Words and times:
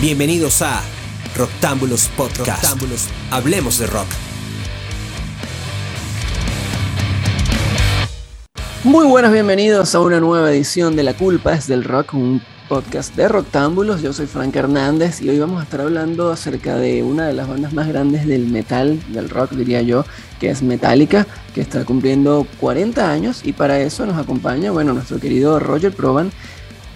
Bienvenidos 0.00 0.62
a 0.62 0.80
Roctámbulos 1.36 2.08
Podcast. 2.16 2.80
Hablemos 3.32 3.80
de 3.80 3.88
rock. 3.88 4.06
Muy 8.84 9.08
buenas, 9.08 9.32
bienvenidos 9.32 9.96
a 9.96 10.00
una 10.00 10.20
nueva 10.20 10.52
edición 10.52 10.94
de 10.94 11.02
La 11.02 11.14
Culpa 11.14 11.52
es 11.52 11.66
del 11.66 11.82
Rock, 11.82 12.14
un 12.14 12.40
podcast 12.68 13.16
de 13.16 13.26
Roctámbulos. 13.26 14.00
Yo 14.00 14.12
soy 14.12 14.28
Frank 14.28 14.54
Hernández 14.54 15.20
y 15.20 15.30
hoy 15.30 15.40
vamos 15.40 15.58
a 15.60 15.64
estar 15.64 15.80
hablando 15.80 16.30
acerca 16.30 16.76
de 16.76 17.02
una 17.02 17.26
de 17.26 17.32
las 17.32 17.48
bandas 17.48 17.72
más 17.72 17.88
grandes 17.88 18.24
del 18.24 18.46
metal, 18.46 19.00
del 19.12 19.28
rock 19.28 19.50
diría 19.50 19.82
yo, 19.82 20.04
que 20.38 20.50
es 20.50 20.62
Metallica, 20.62 21.26
que 21.56 21.60
está 21.60 21.84
cumpliendo 21.84 22.46
40 22.60 23.10
años 23.10 23.40
y 23.44 23.52
para 23.52 23.80
eso 23.80 24.06
nos 24.06 24.16
acompaña, 24.16 24.70
bueno, 24.70 24.92
nuestro 24.92 25.18
querido 25.18 25.58
Roger 25.58 25.92
Proban, 25.92 26.30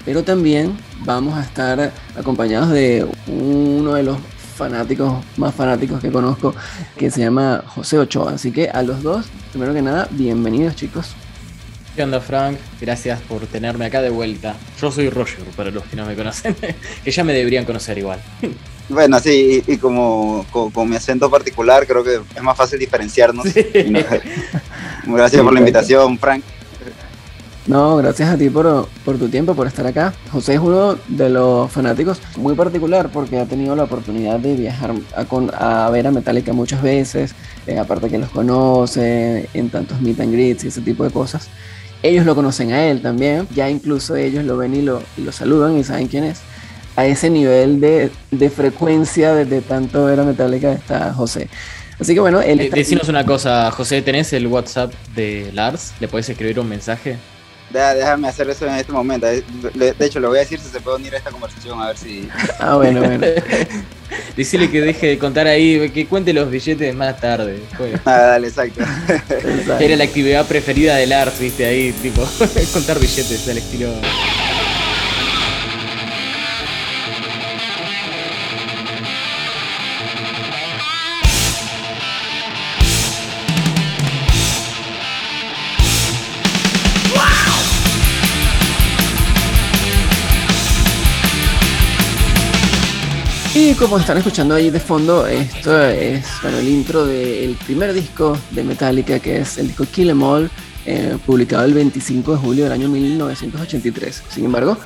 pero 0.04 0.22
también 0.22 0.76
vamos 1.04 1.38
a 1.38 1.42
estar 1.42 1.92
acompañados 2.16 2.70
de 2.70 3.06
uno 3.26 3.94
de 3.94 4.02
los 4.02 4.18
fanáticos 4.56 5.24
más 5.36 5.54
fanáticos 5.54 6.00
que 6.00 6.10
conozco, 6.10 6.54
que 6.96 7.10
se 7.10 7.20
llama 7.20 7.64
José 7.66 7.98
Ochoa. 7.98 8.34
Así 8.34 8.52
que 8.52 8.68
a 8.68 8.82
los 8.82 9.02
dos, 9.02 9.26
primero 9.50 9.74
que 9.74 9.82
nada, 9.82 10.08
bienvenidos 10.10 10.76
chicos. 10.76 11.14
¿Qué 11.96 12.02
onda, 12.02 12.20
Frank? 12.20 12.56
Gracias 12.80 13.20
por 13.20 13.46
tenerme 13.46 13.84
acá 13.84 14.00
de 14.00 14.08
vuelta. 14.08 14.56
Yo 14.80 14.90
soy 14.90 15.10
Roger, 15.10 15.44
para 15.56 15.70
los 15.70 15.84
que 15.84 15.96
no 15.96 16.06
me 16.06 16.14
conocen, 16.14 16.56
que 17.04 17.10
ya 17.10 17.22
me 17.22 17.34
deberían 17.34 17.64
conocer 17.64 17.98
igual. 17.98 18.20
Bueno, 18.88 19.20
sí, 19.20 19.62
y, 19.66 19.76
como 19.76 20.46
con, 20.50 20.88
mi 20.88 20.96
acento 20.96 21.30
particular, 21.30 21.86
creo 21.86 22.02
que 22.02 22.20
es 22.34 22.42
más 22.42 22.56
fácil 22.56 22.78
diferenciarnos. 22.78 23.44
gracias 25.06 25.42
por 25.42 25.52
la 25.52 25.60
invitación, 25.60 26.18
Frank. 26.18 26.42
No, 27.66 27.96
gracias 27.96 28.28
a 28.28 28.36
ti 28.36 28.50
por, 28.50 28.88
tu 29.04 29.28
tiempo, 29.28 29.54
por 29.54 29.68
estar 29.68 29.86
acá. 29.86 30.12
José 30.32 30.54
es 30.54 30.60
uno 30.60 30.96
de 31.06 31.28
los 31.28 31.70
fanáticos 31.70 32.20
muy 32.36 32.56
particular 32.56 33.08
porque 33.12 33.38
ha 33.38 33.46
tenido 33.46 33.76
la 33.76 33.84
oportunidad 33.84 34.40
de 34.40 34.56
viajar 34.56 34.92
a, 35.14 35.90
ver 35.90 36.08
a 36.08 36.10
Metallica 36.10 36.52
muchas 36.52 36.82
veces, 36.82 37.34
eh, 37.68 37.78
aparte 37.78 38.08
que 38.08 38.18
los 38.18 38.30
conoce 38.30 39.48
en 39.54 39.70
tantos 39.70 40.00
meet 40.00 40.20
and 40.20 40.32
greets 40.32 40.64
y 40.64 40.68
ese 40.68 40.80
tipo 40.80 41.04
de 41.04 41.10
cosas. 41.10 41.48
Ellos 42.02 42.26
lo 42.26 42.34
conocen 42.34 42.72
a 42.72 42.84
él 42.84 43.00
también, 43.00 43.46
ya 43.54 43.70
incluso 43.70 44.16
ellos 44.16 44.44
lo 44.44 44.56
ven 44.56 44.74
y 44.74 44.82
lo, 44.82 45.00
saludan 45.30 45.78
y 45.78 45.84
saben 45.84 46.08
quién 46.08 46.24
es. 46.24 46.40
A 46.96 47.06
ese 47.06 47.30
nivel 47.30 47.80
de, 47.80 48.10
frecuencia 48.50 49.36
de, 49.36 49.60
tanto 49.60 50.06
ver 50.06 50.18
a 50.18 50.24
Metallica 50.24 50.72
está 50.72 51.14
José. 51.14 51.48
Así 52.00 52.12
que 52.12 52.20
bueno, 52.20 52.40
él 52.40 52.60
eh, 52.60 52.70
Decinos 52.74 53.08
una 53.08 53.24
cosa, 53.24 53.70
José, 53.70 54.02
¿tenés 54.02 54.32
el 54.32 54.48
WhatsApp 54.48 54.92
de 55.14 55.52
Lars? 55.52 55.94
¿Le 56.00 56.08
puedes 56.08 56.28
escribir 56.28 56.58
un 56.58 56.68
mensaje? 56.68 57.18
Déjame 57.72 58.28
hacer 58.28 58.48
eso 58.50 58.66
en 58.66 58.74
este 58.74 58.92
momento. 58.92 59.26
De 59.26 59.94
hecho, 60.00 60.20
le 60.20 60.28
voy 60.28 60.38
a 60.38 60.40
decir 60.40 60.60
si 60.60 60.68
se 60.68 60.80
puede 60.80 60.96
unir 60.96 61.14
a 61.14 61.18
esta 61.18 61.30
conversación, 61.30 61.80
a 61.80 61.88
ver 61.88 61.96
si. 61.96 62.28
Ah, 62.58 62.76
bueno, 62.76 63.00
bueno. 63.00 63.26
Decirle 64.36 64.70
que 64.70 64.80
deje 64.80 65.06
de 65.08 65.18
contar 65.18 65.46
ahí, 65.46 65.90
que 65.90 66.06
cuente 66.06 66.32
los 66.32 66.50
billetes 66.50 66.94
más 66.94 67.18
tarde. 67.18 67.62
Ah, 68.04 68.18
dale, 68.18 68.48
exacto. 68.48 68.82
Era 69.80 69.96
la 69.96 70.04
actividad 70.04 70.46
preferida 70.46 70.96
del 70.96 71.10
Lars, 71.10 71.38
viste, 71.38 71.64
ahí, 71.64 71.92
tipo, 71.92 72.22
contar 72.72 72.98
billetes 72.98 73.48
al 73.48 73.58
estilo. 73.58 73.88
Como 93.78 93.98
están 93.98 94.18
escuchando 94.18 94.54
ahí 94.54 94.70
de 94.70 94.78
fondo, 94.78 95.26
esto 95.26 95.82
es 95.82 96.24
bueno, 96.42 96.58
el 96.58 96.68
intro 96.68 97.06
del 97.06 97.56
primer 97.64 97.92
disco 97.92 98.36
de 98.50 98.62
Metallica, 98.64 99.18
que 99.18 99.38
es 99.40 99.58
el 99.58 99.68
disco 99.68 99.84
Kill 99.90 100.10
Em 100.10 100.22
All, 100.22 100.50
eh, 100.84 101.16
publicado 101.24 101.64
el 101.64 101.74
25 101.74 102.32
de 102.32 102.38
julio 102.38 102.64
del 102.64 102.72
año 102.72 102.88
1983. 102.88 104.24
Sin 104.28 104.44
embargo, 104.44 104.76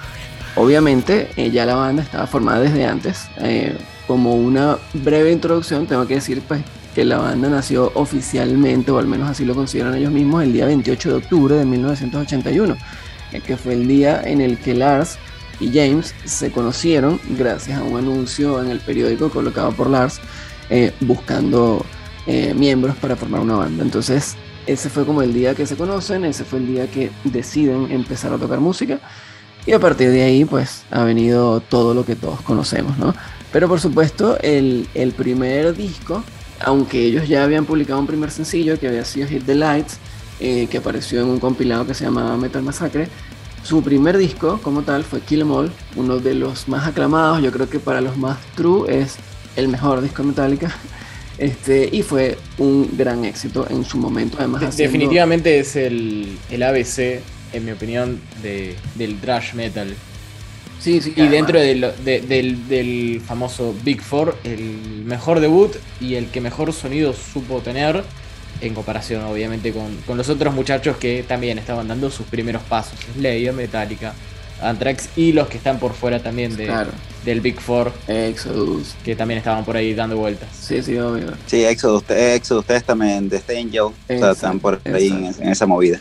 obviamente 0.55 1.29
eh, 1.37 1.51
ya 1.51 1.67
la 1.67 1.75
banda 1.75 2.03
estaba 2.03 2.27
formada 2.27 2.61
desde 2.61 2.87
antes. 2.87 3.29
Eh, 3.39 3.77
como 4.07 4.35
una 4.35 4.79
breve 4.95 5.33
introducción, 5.33 5.87
tengo 5.87 6.07
que 6.07 6.15
decir 6.15 6.43
pues, 6.47 6.63
que 6.95 7.05
la 7.05 7.19
banda 7.19 7.49
nació 7.49 7.91
oficialmente, 7.95 8.91
o 8.93 8.99
al 8.99 9.07
menos 9.07 9.29
así 9.29 9.45
lo 9.45 9.55
consideran 9.55 9.95
ellos 9.95 10.13
mismos, 10.13 10.43
el 10.43 10.53
día 10.53 10.67
28 10.67 11.09
de 11.11 11.15
octubre 11.17 11.55
de 11.57 11.65
1981, 11.65 12.77
que 13.45 13.57
fue 13.57 13.75
el 13.75 13.89
día 13.89 14.23
en 14.25 14.41
el 14.41 14.59
que 14.59 14.75
Lars 14.75 15.19
y 15.61 15.69
James 15.73 16.15
se 16.25 16.51
conocieron 16.51 17.21
gracias 17.31 17.79
a 17.79 17.83
un 17.83 17.97
anuncio 17.97 18.63
en 18.63 18.71
el 18.71 18.81
periódico 18.81 19.31
colocado 19.31 19.73
por 19.73 19.89
Lars 19.89 20.21
eh, 20.71 20.93
buscando 21.01 21.85
eh, 22.27 22.55
miembros 22.55 22.97
para 22.97 23.17
formar 23.17 23.41
una 23.41 23.57
banda. 23.57 23.85
Entonces, 23.85 24.37
ese 24.67 24.91
fue 24.91 25.07
como 25.07 25.23
el 25.23 25.33
día 25.33 25.55
que 25.55 25.67
se 25.67 25.77
conocen, 25.77 26.25
ese 26.25 26.45
fue 26.45 26.59
el 26.59 26.67
día 26.67 26.91
que 26.91 27.11
deciden 27.25 27.91
empezar 27.91 28.33
a 28.33 28.39
tocar 28.39 28.61
música 28.61 28.99
y 29.65 29.73
a 29.73 29.79
partir 29.79 30.11
de 30.11 30.23
ahí 30.23 30.45
pues 30.45 30.85
ha 30.91 31.05
venido 31.05 31.61
todo 31.61 31.95
lo 31.95 32.05
que 32.05 32.17
todos 32.17 32.41
conocemos, 32.41 32.99
¿no? 32.99 33.15
Pero 33.53 33.69
por 33.69 33.81
supuesto 33.81 34.39
el, 34.41 34.89
el 34.95 35.13
primer 35.13 35.75
disco, 35.77 36.23
aunque 36.61 37.05
ellos 37.05 37.29
ya 37.29 37.45
habían 37.45 37.65
publicado 37.65 38.01
un 38.01 38.07
primer 38.07 38.31
sencillo 38.31 38.79
que 38.79 38.89
había 38.89 39.05
sido 39.05 39.29
Hit 39.29 39.45
the 39.47 39.55
Lights, 39.55 39.99
eh, 40.39 40.67
que 40.71 40.79
apareció 40.79 41.23
en 41.23 41.29
un 41.29 41.41
compilado 41.41 41.87
que 41.87 41.95
se 41.95 42.05
llamaba 42.05 42.37
Metal 42.37 42.63
Massacre, 42.63 43.09
su 43.67 43.83
primer 43.83 44.17
disco 44.17 44.61
como 44.63 44.83
tal 44.83 45.03
fue 45.03 45.21
Kill 45.21 45.41
Em 45.41 45.51
All, 45.51 45.73
uno 45.97 46.19
de 46.19 46.35
los 46.35 46.69
más 46.69 46.87
aclamados, 46.87 47.43
yo 47.43 47.51
creo 47.51 47.69
que 47.69 47.81
para 47.81 48.01
los 48.01 48.17
más 48.17 48.39
true 48.55 49.03
es 49.03 49.17
el 49.57 49.67
mejor 49.69 50.01
disco 50.01 50.23
Metallica. 50.23 50.75
Este, 51.39 51.87
y 51.93 52.01
fue 52.01 52.39
un 52.57 52.97
gran 52.97 53.27
éxito 53.27 53.67
en 53.69 53.85
su 53.85 53.99
momento. 53.99 54.39
Además, 54.39 54.75
definitivamente 54.75 55.59
es 55.59 55.77
el, 55.77 56.39
el, 56.51 56.63
ABC, 56.63 57.21
en 57.53 57.63
mi 57.63 57.73
opinión, 57.73 58.23
de, 58.43 58.75
del 58.95 59.21
thrash 59.21 59.53
metal. 59.53 59.95
Sí, 60.81 61.03
sí, 61.03 61.13
y 61.15 61.29
dentro 61.29 61.61
del, 61.61 61.93
del, 62.03 63.21
famoso 63.21 63.75
Big 63.85 64.01
Four, 64.01 64.35
el 64.45 65.05
mejor 65.05 65.41
debut 65.41 65.77
y 66.01 66.15
el 66.15 66.29
que 66.29 66.41
mejor 66.41 66.73
sonido 66.73 67.13
supo 67.13 67.61
tener 67.61 68.03
en 68.61 68.75
comparación 68.75 69.25
obviamente 69.25 69.73
con, 69.73 70.17
los 70.17 70.29
otros 70.29 70.55
muchachos 70.55 70.97
que 70.97 71.25
también 71.27 71.59
estaban 71.59 71.89
dando 71.89 72.11
sus 72.11 72.27
primeros 72.27 72.63
pasos, 72.63 72.99
Slayer, 73.15 73.53
Metallica, 73.53 74.15
Anthrax 74.61 75.11
y 75.17 75.33
los 75.33 75.49
que 75.49 75.59
están 75.59 75.79
por 75.79 75.93
fuera 75.93 76.23
también 76.23 76.57
de, 76.57 76.73
del 77.25 77.41
Big 77.41 77.61
Four. 77.61 77.93
Exodus. 78.09 78.95
Que 79.05 79.15
también 79.15 79.39
estaban 79.39 79.65
por 79.65 79.77
ahí 79.77 79.95
dando 79.95 80.17
vueltas. 80.17 80.49
Sí, 80.59 80.83
sí, 80.83 80.97
obvio. 80.97 81.33
Sí, 81.47 81.65
Exodus, 81.65 82.05
Exodus 82.09 82.65
también 82.85 83.29
de 83.29 83.43
Angel, 83.49 83.81
o 83.83 83.95
sea, 84.07 84.31
están 84.31 84.59
por 84.59 84.81
ahí 84.85 85.09
en, 85.09 85.49
esa 85.49 85.67
movida. 85.67 86.01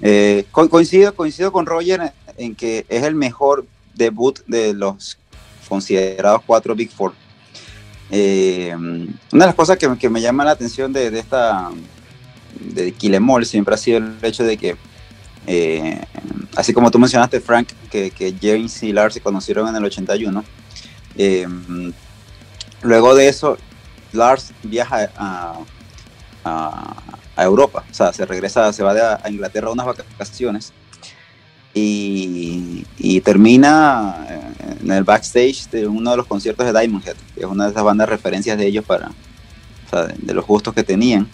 Eh, 0.00 0.44
coincido, 0.50 1.14
coincido 1.14 1.52
con 1.52 1.66
Roger 1.66 2.12
en 2.36 2.54
que 2.54 2.86
es 2.88 3.02
el 3.04 3.14
mejor 3.14 3.66
debut 3.94 4.40
de 4.46 4.72
los 4.72 5.18
considerados 5.68 6.42
cuatro 6.46 6.74
Big 6.74 6.90
Four. 6.90 7.12
Eh, 8.14 8.74
una 8.76 9.14
de 9.30 9.46
las 9.46 9.54
cosas 9.54 9.78
que, 9.78 10.10
me 10.10 10.20
llama 10.20 10.44
la 10.44 10.50
atención 10.50 10.92
de, 10.92 11.18
esta 11.18 11.70
de 12.60 12.92
Kilemol 12.92 13.46
siempre 13.46 13.74
ha 13.74 13.78
sido 13.78 13.98
el 13.98 14.18
hecho 14.20 14.44
de 14.44 14.58
que, 14.58 14.76
eh, 15.46 15.98
así 16.54 16.74
como 16.74 16.90
tú 16.90 16.98
mencionaste, 16.98 17.40
Frank, 17.40 17.68
que, 17.90 18.34
James 18.40 18.82
y 18.82 18.92
Lars 18.92 19.14
se 19.14 19.22
conocieron 19.22 19.66
en 19.66 19.76
el 19.76 19.84
81, 19.86 20.44
eh, 21.16 21.48
luego 22.82 23.14
de 23.14 23.28
eso, 23.28 23.56
Lars 24.12 24.52
viaja 24.62 25.10
a, 25.16 25.58
Europa, 27.34 27.82
o 27.90 27.94
sea, 27.94 28.12
se 28.12 28.26
regresa, 28.26 28.74
se 28.74 28.82
va 28.82 29.20
a 29.22 29.30
Inglaterra 29.30 29.68
a 29.68 29.72
unas 29.72 29.86
vacaciones 29.86 30.74
y, 31.74 33.20
termina 33.24 34.26
en 34.82 34.90
el 34.90 35.04
backstage 35.04 35.68
de 35.70 35.86
uno 35.86 36.10
de 36.10 36.16
los 36.16 36.26
conciertos 36.26 36.66
de 36.66 36.78
Diamond 36.78 37.06
Head, 37.06 37.16
que 37.34 37.40
es 37.40 37.46
una 37.46 37.64
de 37.64 37.70
esas 37.70 37.84
bandas 37.84 38.08
referencias 38.08 38.58
de 38.58 38.66
ellos 38.66 38.84
para, 38.84 39.10
de, 40.18 40.34
los 40.34 40.46
gustos 40.46 40.74
que 40.74 40.82
tenían. 40.82 41.28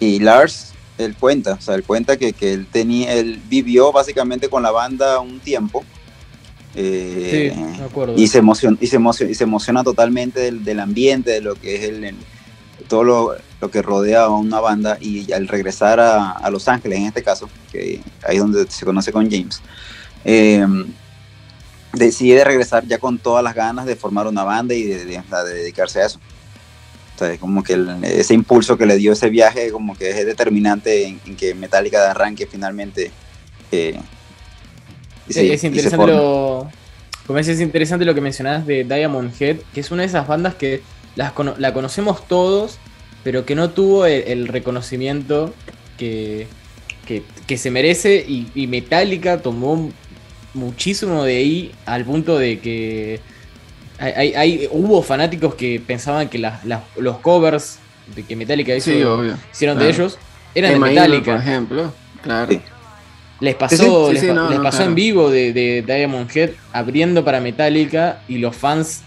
Y 0.00 0.18
Lars, 0.18 0.72
él 0.98 1.14
cuenta, 1.18 1.54
o 1.54 1.60
sea, 1.60 1.74
él 1.74 1.84
cuenta 1.84 2.16
que, 2.16 2.32
que, 2.32 2.52
él 2.52 2.66
tenía, 2.70 3.14
él 3.14 3.40
vivió 3.48 3.92
básicamente 3.92 4.48
con 4.48 4.62
la 4.62 4.70
banda 4.70 5.20
un 5.20 5.40
tiempo. 5.40 5.84
Eh, 6.74 7.52
sí, 7.54 7.60
me 7.78 7.84
acuerdo. 7.84 8.14
Y 8.16 8.26
se 8.26 8.38
emociona, 8.38 8.76
y 8.80 8.86
se 8.86 8.96
emociona, 8.96 9.32
y 9.32 9.34
se 9.34 9.44
emociona 9.44 9.84
totalmente 9.84 10.40
del, 10.40 10.64
del, 10.64 10.80
ambiente, 10.80 11.30
de 11.30 11.40
lo 11.40 11.54
que 11.54 11.76
es 11.76 11.84
el, 11.84 12.14
todo 12.88 13.04
lo, 13.04 13.36
lo, 13.60 13.70
que 13.70 13.82
rodea 13.82 14.24
a 14.24 14.28
una 14.28 14.60
banda 14.60 14.98
y 15.00 15.32
al 15.32 15.48
regresar 15.48 16.00
a, 16.00 16.32
a, 16.32 16.50
Los 16.50 16.68
Ángeles, 16.68 16.98
en 16.98 17.06
este 17.06 17.22
caso, 17.22 17.48
que 17.72 18.00
ahí 18.26 18.36
es 18.36 18.42
donde 18.42 18.70
se 18.70 18.84
conoce 18.84 19.12
con 19.12 19.30
James, 19.30 19.62
eh, 20.24 20.66
decide 21.92 22.44
regresar 22.44 22.86
ya 22.86 22.98
con 22.98 23.18
todas 23.18 23.42
las 23.42 23.54
ganas 23.54 23.86
de 23.86 23.96
formar 23.96 24.26
una 24.26 24.44
banda 24.44 24.74
y 24.74 24.82
de, 24.82 25.04
dedicarse 25.04 26.02
a 26.02 26.06
eso. 26.06 26.20
Entonces, 27.12 27.38
como 27.38 27.62
que 27.62 27.82
ese 28.02 28.34
impulso 28.34 28.76
que 28.76 28.84
le 28.84 28.96
dio 28.96 29.12
ese 29.12 29.30
viaje, 29.30 29.70
como 29.70 29.96
que 29.96 30.10
es 30.10 30.26
determinante 30.26 31.06
en, 31.06 31.36
que 31.36 31.54
Metallica 31.54 32.02
de 32.02 32.08
arranque 32.08 32.46
finalmente. 32.46 33.10
Eh, 33.72 33.98
es 35.28 35.64
interesante 35.64 36.06
lo, 36.06 36.70
como 37.26 37.38
es, 37.38 37.48
es 37.48 37.60
interesante 37.60 38.04
lo 38.04 38.14
que 38.14 38.20
mencionabas 38.20 38.66
de 38.66 38.84
Diamond 38.84 39.32
Head, 39.40 39.56
que 39.72 39.80
es 39.80 39.90
una 39.90 40.02
de 40.02 40.08
esas 40.08 40.28
bandas 40.28 40.54
que 40.54 40.82
las 41.16 41.32
la 41.58 41.72
conocemos 41.72 42.28
todos, 42.28 42.78
pero 43.26 43.44
que 43.44 43.56
no 43.56 43.70
tuvo 43.70 44.06
el, 44.06 44.46
reconocimiento 44.46 45.52
que, 45.98 46.46
que, 47.48 47.58
se 47.58 47.72
merece 47.72 48.24
y, 48.24 48.68
Metallica 48.68 49.42
tomó 49.42 49.90
muchísimo 50.54 51.24
de 51.24 51.36
ahí 51.36 51.72
al 51.86 52.04
punto 52.04 52.38
de 52.38 52.60
que 52.60 53.18
hay, 53.98 54.68
hubo 54.70 55.02
fanáticos 55.02 55.56
que 55.56 55.82
pensaban 55.84 56.28
que 56.28 56.38
los 56.38 57.18
covers 57.18 57.80
de 58.14 58.22
que 58.22 58.36
Metallica 58.36 58.76
hizo, 58.76 58.92
hicieron 59.52 59.76
de 59.76 59.90
ellos 59.90 60.18
eran 60.54 60.74
de 60.74 60.78
Metallica. 60.78 61.32
por 61.32 61.40
ejemplo, 61.40 61.92
claro. 62.22 62.60
Les 63.40 63.56
pasó, 63.56 64.12
les, 64.12 64.24
pasó 64.62 64.84
en 64.84 64.94
vivo 64.94 65.30
de, 65.30 65.52
de, 65.52 65.82
Diamond 65.84 66.30
Head 66.32 66.50
abriendo 66.72 67.24
para 67.24 67.40
Metallica 67.40 68.20
y 68.28 68.38
los 68.38 68.54
fans, 68.54 69.02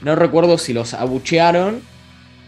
no 0.00 0.16
recuerdo 0.16 0.56
si 0.56 0.72
los 0.72 0.94
abuchearon, 0.94 1.82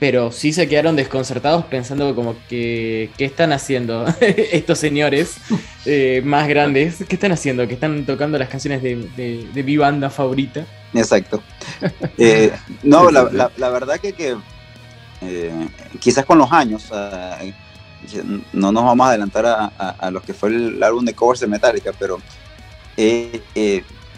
pero 0.00 0.32
sí 0.32 0.54
se 0.54 0.66
quedaron 0.66 0.96
desconcertados 0.96 1.66
pensando 1.66 2.14
como 2.14 2.34
que, 2.48 3.10
¿qué 3.18 3.26
están 3.26 3.52
haciendo 3.52 4.06
estos 4.20 4.78
señores 4.78 5.36
eh, 5.84 6.22
más 6.24 6.48
grandes? 6.48 7.04
¿Qué 7.06 7.16
están 7.16 7.32
haciendo? 7.32 7.68
Que 7.68 7.74
están 7.74 8.06
tocando 8.06 8.38
las 8.38 8.48
canciones 8.48 8.82
de, 8.82 9.46
de, 9.52 9.62
mi 9.62 9.76
banda 9.76 10.10
favorita. 10.10 10.66
Exacto. 10.94 11.42
Eh, 12.18 12.52
no, 12.82 13.10
la, 13.10 13.50
la, 13.56 13.68
verdad 13.70 13.98
que, 13.98 14.12
que 14.12 14.36
eh, 15.22 15.68
quizás 15.98 16.26
con 16.26 16.36
los 16.36 16.52
años 16.52 16.90
no 18.52 18.72
nos 18.72 18.84
vamos 18.84 19.06
a 19.06 19.10
adelantar 19.10 19.46
a, 19.46 19.66
a, 19.66 20.10
lo 20.10 20.20
que 20.20 20.34
fue 20.34 20.50
el 20.50 20.82
álbum 20.82 21.04
de 21.04 21.14
covers 21.14 21.40
de 21.40 21.46
Metallica, 21.46 21.92
pero 21.98 22.20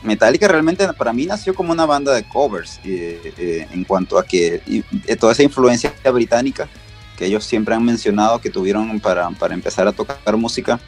Metallica 0.03 0.49
realmente 0.49 0.91
para 0.95 1.13
mí 1.13 1.27
nació 1.27 1.55
como 1.55 1.73
una 1.73 1.87
banda 1.87 2.13
de 2.13 2.25
covers 2.25 2.81
eh, 2.85 3.67
en 3.71 3.85
cuanto 3.85 4.19
a 4.19 4.25
que 4.25 4.85
toda 5.19 5.33
esa 5.33 5.43
influencia 5.43 5.93
británica 6.13 6.69
que 7.17 7.27
ellos 7.27 7.45
siempre 7.45 7.75
han 7.75 7.85
mencionado 7.85 8.41
que 8.41 8.51
tuvieron 8.51 8.99
para, 9.01 9.31
para 9.31 9.55
empezar 9.55 9.87
a 9.87 9.93
tocar 9.93 10.37
música, 10.37 10.81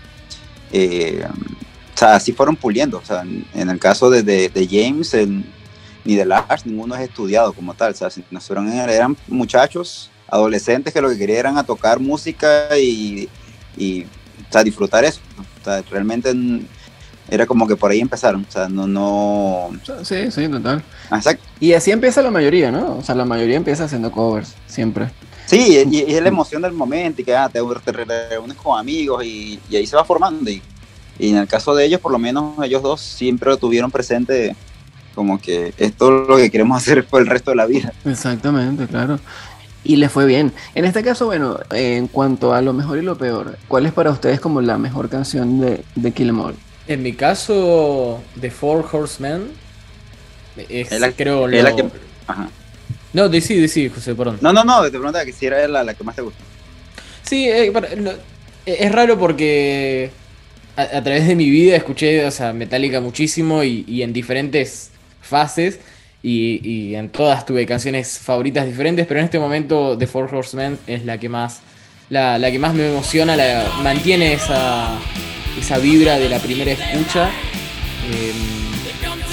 o 1.95 1.99
sea, 1.99 2.17
así 2.17 2.33
fueron 2.33 2.57
puliendo. 2.57 2.99
O 2.99 3.05
sea, 3.05 3.23
en, 3.23 3.71
el 3.71 3.79
caso 3.79 4.11
de, 4.11 4.69
James 4.71 5.15
ni 6.05 6.17
de 6.17 6.25
Lars, 6.25 6.67
ninguno 6.67 6.95
es 6.97 7.03
estudiado 7.03 7.53
como 7.53 7.75
tal. 7.75 7.93
O 7.93 7.95
sea, 7.95 8.09
eran 8.89 9.17
muchachos 9.29 10.11
adolescentes 10.29 10.93
que 10.93 11.01
lo 11.01 11.09
que 11.09 11.19
querían 11.19 11.55
era 11.55 11.63
tocar 11.63 12.01
música 12.01 12.77
y, 12.77 13.29
y 13.77 14.07
disfrutar 14.65 15.05
eso. 15.05 15.21
O 15.61 15.65
sea, 15.65 15.83
realmente 15.91 16.35
era 17.35 17.47
como 17.47 17.67
que 17.67 17.77
por 17.77 17.91
ahí 17.91 18.01
empezaron. 18.01 18.47
O 18.49 18.51
sea, 18.51 18.69
no, 18.69 18.87
no. 18.87 19.71
Sí, 20.03 20.31
sí, 20.31 20.49
total. 20.49 20.83
Exacto. 21.13 21.45
Y 21.61 21.73
así 21.73 21.91
empieza 21.91 22.23
la 22.23 22.31
mayoría, 22.31 22.71
¿no? 22.71 22.97
O 22.97 23.03
sea, 23.03 23.15
la 23.15 23.25
mayoría 23.25 23.57
empieza 23.57 23.85
haciendo 23.85 24.11
covers, 24.11 24.55
siempre. 24.67 25.11
Sí, 25.47 25.85
y, 25.91 26.01
es 26.01 26.23
la 26.23 26.29
emoción 26.29 26.63
del 26.63 26.73
momento 26.73 27.21
y 27.21 27.25
que 27.25 27.37
ah, 27.37 27.51
te, 27.51 27.61
reúnes 27.93 28.57
con 28.57 28.79
amigos 28.79 29.25
y, 29.25 29.61
ahí 29.73 29.87
se 29.87 29.97
va 29.97 30.05
formando. 30.05 30.51
Y, 30.51 30.63
y, 31.19 31.31
en 31.31 31.37
el 31.37 31.47
caso 31.47 31.75
de 31.75 31.85
ellos, 31.85 32.01
por 32.01 32.13
lo 32.13 32.19
menos 32.19 32.55
ellos 32.65 32.83
dos 32.83 33.01
siempre 33.01 33.51
lo 33.51 33.57
tuvieron 33.57 33.91
presente 33.91 34.57
como 35.15 35.41
que 35.41 35.73
esto 35.77 36.23
es 36.23 36.29
lo 36.29 36.37
que 36.37 36.51
queremos 36.51 36.77
hacer 36.83 37.05
por 37.07 37.21
el 37.21 37.27
resto 37.27 37.51
de 37.51 37.57
la 37.57 37.67
vida. 37.67 37.93
Exactamente, 38.05 38.87
claro 38.87 39.19
y 39.85 39.97
le 39.97 40.09
fue 40.09 40.25
bien. 40.27 40.53
En 40.75 40.85
este 40.85 41.03
caso, 41.05 41.27
bueno, 41.27 41.59
en 41.71 42.09
cuanto 42.09 42.55
a 42.55 42.63
lo 42.63 42.73
mejor 42.73 42.99
y 42.99 43.03
lo 43.03 43.17
peor, 43.17 43.59
¿cuál 43.69 43.87
es 43.87 43.93
para 43.93 44.11
ustedes 44.11 44.41
como 44.41 44.61
la 44.61 44.79
mejor 44.79 45.09
canción 45.09 45.61
de, 45.61 45.85
de 45.95 46.13
Kill 46.13 46.31
Em 46.31 46.41
All? 46.41 46.55
En 46.87 47.03
mi 47.03 47.15
caso, 47.15 48.23
The 48.41 48.51
Four 48.51 48.87
Horsemen 48.91 49.49
es, 50.69 50.91
la, 50.99 51.13
creo 51.13 51.47
la 51.49 51.75
que, 51.75 51.85
ajá. 52.27 52.49
No, 53.13 53.29
decí, 53.29 53.59
decí, 53.59 53.89
José, 53.89 54.15
perdón. 54.15 54.39
No, 54.41 54.53
no, 54.53 54.65
no, 54.65 54.83
te 54.83 54.91
preguntaba 54.91 55.25
que 55.25 55.33
si 55.33 55.47
era 55.47 55.67
la, 55.69 55.83
la 55.85 55.95
que 55.95 56.05
más 56.05 56.17
te 56.17 56.23
gusta. 56.23 56.43
Sí, 57.23 57.49
eh, 57.49 57.73
es 58.67 58.93
raro 58.93 59.19
porque 59.19 60.11
a, 60.77 61.03
través 61.03 61.27
de 61.27 61.37
mi 61.37 61.49
vida 61.49 61.77
escuché, 61.77 62.27
o 62.27 62.31
sea, 62.31 62.53
Metallica 62.53 63.01
muchísimo 63.01 63.63
y, 63.63 63.85
y 63.87 64.03
en 64.03 64.13
diferentes 64.13 64.91
fases 65.23 65.79
y, 66.25 66.95
en 66.95 67.11
todas 67.11 67.45
tuve 67.45 67.67
canciones 67.67 68.19
favoritas 68.19 68.67
diferentes, 68.67 69.07
pero 69.07 69.21
en 69.21 69.27
este 69.27 69.39
momento 69.39 69.97
The 69.99 70.07
Four 70.07 70.35
Horsemen 70.35 70.79
es 70.87 71.05
la 71.05 71.19
que 71.19 71.29
más, 71.29 71.61
la, 72.09 72.39
que 72.51 72.59
más 72.59 72.73
me 72.75 72.89
emociona, 72.89 73.37
la, 73.37 73.71
mantiene 73.83 74.33
esa, 74.33 74.99
esa 75.59 75.79
vibra 75.79 76.19
de 76.19 76.29
la 76.29 76.39
primera 76.39 76.73
escucha. 76.73 77.31
Eh, 78.11 78.33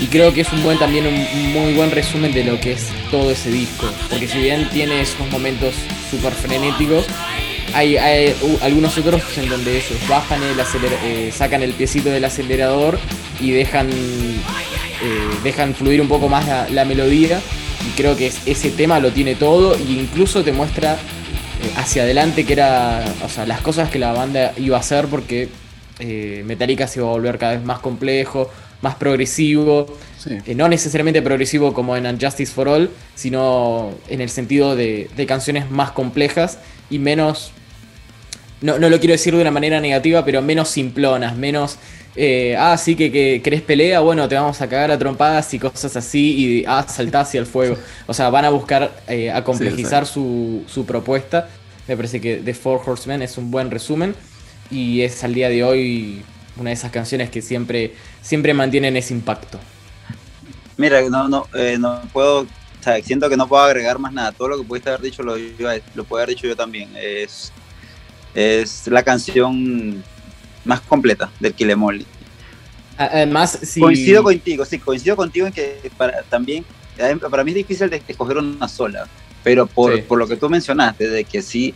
y 0.01 0.07
creo 0.07 0.33
que 0.33 0.41
es 0.41 0.51
un 0.51 0.63
buen 0.63 0.79
también 0.79 1.06
un, 1.06 1.53
muy 1.53 1.73
buen 1.73 1.91
resumen 1.91 2.33
de 2.33 2.44
lo 2.44 2.59
que 2.59 2.73
es 2.73 2.88
todo 3.12 3.31
ese 3.31 3.51
disco. 3.51 3.85
Porque 4.09 4.27
si 4.27 4.39
bien 4.39 4.68
tiene 4.69 5.01
esos 5.01 5.29
momentos 5.29 5.75
súper 6.09 6.33
frenéticos, 6.33 7.06
hay, 7.73 7.97
algunos 8.62 8.97
otros 8.97 9.21
en 9.38 9.50
donde 9.50 9.77
ellos 9.77 9.97
bajan 10.09 10.41
el 10.44 10.59
eh, 11.03 11.31
sacan 11.31 11.63
el 11.63 11.73
piecito 11.73 12.09
del 12.09 12.25
acelerador 12.25 13.00
y 13.39 13.51
dejan 13.51 13.89
eh, 13.89 15.27
dejan 15.44 15.73
fluir 15.73 16.01
un 16.01 16.07
poco 16.07 16.29
más 16.29 16.69
la, 16.69 16.85
melodía 16.85 17.39
y 17.88 17.89
creo 17.95 18.15
que 18.15 18.31
ese 18.45 18.71
tema 18.71 19.00
lo 19.00 19.12
tiene 19.12 19.35
todo 19.35 19.75
e 19.75 19.81
incluso 19.81 20.44
te 20.44 20.51
muestra 20.51 20.94
eh, 20.94 21.71
hacia 21.75 22.03
adelante 22.03 22.45
que 22.45 22.53
era, 22.53 23.03
o 23.23 23.29
sea, 23.29 23.45
las 23.45 23.62
cosas 23.62 23.89
que 23.89 24.00
la 24.00 24.12
banda 24.13 24.53
iba 24.57 24.77
a 24.77 24.81
hacer 24.81 25.07
porque 25.07 25.50
eh, 26.01 26.44
Metallica 26.45 26.88
se 26.88 27.00
iba 27.00 27.07
a 27.07 27.12
volver 27.12 27.38
cada 27.38 27.53
vez 27.53 27.63
más 27.63 27.80
complejo, 27.80 28.50
más 28.81 28.95
progresivo, 28.95 29.86
no 30.56 30.68
necesariamente 30.68 31.21
progresivo 31.21 31.74
como 31.74 31.95
en 31.95 32.06
Unjustice 32.07 32.51
for 32.51 32.68
All, 32.68 32.89
sino 33.15 33.92
en 34.09 34.21
el 34.21 34.30
sentido 34.30 34.75
de, 34.75 35.09
de 35.15 35.25
canciones 35.27 35.69
más 35.69 35.92
complejas 35.92 36.57
y 36.89 36.98
menos 36.98 37.51
no, 38.62 38.77
no, 38.77 38.89
lo 38.89 39.00
quiero 39.00 39.13
decir 39.13 39.36
de 39.36 39.42
una 39.42 39.51
manera 39.51 39.80
negativa, 39.80 40.24
pero 40.24 40.42
menos 40.42 40.69
simplonas, 40.69 41.36
menos 41.36 41.77
eh, 42.15 42.56
ah, 42.57 42.77
sí, 42.77 42.95
que, 42.95 43.12
que, 43.12 43.42
querés 43.42 43.62
pelea, 43.62 44.01
bueno, 44.01 44.27
te 44.27 44.36
vamos 44.36 44.62
a 44.62 44.68
cagar 44.68 44.92
a 44.92 45.00
trompadas 45.00 45.54
y 45.54 45.59
cosas 45.59 45.95
así, 45.95 46.36
y 46.36 46.65
ah, 46.68 46.86
saltás 46.88 47.30
hacia 47.30 47.39
el 47.39 47.45
fuego. 47.45 47.77
O 48.07 48.13
sea, 48.13 48.30
van 48.30 48.45
a 48.45 48.50
buscar 48.50 48.92
eh, 49.07 49.31
a 49.31 49.44
complejizar 49.44 50.06
su, 50.06 50.63
propuesta. 50.86 51.50
Me 51.88 51.95
parece 51.95 52.21
que 52.21 52.38
The 52.38 52.54
Four 52.54 52.81
Horsemen 52.86 53.21
es 53.21 53.38
un 53.38 53.50
buen 53.50 53.71
resumen 53.71 54.15
y 54.71 55.01
es 55.01 55.23
al 55.23 55.33
día 55.33 55.50
de 55.50 55.63
hoy 55.63 56.23
una 56.57 56.69
de 56.69 56.73
esas 56.73 56.91
canciones 56.91 57.29
que 57.29 57.41
siempre, 57.41 57.94
siempre 58.21 58.53
mantienen 58.53 58.95
ese 58.97 59.13
impacto. 59.13 59.59
Mira, 60.77 61.01
no, 61.09 61.27
no, 61.27 61.47
eh, 61.53 61.77
no 61.79 62.01
puedo, 62.13 62.41
o 62.41 62.47
sea, 62.83 63.01
siento 63.03 63.30
que 63.30 63.37
no 63.37 63.47
puedo 63.47 63.61
agregar 63.61 63.99
más 63.99 64.13
nada. 64.13 64.31
Todo 64.31 64.49
lo 64.49 64.57
que 64.57 64.63
pudiste 64.63 64.90
haber 64.90 65.01
dicho 65.01 65.21
lo, 65.21 65.35
lo 65.37 66.04
puedo 66.06 66.23
haber 66.23 66.35
dicho 66.35 66.47
yo 66.47 66.56
también. 66.56 66.90
Es, 66.95 67.51
es 68.33 68.87
la 68.87 69.04
canción 69.04 70.04
más 70.63 70.81
completa 70.81 71.30
del 71.40 71.54
Kilemoli. 71.54 72.06
Además, 72.97 73.59
Coincido 73.80 74.23
contigo, 74.23 74.63
sí, 74.66 74.78
coincido 74.78 75.16
contigo 75.16 75.47
en 75.47 75.54
que 75.54 75.92
para, 75.97 76.21
también, 76.23 76.63
para 77.30 77.44
mí 77.44 77.51
es 77.51 77.56
difícil 77.56 77.90
de 77.90 78.01
escoger 78.07 78.37
una 78.37 78.68
sola, 78.68 79.07
pero 79.44 79.66
por, 79.66 80.04
por 80.04 80.19
lo 80.19 80.28
que 80.28 80.37
tú 80.37 80.49
mencionaste, 80.49 81.09
de 81.09 81.23
que 81.23 81.42
sí, 81.42 81.73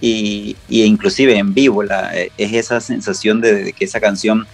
y, 0.00 0.56
y 0.68 0.82
inclusive 0.84 1.36
en 1.36 1.54
vivo, 1.54 1.82
la, 1.82 2.12
es 2.14 2.52
esa 2.52 2.80
sensación 2.80 3.40
de, 3.40 3.72
que 3.72 3.84
esa 3.84 4.00
canción 4.00 4.46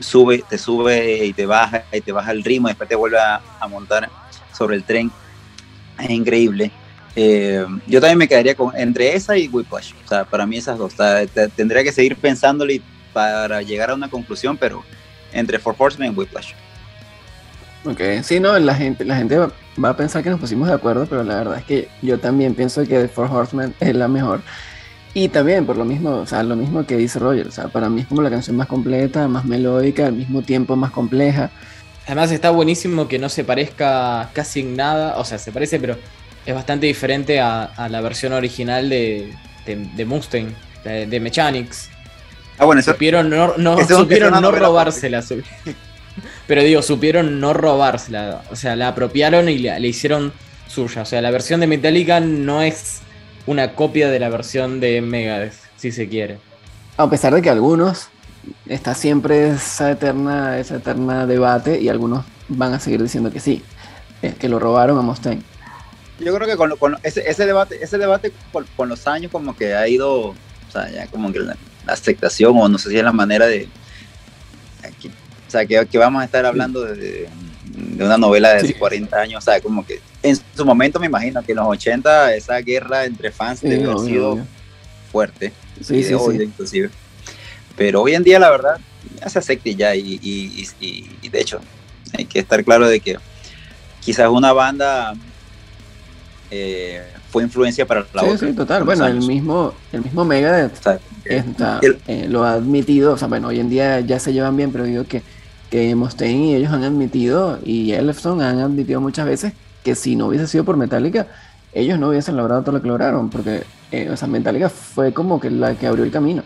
sube, 0.00 0.42
te 0.48 0.58
sube 0.58 1.24
y 1.24 1.32
te 1.32 1.46
baja, 1.46 1.84
y 1.92 2.00
te 2.00 2.12
baja 2.12 2.32
el 2.32 2.44
ritmo, 2.44 2.68
y 2.68 2.72
después 2.72 2.88
te 2.88 2.94
vuelve 2.94 3.18
a, 3.18 3.40
montar 3.68 4.10
sobre 4.52 4.76
el 4.76 4.84
tren, 4.84 5.10
es 5.98 6.10
increíble. 6.10 6.70
Eh, 7.16 7.64
yo 7.86 8.00
también 8.00 8.18
me 8.18 8.28
quedaría 8.28 8.54
con 8.54 8.76
entre 8.76 9.14
esa 9.14 9.38
y 9.38 9.48
Whiplash. 9.48 9.92
O 10.04 10.08
sea, 10.08 10.24
para 10.24 10.46
mí 10.46 10.56
esas 10.56 10.78
dos. 10.78 10.94
tendría 11.56 11.82
que 11.82 11.92
seguir 11.92 12.16
pensándole 12.16 12.82
para 13.12 13.62
llegar 13.62 13.90
a 13.90 13.94
una 13.94 14.10
conclusión, 14.10 14.56
pero 14.56 14.84
entre 15.32 15.58
Four 15.58 15.76
Horsemen 15.78 16.12
y 16.12 16.14
Whiplash. 16.14 16.52
Ok, 17.84 18.00
sí, 18.22 18.40
no, 18.40 18.58
la 18.58 18.74
gente, 18.74 19.04
la 19.04 19.16
gente 19.16 19.36
va, 19.36 19.88
a 19.88 19.96
pensar 19.96 20.22
que 20.22 20.30
nos 20.30 20.40
pusimos 20.40 20.68
de 20.68 20.74
acuerdo, 20.74 21.06
pero 21.06 21.22
la 21.22 21.36
verdad 21.36 21.58
es 21.58 21.64
que 21.64 21.88
yo 22.00 22.18
también 22.18 22.54
pienso 22.54 22.82
que 22.82 22.98
The 22.98 23.08
Four 23.08 23.30
Horsemen 23.30 23.74
es 23.80 23.94
la 23.94 24.08
mejor. 24.08 24.40
Y 25.12 25.28
también 25.28 25.64
por 25.64 25.76
lo 25.76 25.84
mismo, 25.84 26.10
o 26.10 26.26
sea, 26.26 26.42
lo 26.42 26.56
mismo 26.56 26.86
que 26.86 26.96
dice 26.96 27.18
Roger, 27.18 27.46
o 27.46 27.50
sea, 27.52 27.68
para 27.68 27.88
mí 27.88 28.00
es 28.00 28.06
como 28.06 28.22
la 28.22 28.30
canción 28.30 28.56
más 28.56 28.66
completa, 28.66 29.28
más 29.28 29.44
melódica, 29.44 30.06
al 30.06 30.14
mismo 30.14 30.42
tiempo 30.42 30.76
más 30.76 30.90
compleja. 30.90 31.50
Además 32.06 32.32
está 32.32 32.50
buenísimo 32.50 33.06
que 33.06 33.18
no 33.18 33.28
se 33.28 33.44
parezca 33.44 34.30
casi 34.32 34.60
en 34.60 34.76
nada, 34.76 35.16
o 35.18 35.24
sea, 35.24 35.38
se 35.38 35.52
parece, 35.52 35.78
pero 35.78 35.96
es 36.44 36.54
bastante 36.54 36.86
diferente 36.86 37.40
a, 37.40 37.70
la 37.88 38.00
versión 38.00 38.32
original 38.32 38.88
de, 38.88 39.32
de, 39.66 40.04
Mustang, 40.04 40.48
de 40.84 41.20
Mechanics. 41.20 41.90
Ah, 42.58 42.64
bueno, 42.64 42.82
supieron 42.82 43.30
no, 43.30 43.54
no, 43.56 43.78
supieron 43.86 44.40
no 44.40 44.50
robársela. 44.50 45.22
Pero 46.46 46.62
digo, 46.62 46.82
supieron 46.82 47.40
no 47.40 47.54
robársela. 47.54 48.42
O 48.50 48.56
sea, 48.56 48.76
la 48.76 48.88
apropiaron 48.88 49.48
y 49.48 49.58
le, 49.58 49.88
hicieron 49.88 50.32
suya. 50.68 51.02
O 51.02 51.04
sea, 51.06 51.22
la 51.22 51.30
versión 51.30 51.60
de 51.60 51.66
Metallica 51.66 52.20
no 52.20 52.62
es 52.62 53.00
una 53.46 53.74
copia 53.74 54.10
de 54.10 54.18
la 54.18 54.28
versión 54.28 54.80
de 54.80 55.00
Megadeth, 55.00 55.54
si 55.76 55.92
se 55.92 56.08
quiere. 56.08 56.38
A 56.96 57.08
pesar 57.08 57.34
de 57.34 57.42
que 57.42 57.50
algunos 57.50 58.08
está 58.66 58.94
siempre 58.94 59.50
esa 59.50 59.90
eterna, 59.90 60.58
esa 60.58 60.76
eterna 60.76 61.26
debate 61.26 61.80
y 61.80 61.88
algunos 61.88 62.24
van 62.48 62.74
a 62.74 62.80
seguir 62.80 63.02
diciendo 63.02 63.30
que 63.30 63.40
sí, 63.40 63.62
es 64.22 64.34
que 64.34 64.48
lo 64.48 64.58
robaron 64.58 64.98
a 64.98 65.02
Mustaine. 65.02 65.42
Yo 66.20 66.34
creo 66.34 66.46
que 66.46 66.56
con, 66.56 66.96
ese, 67.02 67.46
debate, 67.46 67.82
ese 67.82 67.98
debate 67.98 68.32
con, 68.76 68.88
los 68.88 69.06
años 69.06 69.32
como 69.32 69.56
que 69.56 69.74
ha 69.74 69.88
ido, 69.88 70.28
o 70.28 70.34
sea, 70.72 70.88
ya 70.90 71.06
como 71.08 71.32
que 71.32 71.40
la, 71.40 71.56
aceptación 71.86 72.56
o 72.56 72.68
no 72.68 72.78
sé 72.78 72.90
si 72.90 72.96
es 72.96 73.04
la 73.04 73.12
manera 73.12 73.46
de, 73.46 73.68
o 74.82 75.23
sea, 75.58 75.66
que, 75.66 75.98
vamos 75.98 76.22
a 76.22 76.24
estar 76.24 76.44
hablando 76.44 76.82
de, 76.84 77.28
una 77.98 78.18
novela 78.18 78.54
de 78.54 78.74
40 78.74 79.16
años, 79.16 79.42
o 79.42 79.44
sea, 79.44 79.60
como 79.60 79.84
que 79.84 80.00
en 80.22 80.36
su 80.36 80.64
momento 80.64 81.00
me 81.00 81.06
imagino 81.06 81.42
que 81.42 81.52
en 81.52 81.56
los 81.56 81.66
80 81.66 82.34
esa 82.34 82.56
guerra 82.58 83.04
entre 83.04 83.30
fans 83.30 83.60
debe 83.60 83.84
haber 83.84 83.98
sido 83.98 84.38
fuerte, 85.10 85.52
sí, 85.80 86.02
sí, 86.02 86.14
inclusive. 86.14 86.90
Pero 87.76 88.02
hoy 88.02 88.14
en 88.14 88.22
día 88.22 88.38
la 88.38 88.50
verdad 88.50 88.78
ya 89.20 89.28
se 89.28 89.38
acepta 89.38 89.70
ya 89.70 89.94
y, 89.94 90.20
y 90.22 91.28
de 91.28 91.40
hecho 91.40 91.60
hay 92.12 92.24
que 92.24 92.38
estar 92.38 92.62
claro 92.64 92.88
de 92.88 93.00
que 93.00 93.16
quizás 94.00 94.28
una 94.28 94.52
banda 94.52 95.14
eh, 96.50 97.02
fue 97.30 97.42
influencia 97.42 97.86
para 97.86 98.06
la 98.12 98.22
sí, 98.22 98.46
Sí, 98.46 98.52
total. 98.52 98.84
Bueno, 98.84 99.06
el 99.06 99.20
mismo, 99.20 99.74
el 99.92 100.02
mismo 100.02 100.24
Megadeth 100.24 101.00
eh, 101.24 102.26
lo 102.28 102.44
ha 102.44 102.52
admitido. 102.52 103.14
O 103.14 103.18
sea, 103.18 103.28
bueno, 103.28 103.48
hoy 103.48 103.58
en 103.58 103.68
día 103.68 104.00
ya 104.00 104.20
se 104.20 104.32
llevan 104.32 104.56
bien, 104.56 104.70
pero 104.70 104.84
digo 104.84 105.04
que, 105.04 105.22
que 105.74 105.92
Mustaine 105.96 106.52
y 106.52 106.54
ellos 106.54 106.72
han 106.72 106.84
admitido, 106.84 107.58
y 107.64 107.90
Elefson 107.90 108.40
han 108.40 108.60
admitido 108.60 109.00
muchas 109.00 109.26
veces 109.26 109.54
que 109.82 109.96
si 109.96 110.14
no 110.14 110.28
hubiese 110.28 110.46
sido 110.46 110.62
por 110.62 110.76
Metallica, 110.76 111.26
ellos 111.72 111.98
no 111.98 112.10
hubiesen 112.10 112.36
logrado 112.36 112.62
todo 112.62 112.76
lo 112.76 112.80
que 112.80 112.86
lograron, 112.86 113.28
porque 113.28 113.64
eh, 113.90 114.08
o 114.08 114.16
sea, 114.16 114.28
Metallica 114.28 114.68
fue 114.68 115.12
como 115.12 115.40
que 115.40 115.50
la 115.50 115.74
que 115.74 115.88
abrió 115.88 116.04
el 116.04 116.12
camino, 116.12 116.44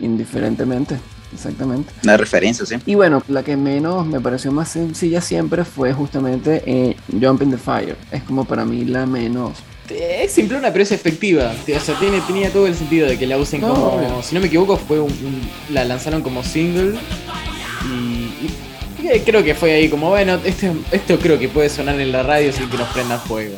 indiferentemente. 0.00 0.98
Exactamente. 1.32 1.92
Una 2.02 2.16
referencia, 2.16 2.66
sí. 2.66 2.74
Y 2.84 2.96
bueno, 2.96 3.22
la 3.28 3.44
que 3.44 3.56
menos 3.56 4.04
me 4.04 4.20
pareció 4.20 4.50
más 4.50 4.70
sencilla 4.70 5.20
siempre 5.20 5.64
fue 5.64 5.92
justamente 5.92 6.64
eh, 6.66 6.96
Jump 7.12 7.42
in 7.42 7.52
the 7.52 7.58
Fire. 7.58 7.96
Es 8.10 8.24
como 8.24 8.44
para 8.44 8.64
mí 8.64 8.84
la 8.84 9.06
menos. 9.06 9.58
Es 9.88 10.32
simplona, 10.32 10.72
pero 10.72 10.82
es 10.82 10.90
efectiva. 10.90 11.52
O 11.52 11.80
sea, 11.80 11.96
tiene, 12.00 12.20
tenía 12.22 12.52
todo 12.52 12.66
el 12.66 12.74
sentido 12.74 13.06
de 13.06 13.16
que 13.16 13.28
la 13.28 13.38
usen 13.38 13.60
como. 13.60 14.20
Si 14.24 14.34
no 14.34 14.40
me 14.40 14.48
equivoco, 14.48 14.76
fue 14.76 14.98
un, 14.98 15.12
la 15.70 15.84
lanzaron 15.84 16.22
como 16.22 16.42
single. 16.42 16.98
Y, 19.14 19.20
creo 19.20 19.42
que 19.42 19.54
fue 19.54 19.72
ahí 19.72 19.88
como, 19.88 20.10
bueno, 20.10 20.38
este, 20.44 20.72
esto 20.92 21.18
creo 21.18 21.38
que 21.38 21.48
puede 21.48 21.68
sonar 21.68 22.00
en 22.00 22.12
la 22.12 22.22
radio 22.22 22.52
sin 22.52 22.68
que 22.68 22.76
nos 22.76 22.88
prenda 22.88 23.18
fuego. 23.18 23.56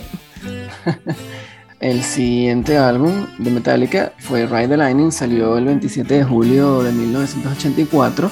El 1.80 2.02
siguiente 2.02 2.76
álbum 2.76 3.26
de 3.38 3.50
Metallica 3.50 4.12
fue 4.19 4.47
Ride 4.47 4.69
the 4.69 4.76
Lightning, 4.76 5.11
salió 5.11 5.57
el 5.57 5.64
27 5.64 6.12
de 6.12 6.25
julio 6.25 6.83
de 6.83 6.92
1984 6.92 8.30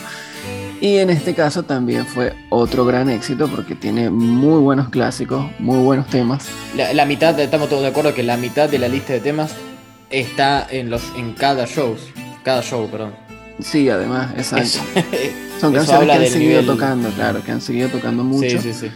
y 0.83 0.99
en 0.99 1.09
este 1.09 1.35
caso 1.35 1.63
también 1.63 2.07
fue 2.07 2.35
otro 2.51 2.85
gran 2.85 3.09
éxito 3.09 3.49
porque 3.49 3.75
tiene 3.75 4.11
muy 4.11 4.61
buenos 4.61 4.91
clásicos, 4.91 5.47
muy 5.59 5.79
buenos 5.79 6.07
temas. 6.09 6.47
La, 6.77 7.05
mitad, 7.07 7.41
estamos 7.41 7.71
todos 7.71 7.83
de 7.83 7.89
acuerdo 7.89 8.15
que 8.15 8.23
la 8.23 8.37
mitad 8.37 8.69
de 8.69 8.79
la 8.79 8.89
lista 8.89 9.15
de 9.15 9.21
temas 9.21 9.57
está 10.11 10.67
en 10.71 10.91
los 10.91 11.03
en 11.17 11.33
cada 11.33 11.67
show, 11.67 11.97
cada 12.45 12.63
show, 12.63 12.89
perdón. 12.89 13.28
Sí, 13.61 13.89
además, 13.89 14.33
exacto. 14.37 14.79
Son 15.61 15.75
canciones 15.75 16.07
que 16.07 16.27
han 16.27 16.33
seguido 16.33 16.63
tocando, 16.63 17.11
claro, 17.11 17.43
que 17.43 17.51
han 17.51 17.61
seguido 17.61 17.89
tocando 17.89 18.23
mucho. 18.23 18.61
Sí, 18.61 18.73
sí, 18.73 18.73
sí. 18.73 18.91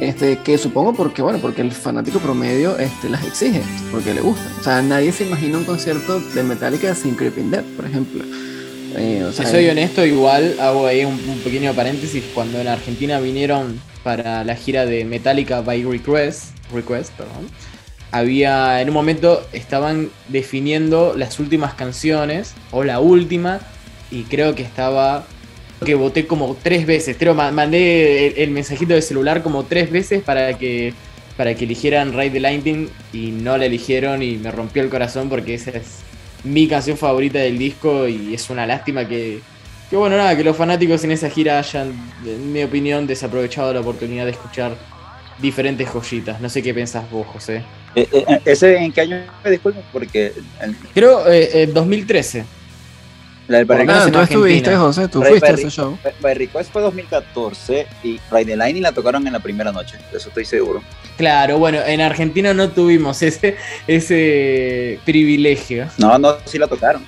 Este, 0.00 0.38
que 0.38 0.58
supongo 0.58 0.94
porque, 0.94 1.22
bueno, 1.22 1.38
porque 1.38 1.62
el 1.62 1.70
fanático 1.72 2.18
promedio 2.18 2.76
este, 2.78 3.08
las 3.08 3.24
exige, 3.24 3.62
porque 3.90 4.12
le 4.12 4.20
gusta. 4.20 4.44
O 4.60 4.62
sea, 4.64 4.82
nadie 4.82 5.12
se 5.12 5.24
imagina 5.24 5.58
un 5.58 5.64
concierto 5.64 6.20
de 6.20 6.42
Metallica 6.42 6.94
sin 6.94 7.14
Creeping 7.14 7.50
Dead, 7.50 7.64
por 7.76 7.86
ejemplo. 7.86 8.24
Eh, 8.96 9.30
si 9.32 9.46
soy 9.46 9.68
honesto, 9.68 10.04
igual 10.04 10.56
hago 10.60 10.86
ahí 10.86 11.04
un, 11.04 11.18
pequeño 11.44 11.72
paréntesis. 11.72 12.24
Cuando 12.34 12.60
en 12.60 12.68
Argentina 12.68 13.20
vinieron 13.20 13.80
para 14.02 14.44
la 14.44 14.56
gira 14.56 14.84
de 14.84 15.04
Metallica 15.04 15.60
by 15.60 15.84
Request, 15.84 16.56
Request 16.74 17.12
perdón, 17.12 17.48
había 18.10 18.80
en 18.82 18.88
un 18.88 18.94
momento 18.94 19.46
estaban 19.52 20.10
definiendo 20.28 21.14
las 21.16 21.38
últimas 21.38 21.74
canciones, 21.74 22.54
o 22.70 22.84
la 22.84 23.00
última, 23.00 23.60
y 24.12 24.24
creo 24.24 24.54
que 24.54 24.62
estaba 24.62 25.26
que 25.84 25.94
voté 25.94 26.26
como 26.26 26.56
tres 26.62 26.86
veces. 26.86 27.16
Creo 27.18 27.34
mandé 27.34 28.42
el, 28.42 28.50
mensajito 28.50 28.94
de 28.94 29.02
celular 29.02 29.42
como 29.42 29.64
tres 29.64 29.90
veces 29.90 30.22
para 30.22 30.56
que 30.56 30.94
para 31.36 31.54
que 31.54 31.64
eligieran 31.64 32.12
Ride 32.12 32.30
the 32.30 32.40
Lightning 32.40 32.88
y 33.12 33.30
no 33.30 33.56
la 33.56 33.64
eligieron 33.64 34.22
y 34.22 34.36
me 34.36 34.50
rompió 34.50 34.82
el 34.82 34.90
corazón 34.90 35.28
porque 35.30 35.54
esa 35.54 35.70
es 35.70 36.00
mi 36.44 36.68
canción 36.68 36.98
favorita 36.98 37.38
del 37.38 37.58
disco 37.58 38.06
y 38.06 38.34
es 38.34 38.50
una 38.50 38.66
lástima 38.66 39.08
que, 39.08 39.40
que 39.88 39.96
bueno, 39.96 40.18
nada, 40.18 40.36
que 40.36 40.44
los 40.44 40.56
fanáticos 40.56 41.02
en 41.04 41.12
esa 41.12 41.30
gira 41.30 41.58
hayan, 41.58 41.94
en 42.26 42.52
mi 42.52 42.62
opinión, 42.62 43.06
desaprovechado 43.06 43.72
la 43.72 43.80
oportunidad 43.80 44.26
de 44.26 44.32
escuchar 44.32 44.76
diferentes 45.40 45.88
joyitas. 45.88 46.38
No 46.38 46.50
sé 46.50 46.62
qué 46.62 46.74
pensás 46.74 47.10
vos, 47.10 47.26
José. 47.28 47.62
Eh, 47.94 48.06
eh, 48.12 48.40
¿Ese 48.44 48.76
en 48.76 48.92
qué 48.92 49.00
año 49.00 49.24
me 49.42 49.50
disculpo? 49.50 49.82
Porque... 49.90 50.32
Creo 50.92 51.26
eh, 51.30 51.66
2013. 51.72 52.44
La 53.48 53.58
del 53.58 53.90
ah, 53.90 54.08
tú 54.10 54.20
estuviste, 54.20 54.76
José, 54.76 55.08
tú 55.08 55.22
fuiste 55.22 55.46
a 55.46 55.54
ese 55.54 55.70
show. 55.70 55.98
By 56.20 56.34
Request 56.34 56.72
fue 56.72 56.80
2014 56.82 57.86
y 58.04 58.20
Ride 58.30 58.44
the 58.44 58.56
Lightning 58.56 58.82
la 58.82 58.92
tocaron 58.92 59.26
en 59.26 59.32
la 59.32 59.40
primera 59.40 59.72
noche, 59.72 59.98
de 60.10 60.18
eso 60.18 60.28
estoy 60.28 60.44
seguro. 60.44 60.82
Claro, 61.16 61.58
bueno, 61.58 61.78
en 61.84 62.00
Argentina 62.00 62.54
no 62.54 62.70
tuvimos 62.70 63.20
ese, 63.22 63.56
ese 63.86 65.00
privilegio. 65.04 65.88
No, 65.98 66.18
no, 66.18 66.36
sí 66.44 66.58
la 66.58 66.68
tocaron, 66.68 67.04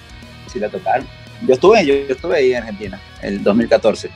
sí 0.53 0.59
la 0.59 0.69
tocaron. 0.69 1.07
Yo 1.47 1.55
estuve, 1.55 1.87
yo, 1.87 1.95
estuve 1.95 2.37
ahí 2.37 2.53
en 2.53 2.59
Argentina, 2.59 3.01
el 3.23 3.43
2014. 3.43 4.11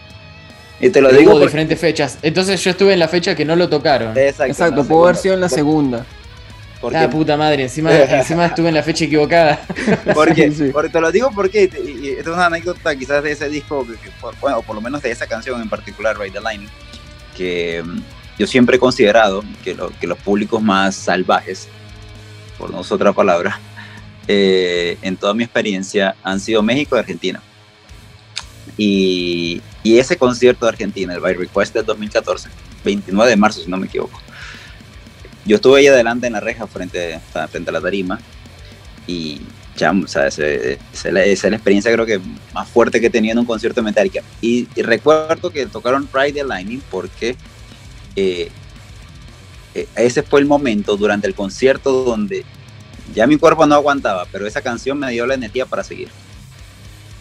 Y 0.80 0.90
te 0.90 1.00
lo 1.00 1.12
digo. 1.12 1.32
Hubo 1.32 1.40
diferentes 1.40 1.78
fechas. 1.78 2.18
Entonces 2.22 2.62
yo 2.62 2.70
estuve 2.70 2.92
en 2.92 2.98
la 2.98 3.08
fecha 3.08 3.34
que 3.34 3.44
no 3.44 3.56
lo 3.56 3.68
tocaron. 3.68 4.16
Exacto, 4.16 4.52
Exacto 4.52 4.84
pudo 4.84 5.04
haber 5.04 5.16
sido 5.16 5.34
en 5.34 5.40
la 5.40 5.48
segunda. 5.48 6.04
Porque, 6.80 6.98
ah, 6.98 7.10
puta 7.10 7.36
madre, 7.36 7.64
encima, 7.64 7.92
encima 7.92 8.46
estuve 8.46 8.68
en 8.68 8.74
la 8.74 8.82
fecha 8.84 9.04
equivocada. 9.04 9.60
Porque, 10.14 10.70
porque 10.72 10.88
te 10.92 11.00
lo 11.00 11.10
digo 11.10 11.30
porque 11.34 11.68
y, 11.84 12.08
es 12.10 12.26
una 12.26 12.46
anécdota 12.46 12.94
quizás 12.94 13.22
de 13.22 13.32
ese 13.32 13.48
disco, 13.48 13.86
bueno, 14.40 14.58
o 14.58 14.62
por 14.62 14.76
lo 14.76 14.80
menos 14.80 15.02
de 15.02 15.10
esa 15.10 15.26
canción 15.26 15.60
en 15.60 15.68
particular, 15.68 16.16
Ride 16.16 16.30
the 16.30 16.40
Line, 16.40 16.68
que 17.36 17.82
mm, 17.84 18.00
yo 18.38 18.46
siempre 18.46 18.76
he 18.76 18.78
considerado 18.78 19.42
que, 19.64 19.76
que 20.00 20.06
los 20.06 20.18
públicos 20.18 20.62
más 20.62 20.94
salvajes, 20.94 21.68
por 22.56 22.70
no 22.70 22.80
usar 22.80 22.94
otra 22.94 23.12
palabra, 23.12 23.58
eh, 24.28 24.98
en 25.02 25.16
toda 25.16 25.34
mi 25.34 25.42
experiencia 25.42 26.14
han 26.22 26.38
sido 26.38 26.62
México 26.62 26.94
y 26.96 27.00
Argentina. 27.00 27.42
Y, 28.76 29.62
y 29.82 29.98
ese 29.98 30.16
concierto 30.16 30.66
de 30.66 30.70
Argentina, 30.70 31.12
el 31.12 31.20
By 31.20 31.34
Request 31.34 31.74
del 31.74 31.86
2014, 31.86 32.48
29 32.84 33.30
de 33.30 33.36
marzo, 33.36 33.60
si 33.60 33.68
no 33.68 33.76
me 33.76 33.86
equivoco, 33.86 34.20
yo 35.48 35.56
estuve 35.56 35.80
ahí 35.80 35.86
adelante 35.86 36.26
en 36.26 36.34
la 36.34 36.40
reja 36.40 36.66
frente, 36.66 37.18
frente 37.50 37.70
a 37.70 37.72
la 37.72 37.80
tarima 37.80 38.20
y 39.06 39.40
ya, 39.76 39.92
o 39.92 40.06
sea, 40.06 40.26
esa 40.26 40.44
es 40.46 41.04
la, 41.04 41.24
experiencia 41.24 41.90
creo 41.90 42.04
que 42.04 42.20
más 42.52 42.68
fuerte 42.68 43.00
que 43.00 43.06
he 43.06 43.10
tenido 43.10 43.32
en 43.32 43.38
un 43.38 43.46
concierto 43.46 43.80
de 43.80 43.84
Metallica. 43.86 44.22
Y, 44.40 44.66
recuerdo 44.82 45.50
que 45.50 45.66
tocaron 45.66 46.08
Ride 46.12 46.32
the 46.32 46.44
Lightning 46.44 46.82
porque 46.90 47.36
eh, 48.16 48.50
eh, 49.74 49.88
ese 49.96 50.22
fue 50.22 50.40
el 50.40 50.46
momento 50.46 50.96
durante 50.96 51.26
el 51.26 51.34
concierto 51.34 52.04
donde 52.04 52.44
ya 53.14 53.26
mi 53.26 53.38
cuerpo 53.38 53.66
no 53.66 53.74
aguantaba, 53.74 54.26
pero 54.30 54.46
esa 54.46 54.60
canción 54.60 54.98
me 54.98 55.10
dio 55.10 55.26
la 55.26 55.34
energía 55.34 55.64
para 55.64 55.82
seguir 55.82 56.08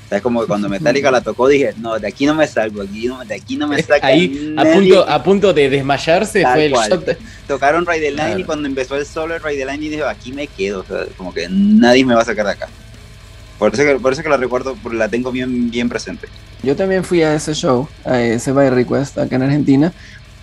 es 0.10 0.22
como 0.22 0.42
que 0.42 0.48
cuando 0.48 0.70
Metallica 0.70 1.12
la 1.12 1.22
tocó 1.22 1.48
dije, 1.48 1.74
no, 1.78 2.00
de 2.00 2.08
aquí 2.08 2.26
no 2.26 2.34
me 2.34 2.48
salgo, 2.48 2.82
aquí 2.82 3.10
de 3.28 3.36
aquí 3.36 3.58
no 3.58 3.68
me 3.68 3.82
saca. 3.84 4.08
Ahí, 4.08 4.56
a 4.58 4.64
punto, 4.64 5.10
a 5.10 5.24
punto 5.24 5.54
de 5.54 5.70
desmayarse, 5.70 6.44
fue 6.44 6.68
el 6.68 6.74
shot. 6.74 7.18
Tocaron 7.48 7.86
Ride 7.86 8.00
the 8.00 8.12
Line 8.12 8.40
y 8.40 8.44
cuando 8.44 8.68
empezó 8.68 8.96
el 8.96 9.06
solo 9.06 9.34
de 9.34 9.40
Ride 9.40 9.66
the 9.66 9.66
Line 9.66 9.90
dije, 9.90 10.04
aquí 10.04 10.32
me 10.32 10.48
quedo, 10.48 10.86
como 11.18 11.34
que 11.34 11.48
nadie 11.50 12.06
me 12.06 12.16
va 12.16 12.22
a 12.22 12.26
sacar 12.26 12.46
de 12.46 12.52
acá. 12.54 12.70
Por 13.60 13.74
eso 13.74 13.84
que, 13.84 13.96
por 13.96 14.14
eso 14.14 14.24
que 14.24 14.30
la 14.30 14.38
recuerdo, 14.38 14.78
la 14.92 15.10
tengo 15.10 15.32
bien, 15.32 15.70
bien 15.70 15.90
presente. 15.90 16.28
Yo 16.64 16.76
también 16.76 17.04
fui 17.04 17.24
a 17.24 17.34
ese 17.34 17.54
show, 17.54 17.88
a 18.06 18.22
ese 18.22 18.52
By 18.52 18.70
Request 18.70 19.18
acá 19.18 19.36
en 19.36 19.44
Argentina, 19.44 19.92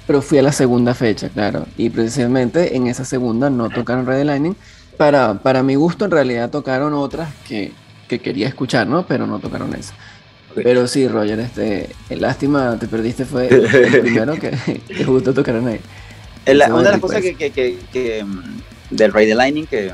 pero 0.06 0.20
fui 0.20 0.38
a 0.38 0.42
la 0.42 0.52
segunda 0.52 0.94
fecha, 0.94 1.28
claro. 1.28 1.66
Y 1.76 1.90
precisamente 1.90 2.76
en 2.76 2.88
esa 2.88 3.04
segunda 3.04 3.50
no 3.50 3.70
tocaron 3.70 4.06
Ride 4.06 4.18
the 4.18 4.24
Lightning. 4.24 4.56
Para, 4.96 5.34
para 5.34 5.62
mi 5.62 5.74
gusto, 5.74 6.04
en 6.04 6.10
realidad 6.10 6.50
tocaron 6.50 6.92
otras 6.92 7.30
que 7.48 7.72
que 8.08 8.18
quería 8.18 8.48
escuchar, 8.48 8.86
¿no? 8.86 9.06
Pero 9.06 9.26
no 9.26 9.38
tocaron 9.38 9.74
eso. 9.74 9.92
Pero 10.54 10.86
sí, 10.86 11.08
Roger, 11.08 11.40
este, 11.40 11.90
lástima, 12.10 12.78
te 12.78 12.86
perdiste, 12.86 13.24
fue 13.24 13.48
el 13.48 14.00
primero 14.00 14.34
que, 14.34 14.52
que 14.86 15.04
justo 15.04 15.34
tocaron 15.34 15.66
ahí. 15.66 15.80
una 16.46 16.82
de 16.82 16.90
las 16.90 17.00
cosas 17.00 17.22
que, 17.22 17.34
que, 17.34 17.78
que, 17.92 18.24
mm, 18.24 18.60
del 18.90 19.12
Rey 19.12 19.26
de 19.26 19.34
Lightning, 19.34 19.66
que 19.66 19.92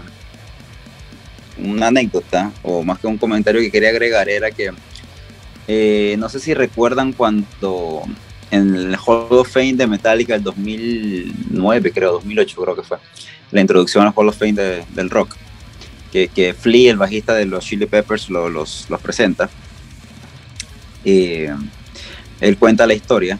una 1.58 1.88
anécdota, 1.88 2.52
o 2.62 2.82
más 2.82 2.98
que 2.98 3.06
un 3.06 3.16
comentario 3.16 3.60
que 3.60 3.70
quería 3.70 3.88
agregar, 3.88 4.28
era 4.28 4.50
que 4.50 4.70
eh, 5.68 6.16
no 6.18 6.28
sé 6.28 6.40
si 6.40 6.52
recuerdan 6.52 7.12
cuando 7.12 8.02
en 8.50 8.74
el 8.74 8.96
Hall 8.96 9.26
of 9.30 9.50
Fame 9.50 9.74
de 9.74 9.86
Metallica 9.86 10.34
del 10.34 10.42
2009, 10.42 11.92
creo, 11.92 12.12
2008 12.12 12.62
creo 12.62 12.76
que 12.76 12.82
fue, 12.82 12.98
la 13.50 13.60
introducción 13.60 14.06
al 14.06 14.12
Hall 14.14 14.28
of 14.28 14.36
Fame 14.36 14.52
del 14.52 15.10
rock 15.10 15.36
que, 16.12 16.28
que 16.28 16.54
Flea, 16.54 16.90
el 16.90 16.98
bajista 16.98 17.34
de 17.34 17.46
los 17.46 17.64
Chili 17.64 17.86
Peppers, 17.86 18.30
los, 18.30 18.88
los 18.88 19.00
presenta. 19.00 19.48
él 21.04 22.56
cuenta 22.58 22.86
la 22.86 22.94
historia 22.94 23.38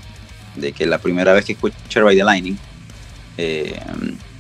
de 0.57 0.73
que 0.73 0.87
la 0.87 0.99
primera 0.99 1.33
vez 1.33 1.45
que 1.45 1.53
escuché 1.53 2.01
Ride 2.01 2.17
the 2.17 2.25
Lightning, 2.25 2.59
eh, 3.37 3.79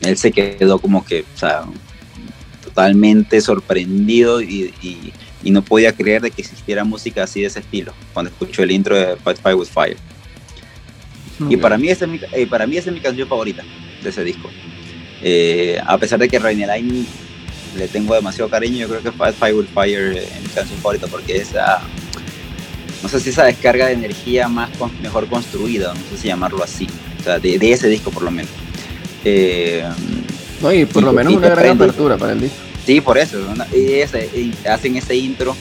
él 0.02 0.16
se 0.16 0.32
quedó 0.32 0.78
como 0.78 1.04
que, 1.04 1.25
o 1.34 1.38
sea, 1.38 1.64
totalmente 2.62 3.40
sorprendido 3.40 4.40
y, 4.42 4.72
no 5.42 5.62
podía 5.62 5.92
creer 5.92 6.20
de 6.20 6.30
que 6.30 6.42
existiera 6.42 6.84
música 6.84 7.25
así 7.25 7.40
de 7.40 7.46
ese 7.46 7.60
estilo 7.60 7.94
cuando 8.12 8.30
escuchó 8.30 8.62
el 8.62 8.70
intro 8.70 8.94
de 8.94 9.16
Fight 9.16 9.38
Fire 9.42 9.56
with 9.56 9.68
Fire. 9.68 9.96
Y 11.49 11.56
para 11.56 11.78
mí, 11.78 11.88
esa 11.88 12.04
es 12.04 12.10
mi, 12.10 12.20
eh, 12.32 12.46
para 12.46 12.66
mí 12.66 12.76
esa 12.76 12.90
es 12.90 12.94
mi 12.94 13.00
canción 13.00 13.26
favorita 13.26 13.64
de 14.02 14.10
ese 14.10 14.22
disco. 14.22 14.50
Eh, 15.22 15.80
a 15.84 15.96
pesar 15.96 16.18
de 16.18 16.28
que 16.28 16.38
Rainy 16.38 16.66
Line 16.66 17.06
le 17.77 17.89
tengo 17.89 18.15
demasiado 18.15 18.50
cariño, 18.50 18.79
yo 18.79 18.89
creo 18.89 19.03
que 19.03 19.12
Fight 19.12 19.35
Fire 19.35 19.55
with 19.55 19.67
Fire 19.73 20.17
es 20.17 20.43
mi 20.43 20.49
canción 20.49 20.79
favorita 20.81 21.07
porque 21.07 21.37
esa, 21.37 21.81
no 23.03 23.09
sé 23.09 23.21
si 23.21 23.31
esa 23.31 23.45
descarga 23.45 23.87
de 23.87 23.93
energía 23.93 24.49
más 24.49 24.71
mejor 25.03 25.29
construida, 25.29 25.95
no 25.95 26.00
sé 26.11 26.23
si 26.23 26.29
llamarlo 26.29 26.62
así, 26.62 26.87
o 27.21 27.23
sea, 27.23 27.39
de, 27.39 27.59
ese 27.73 27.89
disco 27.89 28.11
por 28.11 28.23
lo 28.23 28.31
menos. 28.31 28.50
Eh, 29.25 29.85
no, 30.61 30.73
y 30.73 30.85
por 30.85 31.03
lo 31.03 31.12
menos 31.12 31.35
una 31.35 31.50
gran 31.50 31.77
apertura 31.77 32.17
para 32.17 32.33
el 32.33 32.41
disco. 32.41 32.57
Sí, 32.87 33.00
por 33.00 33.19
eso. 33.19 33.39
Y 33.75 34.00
hacen 34.67 34.97
ese 34.97 35.15
intro 35.15 35.55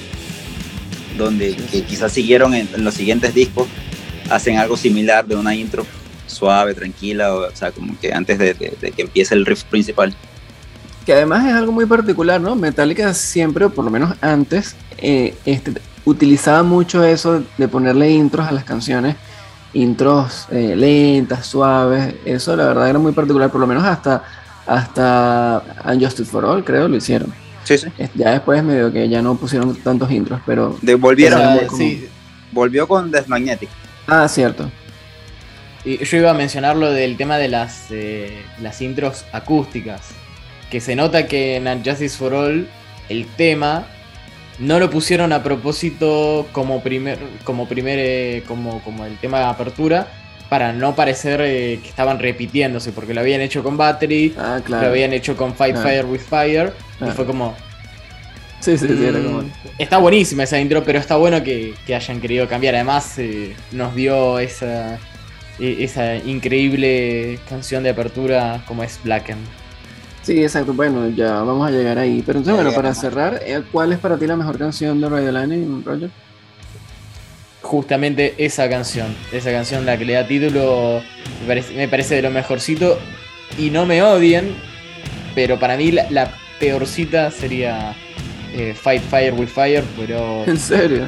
donde 1.17 1.53
quizás 1.87 2.11
siguieron 2.11 2.53
en, 2.55 2.67
los 2.77 2.93
siguientes 2.93 3.33
discos, 3.33 3.67
hacen 4.29 4.57
algo 4.57 4.77
similar 4.77 5.27
de 5.27 5.35
una 5.35 5.53
intro 5.53 5.85
suave, 6.27 6.73
tranquila, 6.73 7.33
o, 7.35 7.55
sea, 7.55 7.71
como 7.71 7.99
que 7.99 8.13
antes 8.13 8.39
de, 8.39 8.55
que 8.55 9.01
empiece 9.01 9.35
el 9.35 9.45
riff 9.45 9.63
principal. 9.63 10.15
Que 11.09 11.15
además 11.15 11.43
es 11.43 11.55
algo 11.55 11.71
muy 11.71 11.87
particular, 11.87 12.39
¿no? 12.39 12.55
Metallica 12.55 13.15
siempre, 13.15 13.65
o 13.65 13.71
por 13.71 13.83
lo 13.83 13.89
menos 13.89 14.13
antes, 14.21 14.75
eh, 14.99 15.33
este, 15.43 15.73
utilizaba 16.05 16.61
mucho 16.61 17.03
eso 17.03 17.41
de 17.57 17.67
ponerle 17.67 18.11
intros 18.11 18.47
a 18.47 18.51
las 18.51 18.63
canciones, 18.63 19.15
intros 19.73 20.45
eh, 20.51 20.75
lentas, 20.75 21.47
suaves, 21.47 22.13
eso 22.25 22.55
la 22.55 22.67
verdad 22.67 22.91
era 22.91 22.99
muy 22.99 23.11
particular, 23.11 23.49
por 23.49 23.59
lo 23.59 23.65
menos 23.65 23.83
hasta 23.85 24.23
hasta 24.67 25.63
Unjustice 25.83 26.29
for 26.29 26.45
All, 26.45 26.63
creo, 26.63 26.87
lo 26.87 26.97
hicieron. 26.97 27.33
Sí, 27.63 27.79
sí. 27.79 27.87
Ya 28.13 28.33
después 28.33 28.63
medio 28.63 28.93
que 28.93 29.09
ya 29.09 29.23
no 29.23 29.33
pusieron 29.33 29.75
tantos 29.77 30.11
intros, 30.11 30.39
pero... 30.45 30.77
Devolvieron, 30.83 31.41
sí. 31.75 32.07
Volvió 32.51 32.87
con 32.87 33.09
Death 33.09 33.25
Magnetic. 33.25 33.69
Ah, 34.05 34.27
cierto. 34.27 34.69
Y 35.83 36.05
yo 36.05 36.17
iba 36.17 36.29
a 36.29 36.35
mencionar 36.35 36.75
lo 36.75 36.91
del 36.91 37.17
tema 37.17 37.39
de 37.39 37.47
las, 37.47 37.87
eh, 37.89 38.43
las 38.61 38.79
intros 38.79 39.25
acústicas. 39.31 40.18
Que 40.69 40.81
se 40.81 40.95
nota 40.95 41.27
que 41.27 41.55
en 41.55 41.67
Unjustice 41.67 42.17
for 42.17 42.33
All 42.33 42.67
el 43.09 43.25
tema 43.25 43.87
no 44.59 44.79
lo 44.79 44.89
pusieron 44.89 45.31
a 45.33 45.41
propósito 45.41 46.47
como 46.51 46.81
primer, 46.81 47.17
como 47.43 47.67
primer, 47.67 47.97
eh, 47.99 48.43
como, 48.47 48.81
como 48.83 49.05
el 49.05 49.17
tema 49.17 49.39
de 49.39 49.45
apertura, 49.45 50.07
para 50.49 50.73
no 50.73 50.95
parecer 50.95 51.41
eh, 51.41 51.79
que 51.81 51.89
estaban 51.89 52.19
repitiéndose, 52.19 52.91
porque 52.91 53.13
lo 53.13 53.21
habían 53.21 53.41
hecho 53.41 53.63
con 53.63 53.77
Battery, 53.77 54.35
ah, 54.37 54.59
lo 54.67 54.77
habían 54.77 55.13
hecho 55.13 55.37
con 55.37 55.55
Fight 55.55 55.77
Fire 55.77 56.05
with 56.05 56.21
Fire, 56.21 56.73
y 56.99 57.09
fue 57.11 57.25
como... 57.25 57.55
Sí, 58.59 58.77
sí, 58.77 58.87
sí, 58.87 59.05
era 59.05 59.19
como... 59.23 59.43
Mm, 59.43 59.51
está 59.77 59.99
buenísima 59.99 60.43
esa 60.43 60.59
intro, 60.59 60.83
pero 60.83 60.99
está 60.99 61.15
bueno 61.15 61.41
que, 61.41 61.73
hayan 61.87 62.19
querido 62.19 62.47
cambiar. 62.49 62.75
Además, 62.75 63.17
eh, 63.17 63.55
nos 63.71 63.95
dio 63.95 64.39
esa, 64.39 64.99
e, 65.59 65.83
esa 65.83 66.17
increíble 66.17 67.39
canción 67.47 67.83
de 67.83 67.91
apertura 67.91 68.61
como 68.67 68.83
es 68.83 68.99
Blackened. 69.01 69.45
Sí, 70.29 70.43
exacto. 70.43 70.73
Bueno, 70.73 71.09
ya 71.09 71.41
vamos 71.41 71.67
a 71.67 71.71
llegar 71.71 71.97
ahí. 71.97 72.21
Pero 72.23 72.37
entonces, 72.37 72.63
bueno, 72.63 72.75
para 72.75 72.93
cerrar, 72.93 73.41
eh, 73.43 73.63
¿cuál 73.71 73.93
es 73.93 73.97
para 73.97 74.15
ti 74.15 74.27
la 74.27 74.35
mejor 74.35 74.59
canción 74.59 75.01
de 75.01 75.09
Radio 75.09 75.31
Line, 75.31 75.81
Roger? 75.83 76.11
justamente 77.63 78.35
esa 78.37 78.69
canción. 78.69 79.07
Esa 79.31 79.51
canción, 79.51 79.87
la 79.87 79.97
que 79.97 80.05
le 80.05 80.13
da 80.13 80.27
título, 80.27 81.01
me 81.75 81.87
parece, 81.87 82.13
de 82.13 82.21
lo 82.21 82.29
mejorcito. 82.29 82.99
Y 83.57 83.71
no 83.71 83.87
me 83.87 84.03
odien, 84.03 84.55
pero 85.33 85.59
para 85.59 85.77
mí 85.77 85.91
la, 85.91 86.31
peorcita 86.59 87.31
sería 87.31 87.95
eh, 88.53 88.73
Fight 88.79 89.01
Fire 89.01 89.33
with 89.33 89.47
Fire, 89.47 89.83
pero. 89.97 90.43
¿En 90.47 90.57
serio? 90.57 91.07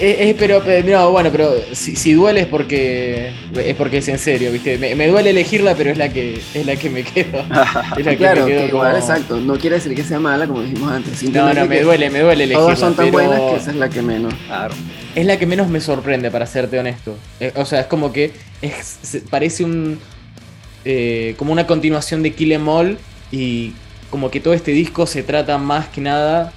es, 0.00 0.34
pero, 0.34 0.62
no, 0.84 1.10
bueno, 1.10 1.30
pero 1.30 1.54
si, 1.72 2.12
duele 2.12 2.42
es 2.42 2.46
porque 2.46 3.32
es 3.54 3.74
porque 3.76 3.98
es 3.98 4.08
en 4.08 4.18
serio, 4.18 4.52
¿viste? 4.52 4.78
Me, 4.78 5.06
duele 5.08 5.30
elegirla, 5.30 5.74
pero 5.74 5.90
es 5.90 5.98
la 5.98 6.08
que 6.08 6.40
es 6.54 6.66
la 6.66 6.76
que 6.76 6.90
me 6.90 7.02
quedo. 7.02 7.44
Es 7.96 8.04
la 8.04 8.12
que 8.12 8.16
claro, 8.18 8.44
me 8.44 8.52
quedo 8.52 8.66
igual, 8.66 8.96
exacto. 8.96 9.38
No 9.38 9.56
quiere 9.58 9.76
decir 9.76 9.94
que 9.94 10.04
sea 10.04 10.18
mala, 10.18 10.46
como 10.46 10.62
dijimos 10.62 10.92
antes. 10.92 11.22
No, 11.30 11.52
no, 11.52 11.66
me 11.66 11.80
duele, 11.80 12.10
me 12.10 12.20
duele 12.20 12.44
elegirla. 12.44 12.64
Todas 12.64 12.78
son 12.78 12.94
tan 12.94 13.10
buenas 13.10 13.40
que 13.40 13.56
esa 13.56 13.70
es 13.70 13.76
la 13.76 13.88
que 13.88 14.02
menos. 14.02 14.34
Claro 14.46 14.74
es 15.16 15.24
la 15.24 15.38
que 15.38 15.46
menos 15.46 15.68
me 15.68 15.80
sorprende, 15.80 16.30
para 16.30 16.46
serte 16.46 16.78
honesto. 16.78 17.16
Eh, 17.40 17.50
o 17.56 17.64
sea, 17.64 17.80
es 17.80 17.86
como 17.86 18.12
que 18.12 18.32
es, 18.60 19.22
parece 19.30 19.64
un. 19.64 19.98
Eh, 20.84 21.34
como 21.38 21.52
una 21.52 21.66
continuación 21.66 22.22
de 22.22 22.32
Kill 22.32 22.52
Em 22.52 22.68
All 22.68 22.98
y 23.32 23.72
como 24.10 24.30
que 24.30 24.38
todo 24.38 24.54
este 24.54 24.70
disco 24.70 25.06
se 25.06 25.24
trata 25.24 25.58
más 25.58 25.88
que 25.88 26.00
nada 26.00 26.52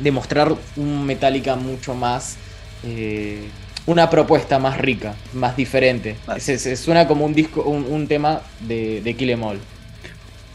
de 0.00 0.10
mostrar 0.10 0.54
un 0.76 1.06
Metallica 1.06 1.56
mucho 1.56 1.94
más. 1.94 2.36
Eh, 2.84 3.48
una 3.86 4.08
propuesta 4.08 4.58
más 4.58 4.78
rica, 4.78 5.14
más 5.34 5.56
diferente. 5.56 6.16
Se, 6.38 6.76
suena 6.76 7.06
como 7.06 7.26
un 7.26 7.34
disco, 7.34 7.62
un, 7.62 8.08
tema 8.08 8.40
de, 8.60 9.02
de 9.02 9.14
Kill 9.14 9.30
Em 9.30 9.42
All. 9.42 9.58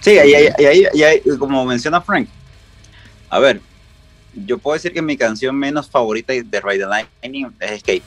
Sí, 0.01 0.11
y 0.11 1.03
ahí, 1.03 1.21
como 1.37 1.63
menciona 1.65 2.01
Frank, 2.01 2.27
a 3.29 3.37
ver, 3.37 3.61
yo 4.33 4.57
puedo 4.57 4.75
decir 4.75 4.93
que 4.93 5.01
mi 5.01 5.17
canción 5.17 5.55
menos 5.55 5.89
favorita 5.89 6.33
de 6.33 6.61
Ride 6.61 6.79
the 6.79 6.85
Lightning 6.85 7.47
es 7.59 7.71
Escape, 7.71 8.01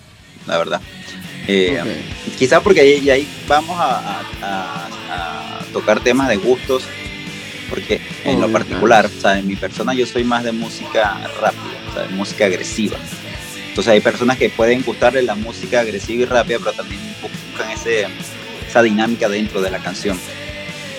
la 0.46 0.58
verdad. 0.58 0.80
Eh, 1.46 1.80
Quizás 2.38 2.62
porque 2.62 2.80
ahí, 2.80 3.28
vamos 3.46 3.76
a, 3.78 4.88
tocar 5.72 6.00
temas 6.00 6.28
de 6.28 6.36
gustos, 6.36 6.84
porque 7.72 8.02
en 8.26 8.38
lo 8.38 8.52
particular, 8.52 9.06
o 9.06 9.20
sea, 9.20 9.38
en 9.38 9.46
mi 9.46 9.56
persona 9.56 9.94
yo 9.94 10.04
soy 10.04 10.24
más 10.24 10.44
de 10.44 10.52
música 10.52 11.18
rápida, 11.40 11.80
o 11.88 11.94
sea, 11.94 12.02
de 12.02 12.08
música 12.10 12.44
agresiva. 12.44 12.98
Entonces 13.68 13.90
hay 13.90 14.00
personas 14.00 14.36
que 14.36 14.50
pueden 14.50 14.82
gustarle 14.82 15.22
la 15.22 15.34
música 15.34 15.80
agresiva 15.80 16.22
y 16.22 16.26
rápida, 16.26 16.58
pero 16.58 16.72
también 16.72 17.00
buscan 17.22 17.70
ese, 17.70 18.06
esa 18.68 18.82
dinámica 18.82 19.26
dentro 19.30 19.62
de 19.62 19.70
la 19.70 19.78
canción. 19.78 20.18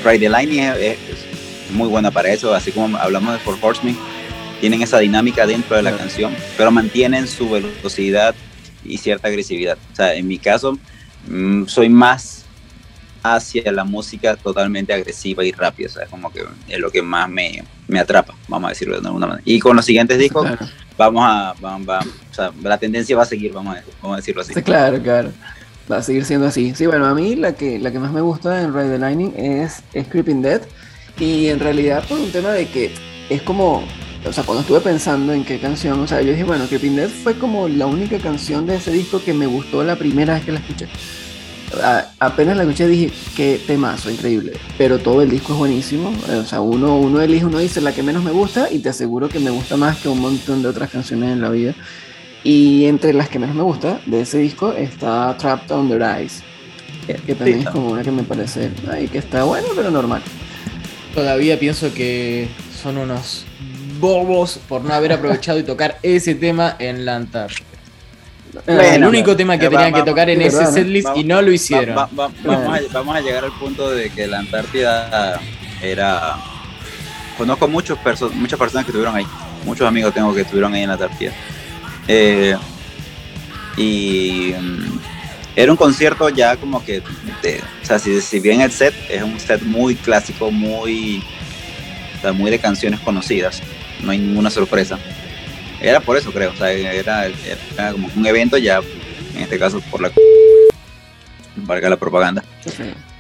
Ride 0.04 0.18
the 0.18 0.30
Lightning 0.30 0.62
es, 0.62 0.78
es, 0.80 0.98
muy 1.74 1.88
buena 1.88 2.10
para 2.10 2.30
eso, 2.30 2.56
así 2.56 2.72
como 2.72 2.98
hablamos 2.98 3.34
de 3.34 3.40
For 3.40 3.58
Horsemen 3.62 3.96
tienen 4.60 4.82
esa 4.82 4.98
dinámica 4.98 5.46
dentro 5.46 5.76
de 5.76 5.84
la 5.84 5.96
canción, 5.96 6.36
pero 6.58 6.72
mantienen 6.72 7.28
su 7.28 7.52
velocidad 7.52 8.34
y 8.84 8.98
cierta 8.98 9.28
agresividad. 9.28 9.78
O 9.92 9.96
sea, 9.96 10.16
en 10.16 10.28
mi 10.28 10.40
caso, 10.40 10.80
mm, 11.28 11.68
soy 11.68 11.90
más 11.90 12.43
hacia 13.24 13.72
la 13.72 13.84
música 13.84 14.36
totalmente 14.36 14.94
agresiva 14.94 15.44
y 15.44 15.52
rápida, 15.52 15.88
o 15.88 15.92
sea, 15.92 16.06
como 16.08 16.32
que 16.32 16.44
es 16.68 16.80
lo 16.80 16.92
que 16.92 17.02
más 17.02 17.30
me, 17.30 17.64
me 17.88 18.00
atrapa, 18.00 18.36
vamos 18.48 18.68
a 18.68 18.70
decirlo 18.72 19.00
de 19.00 19.08
alguna 19.08 19.28
manera. 19.28 19.44
Y 19.46 19.60
con 19.60 19.76
los 19.76 19.86
siguientes 19.86 20.20
discos, 20.20 20.48
vamos 20.98 21.24
a, 21.26 21.54
vamos, 21.60 21.88
o 22.32 22.34
sea, 22.34 22.52
la 22.62 22.78
tendencia 22.78 23.16
va 23.16 23.24
a 23.24 23.26
seguir, 23.26 23.54
vamos 23.54 23.78
a, 23.78 23.84
vamos 24.02 24.16
a 24.16 24.18
decirlo 24.18 24.42
así. 24.42 24.54
claro, 24.62 25.02
claro. 25.02 25.32
Va 25.92 25.98
a 25.98 26.02
seguir 26.02 26.24
siendo 26.24 26.48
así. 26.48 26.74
Sí, 26.76 26.86
bueno, 26.86 27.06
a 27.06 27.14
mí 27.14 27.36
la 27.36 27.54
que, 27.54 27.78
la 27.78 27.92
que 27.92 28.00
más 28.00 28.14
me 28.14 28.22
gusta 28.22 28.62
en 28.62 28.74
Ride 28.74 28.90
the 28.90 29.00
Lightning 29.00 29.34
es, 29.36 29.84
es 29.92 30.08
Creeping 30.08 30.42
Dead. 30.42 30.62
Y 31.20 31.48
en 31.48 31.60
realidad 31.60 32.04
por 32.08 32.20
un 32.20 32.32
tema 32.32 32.52
de 32.52 32.70
que 32.70 32.94
es 33.30 33.42
como 33.42 33.84
o 34.26 34.32
sea, 34.32 34.44
cuando 34.46 34.62
estuve 34.62 34.80
pensando 34.80 35.34
en 35.34 35.44
qué 35.44 35.60
canción, 35.60 36.00
o 36.00 36.08
sea, 36.08 36.22
yo 36.22 36.32
dije, 36.32 36.46
bueno, 36.46 36.68
que 36.70 36.80
Dead 36.80 37.10
fue 37.10 37.38
como 37.38 37.68
la 37.68 37.88
única 37.88 38.18
canción 38.20 38.66
de 38.66 38.78
ese 38.78 38.92
disco 38.92 39.22
que 39.22 39.34
me 39.34 39.46
gustó 39.46 39.84
la 39.84 39.98
primera 39.98 40.36
vez 40.36 40.46
que 40.46 40.54
la 40.54 40.60
escuché. 40.60 40.88
Apenas 42.20 42.58
la 42.58 42.64
escuché 42.64 42.88
dije, 42.88 43.12
qué 43.36 43.60
temazo, 43.66 44.10
increíble. 44.10 44.54
Pero 44.78 45.00
todo 45.00 45.22
el 45.22 45.30
disco 45.30 45.54
es 45.54 45.60
buenísimo. 45.60 46.14
Eh, 46.30 46.36
o 46.36 46.46
sea, 46.46 46.62
uno, 46.62 46.98
uno 46.98 47.22
elige, 47.22 47.46
uno 47.46 47.60
dice 47.60 47.82
la 47.82 47.94
que 47.94 48.04
menos 48.04 48.24
me 48.24 48.32
gusta 48.32 48.72
y 48.72 48.80
te 48.80 48.90
aseguro 48.90 49.30
que 49.30 49.40
me 49.40 49.50
gusta 49.50 49.78
más 49.78 49.98
que 49.98 50.10
un 50.10 50.20
montón 50.20 50.62
de 50.62 50.70
otras 50.70 50.90
canciones 50.90 51.32
en 51.32 51.42
la 51.42 51.50
vida. 51.50 51.74
Y 52.44 52.86
entre 52.86 53.14
las 53.14 53.30
que 53.30 53.40
menos 53.40 53.56
me 53.56 53.64
gusta 53.64 54.02
de 54.06 54.22
ese 54.22 54.40
disco 54.40 54.74
está 54.74 55.36
Trapped 55.38 55.74
Under 55.74 56.22
Ice, 56.22 56.44
que, 57.08 57.36
también 57.36 57.60
es 57.60 57.70
como 57.70 57.92
una 57.92 58.04
que 58.04 58.12
me 58.12 58.24
parece, 58.24 58.70
ay, 58.92 59.08
que 59.08 59.20
está 59.20 59.46
bueno, 59.46 59.68
pero 59.76 59.90
normal. 59.90 60.22
Todavía 61.16 61.58
pienso 61.58 61.94
que 61.94 62.50
son 62.82 62.98
unos 62.98 63.46
bobos 64.00 64.60
por 64.68 64.84
no 64.84 64.94
haber 64.94 65.14
aprovechado 65.14 65.58
y 65.60 65.64
tocar 65.64 66.00
ese 66.04 66.36
tema 66.36 66.76
en 66.80 67.06
la 67.06 67.16
Antártida. 67.16 67.73
El 68.68 69.06
único 69.06 69.36
tema 69.36 69.58
que 69.58 69.70
tenían 69.70 69.94
que 69.94 70.04
tocar 70.04 70.30
en 70.30 70.42
ese 70.42 70.66
setlist 70.68 71.10
y 71.16 71.24
no 71.24 71.42
lo 71.42 71.52
hicieron. 71.52 71.96
vamos, 72.12 73.16
a, 73.16 73.22
llegar 73.22 73.46
al 73.46 73.52
punto 73.54 73.90
de 73.92 74.10
que 74.10 74.28
la 74.28 74.40
Antártida 74.40 75.40
era. 75.82 76.38
Conozco 77.38 77.68
muchos 77.68 77.98
muchas 78.34 78.60
personas 78.60 78.86
que 78.86 78.92
estuvieron 78.92 79.16
ahí. 79.16 79.26
Muchos 79.66 79.88
amigos 79.88 80.14
tengo 80.14 80.34
que 80.34 80.42
estuvieron 80.42 80.74
ahí 80.74 80.84
en 80.84 80.88
la 80.88 80.94
Antártida. 80.94 81.32
Eh, 82.08 82.56
y 83.78 84.54
mm, 84.60 85.00
era 85.56 85.72
un 85.72 85.78
concierto 85.78 86.30
ya 86.30 86.56
como 86.58 86.84
que. 86.84 87.00
o 87.00 87.86
sea, 87.86 87.98
si, 87.98 88.22
si, 88.22 88.40
bien 88.40 88.62
el 88.62 88.72
set 88.72 88.94
es 89.10 89.24
un 89.24 89.40
set 89.40 89.62
muy 89.64 89.96
clásico, 89.96 90.52
muy. 90.52 91.24
muy 92.34 92.52
de 92.52 92.60
canciones 92.60 93.00
conocidas 93.00 93.62
no 94.04 94.12
hay 94.12 94.20
ninguna 94.20 94.50
sorpresa. 94.50 95.00
Era 95.84 96.00
por 96.00 96.16
eso, 96.16 96.32
creo, 96.32 96.52
o 96.52 96.56
sea, 96.56 96.72
era, 96.72 97.30
como 97.92 98.10
un 98.16 98.26
evento 98.26 98.58
ya, 98.58 98.80
en 99.36 99.42
este 99.42 99.60
caso 99.60 99.82
por 99.92 100.02
la... 100.02 100.10
valga 101.58 101.90
la 101.90 101.98
propaganda. 101.98 102.42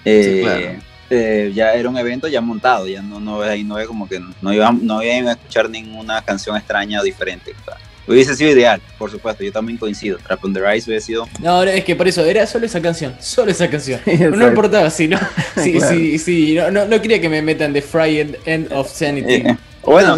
Eh, 0.05 0.79
eh, 1.09 1.51
ya 1.53 1.73
era 1.73 1.89
un 1.89 1.97
evento 1.97 2.29
ya 2.29 2.39
montado, 2.39 2.87
ya 2.87 3.01
no, 3.01 3.19
no, 3.19 3.41
ahí 3.41 3.65
no 3.65 3.75
como 3.85 4.07
que 4.07 4.21
no 4.41 4.53
iban, 4.53 4.79
no 4.85 5.03
iban 5.03 5.27
a 5.27 5.31
escuchar 5.33 5.69
ninguna 5.69 6.21
canción 6.21 6.55
extraña 6.55 7.01
o 7.01 7.03
diferente. 7.03 7.53
Hubiese 8.07 8.33
sido 8.35 8.51
ideal, 8.51 8.81
por 8.97 9.11
supuesto, 9.11 9.43
yo 9.43 9.51
también 9.51 9.77
coincido. 9.77 10.17
Trap 10.17 10.45
on 10.45 10.53
the 10.53 10.59
Rise 10.59 10.89
hubiese 10.89 11.07
sido. 11.07 11.27
No, 11.41 11.63
es 11.63 11.83
que 11.83 11.95
por 11.97 12.07
eso 12.07 12.23
era 12.23 12.45
solo 12.47 12.65
esa 12.65 12.81
canción, 12.81 13.15
solo 13.19 13.51
esa 13.51 13.69
canción. 13.69 13.99
no 14.05 14.47
importaba 14.47 14.89
si 14.89 15.09
no, 15.09 15.19
sí, 15.61 15.81
sí, 15.81 16.17
sí, 16.17 16.55
no, 16.71 16.85
no, 16.85 17.01
quería 17.01 17.19
que 17.19 17.27
me 17.27 17.41
metan 17.41 17.73
The 17.73 17.81
Fry 17.81 18.37
End 18.45 18.71
of 18.71 18.89
Sanity. 18.89 19.33
Eh, 19.33 19.57
bueno, 19.85 20.15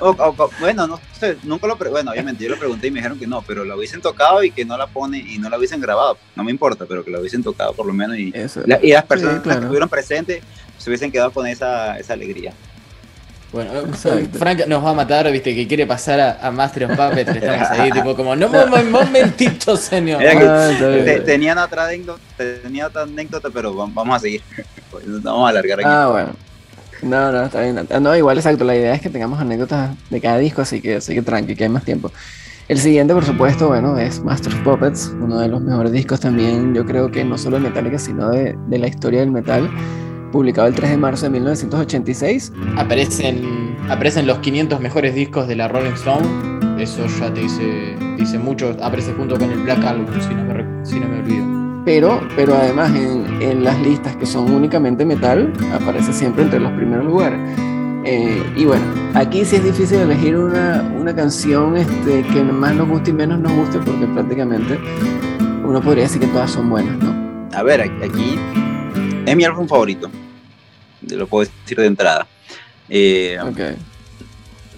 o, 0.00 0.50
bueno, 0.60 0.86
no 0.86 1.00
sé, 1.18 1.36
nunca 1.42 1.66
lo 1.66 1.76
bueno, 1.76 2.12
obviamente 2.12 2.44
yo 2.44 2.50
lo 2.50 2.58
pregunté 2.58 2.86
y 2.86 2.90
me 2.90 3.00
dijeron 3.00 3.18
que 3.18 3.26
no, 3.26 3.42
pero 3.42 3.64
la 3.64 3.76
hubiesen 3.76 4.00
tocado 4.00 4.42
y 4.44 4.50
que 4.50 4.64
no 4.64 4.76
la 4.76 4.86
pone 4.86 5.18
y 5.18 5.38
no 5.38 5.48
la 5.48 5.58
hubiesen 5.58 5.80
grabado. 5.80 6.16
No 6.36 6.44
me 6.44 6.50
importa, 6.50 6.86
pero 6.88 7.04
que 7.04 7.10
la 7.10 7.18
hubiesen 7.20 7.42
tocado 7.42 7.72
por 7.72 7.86
lo 7.86 7.92
menos 7.92 8.16
y, 8.16 8.32
y 8.82 8.92
las 8.92 9.04
personas 9.04 9.42
que 9.42 9.50
estuvieron 9.50 9.88
presentes 9.88 10.42
se 10.78 10.90
hubiesen 10.90 11.10
quedado 11.10 11.30
con 11.30 11.46
esa, 11.46 11.98
esa 11.98 12.12
alegría. 12.12 12.52
Bueno, 13.54 13.70
Frank 14.32 14.66
nos 14.66 14.84
va 14.84 14.90
a 14.90 14.94
matar, 14.94 15.30
viste, 15.30 15.54
que 15.54 15.68
quiere 15.68 15.86
pasar 15.86 16.38
a, 16.42 16.50
Master 16.50 16.90
of 16.90 16.96
Puppets. 16.96 17.36
Estamos 17.36 17.70
ahí, 17.70 17.90
tipo, 17.92 18.16
como, 18.16 18.34
no, 18.34 18.48
un 18.48 18.90
momentito, 18.90 19.76
señor. 19.76 20.20
Ah, 20.26 20.70
tenían 21.24 21.58
otra 21.58 21.86
anécdota, 21.86 22.20
tenía 22.36 22.88
otra 22.88 23.02
anécdota, 23.02 23.50
pero 23.50 23.72
vamos 23.72 24.16
a 24.16 24.18
seguir. 24.18 24.42
vamos 25.22 25.46
a 25.46 25.50
alargar 25.50 25.78
aquí. 25.78 25.88
Ah, 25.88 26.08
bueno. 26.10 26.53
No, 27.02 27.32
no, 27.32 27.44
está 27.44 27.60
bien. 27.62 27.78
Ah, 27.90 28.00
no, 28.00 28.16
igual, 28.16 28.38
exacto. 28.38 28.64
La 28.64 28.76
idea 28.76 28.94
es 28.94 29.00
que 29.00 29.10
tengamos 29.10 29.40
anécdotas 29.40 29.96
de 30.10 30.20
cada 30.20 30.38
disco, 30.38 30.62
así 30.62 30.80
que, 30.80 30.96
así 30.96 31.14
que 31.14 31.22
tranqui, 31.22 31.54
que 31.54 31.64
hay 31.64 31.70
más 31.70 31.84
tiempo. 31.84 32.10
El 32.66 32.78
siguiente, 32.78 33.12
por 33.12 33.24
supuesto, 33.24 33.68
bueno, 33.68 33.98
es 33.98 34.22
Master 34.24 34.54
of 34.54 34.60
Puppets, 34.60 35.14
uno 35.20 35.38
de 35.38 35.48
los 35.48 35.60
mejores 35.60 35.92
discos 35.92 36.20
también, 36.20 36.74
yo 36.74 36.86
creo 36.86 37.10
que 37.10 37.22
no 37.22 37.36
solo 37.36 37.58
de 37.58 37.62
Metallica, 37.64 37.98
sino 37.98 38.30
de, 38.30 38.56
de 38.68 38.78
la 38.78 38.88
historia 38.88 39.20
del 39.20 39.30
metal 39.30 39.68
publicado 40.34 40.66
el 40.66 40.74
3 40.74 40.90
de 40.90 40.96
marzo 40.96 41.26
de 41.26 41.30
1986. 41.30 42.52
Aparecen, 42.76 43.76
aparecen 43.88 44.26
los 44.26 44.38
500 44.38 44.80
mejores 44.80 45.14
discos 45.14 45.46
de 45.46 45.54
la 45.54 45.68
Rolling 45.68 45.92
Stone. 45.92 46.82
Eso 46.82 47.06
ya 47.20 47.32
te 47.32 47.40
dice, 47.40 47.94
dice 48.18 48.38
mucho. 48.38 48.76
Aparece 48.82 49.12
junto 49.12 49.38
con 49.38 49.48
el 49.48 49.60
Black 49.60 49.84
Album, 49.84 50.06
si 50.20 50.34
no 50.34 50.42
me, 50.42 50.84
si 50.84 50.98
no 50.98 51.06
me 51.06 51.20
olvido. 51.20 51.63
Pero, 51.84 52.26
pero 52.34 52.54
además 52.54 52.94
en, 52.94 53.42
en, 53.42 53.62
las 53.62 53.78
listas 53.80 54.16
que 54.16 54.24
son 54.24 54.50
únicamente 54.50 55.04
metal, 55.04 55.52
aparece 55.72 56.12
siempre 56.12 56.44
entre 56.44 56.60
los 56.60 56.72
primeros 56.72 57.04
lugares. 57.04 57.38
Eh, 58.06 58.42
y 58.56 58.64
bueno, 58.64 58.84
aquí 59.14 59.44
sí 59.44 59.56
es 59.56 59.64
difícil 59.64 60.00
elegir 60.00 60.36
una, 60.36 60.82
una 60.98 61.14
canción 61.14 61.76
este, 61.76 62.22
que 62.22 62.42
más 62.42 62.74
nos 62.74 62.88
guste 62.88 63.10
y 63.10 63.12
menos 63.14 63.38
nos 63.40 63.52
guste, 63.52 63.78
porque 63.78 64.06
prácticamente 64.06 64.78
uno 65.64 65.80
podría 65.80 66.04
decir 66.04 66.20
que 66.20 66.26
todas 66.28 66.50
son 66.50 66.70
buenas, 66.70 66.96
¿no? 66.98 67.48
A 67.52 67.62
ver, 67.62 67.80
aquí 67.82 68.38
es 69.26 69.36
mi 69.36 69.44
álbum 69.44 69.68
favorito 69.68 70.10
lo 71.10 71.26
puedo 71.26 71.48
decir 71.62 71.78
de 71.78 71.86
entrada. 71.86 72.26
Eh, 72.88 73.38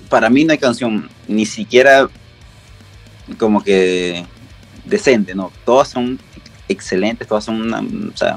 para 0.08 0.30
mí 0.30 0.44
no 0.44 0.52
hay 0.52 0.58
canción 0.58 1.08
ni 1.28 1.46
siquiera 1.46 2.08
como 3.38 3.62
que 3.62 4.24
decente, 4.84 5.34
¿no? 5.34 5.52
Todas 5.64 5.88
son 5.88 6.18
excelentes, 6.68 7.26
todas 7.26 7.44
son, 7.44 8.10
o 8.12 8.16
sea, 8.16 8.36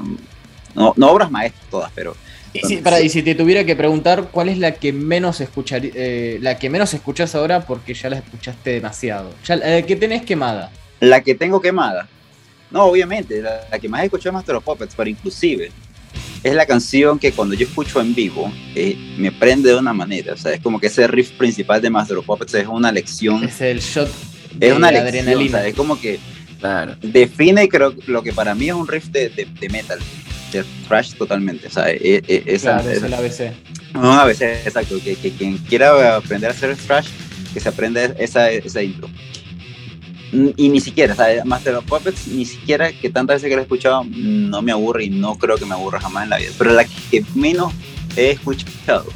no, 0.74 0.94
obras 1.06 1.30
maestras 1.30 1.64
todas, 1.70 1.92
pero... 1.94 2.16
Y 2.52 2.60
si, 2.60 2.76
para, 2.78 3.00
y 3.00 3.08
si 3.08 3.22
te 3.22 3.36
tuviera 3.36 3.64
que 3.64 3.76
preguntar, 3.76 4.30
¿cuál 4.32 4.48
es 4.48 4.58
la 4.58 4.74
que 4.74 4.92
menos 4.92 5.40
escuchar, 5.40 5.82
eh, 5.84 6.38
la 6.42 6.58
que 6.58 6.68
menos 6.68 6.92
escuchas 6.94 7.36
ahora 7.36 7.64
porque 7.64 7.94
ya 7.94 8.10
la 8.10 8.16
escuchaste 8.16 8.70
demasiado? 8.70 9.32
Ya, 9.44 9.54
la 9.54 9.82
que 9.82 9.94
tenés 9.94 10.22
quemada. 10.22 10.72
La 10.98 11.22
que 11.22 11.36
tengo 11.36 11.60
quemada. 11.60 12.08
No, 12.70 12.84
obviamente, 12.84 13.40
la, 13.40 13.78
que 13.78 13.88
más 13.88 14.02
he 14.02 14.04
escuchado 14.06 14.30
es 14.30 14.34
Master 14.34 14.56
of 14.56 14.64
Puppets, 14.64 14.94
pero 14.96 15.08
inclusive 15.08 15.70
es 16.42 16.54
la 16.54 16.66
canción 16.66 17.18
que 17.18 17.32
cuando 17.32 17.54
yo 17.54 17.66
escucho 17.66 18.00
en 18.00 18.14
vivo 18.14 18.50
eh, 18.74 18.96
me 19.18 19.30
prende 19.30 19.70
de 19.70 19.76
una 19.76 19.92
manera. 19.92 20.34
O 20.34 20.36
sea, 20.36 20.52
es 20.52 20.60
como 20.60 20.80
que 20.80 20.86
ese 20.86 21.06
riff 21.06 21.32
principal 21.32 21.80
de 21.80 21.90
Master 21.90 22.16
of 22.16 22.26
Puppets 22.26 22.54
es 22.54 22.66
una 22.66 22.90
lección. 22.90 23.44
Es 23.44 23.60
el 23.60 23.80
shot 23.80 24.10
de 24.54 24.68
es 24.68 24.74
una 24.74 24.88
adrenalina. 24.88 25.64
es 25.66 25.74
como 25.74 26.00
que 26.00 26.18
claro. 26.60 26.96
define 27.00 27.68
creo 27.68 27.94
lo 28.06 28.22
que 28.22 28.32
para 28.32 28.54
mí 28.54 28.68
es 28.68 28.74
un 28.74 28.86
riff 28.86 29.06
de, 29.06 29.28
de, 29.28 29.68
metal, 29.68 29.98
de 30.52 30.64
thrash 30.86 31.14
totalmente. 31.14 31.66
O 31.66 31.70
sea, 31.70 31.90
e, 31.90 32.22
e, 32.26 32.42
esa, 32.46 32.76
claro, 32.76 32.90
es 32.90 33.02
el 33.02 33.14
ABC. 33.14 33.52
Un 33.94 34.04
ABC, 34.04 34.42
exacto. 34.42 35.00
Que, 35.02 35.16
que, 35.16 35.32
quien 35.32 35.58
quiera 35.58 36.16
aprender 36.16 36.50
a 36.50 36.52
hacer 36.52 36.76
thrash, 36.76 37.08
que 37.52 37.60
se 37.60 37.68
aprenda 37.68 38.04
esa, 38.04 38.50
esa 38.50 38.82
intro 38.82 39.08
y 40.32 40.68
ni 40.68 40.80
siquiera, 40.80 41.14
¿sabes? 41.14 41.44
Master 41.44 41.74
of 41.76 41.84
Puppets, 41.84 42.28
ni 42.28 42.44
siquiera 42.44 42.92
que 42.92 43.10
tantas 43.10 43.36
veces 43.36 43.48
que 43.48 43.56
lo 43.56 43.62
he 43.62 43.64
escuchado, 43.64 44.04
no 44.04 44.62
me 44.62 44.72
aburre 44.72 45.04
y 45.04 45.10
no 45.10 45.36
creo 45.36 45.56
que 45.56 45.66
me 45.66 45.74
aburra 45.74 46.00
jamás 46.00 46.24
en 46.24 46.30
la 46.30 46.38
vida. 46.38 46.50
Pero 46.56 46.72
la 46.72 46.84
que 46.84 47.24
menos 47.34 47.72
he 48.16 48.30
escuchado 48.30 49.06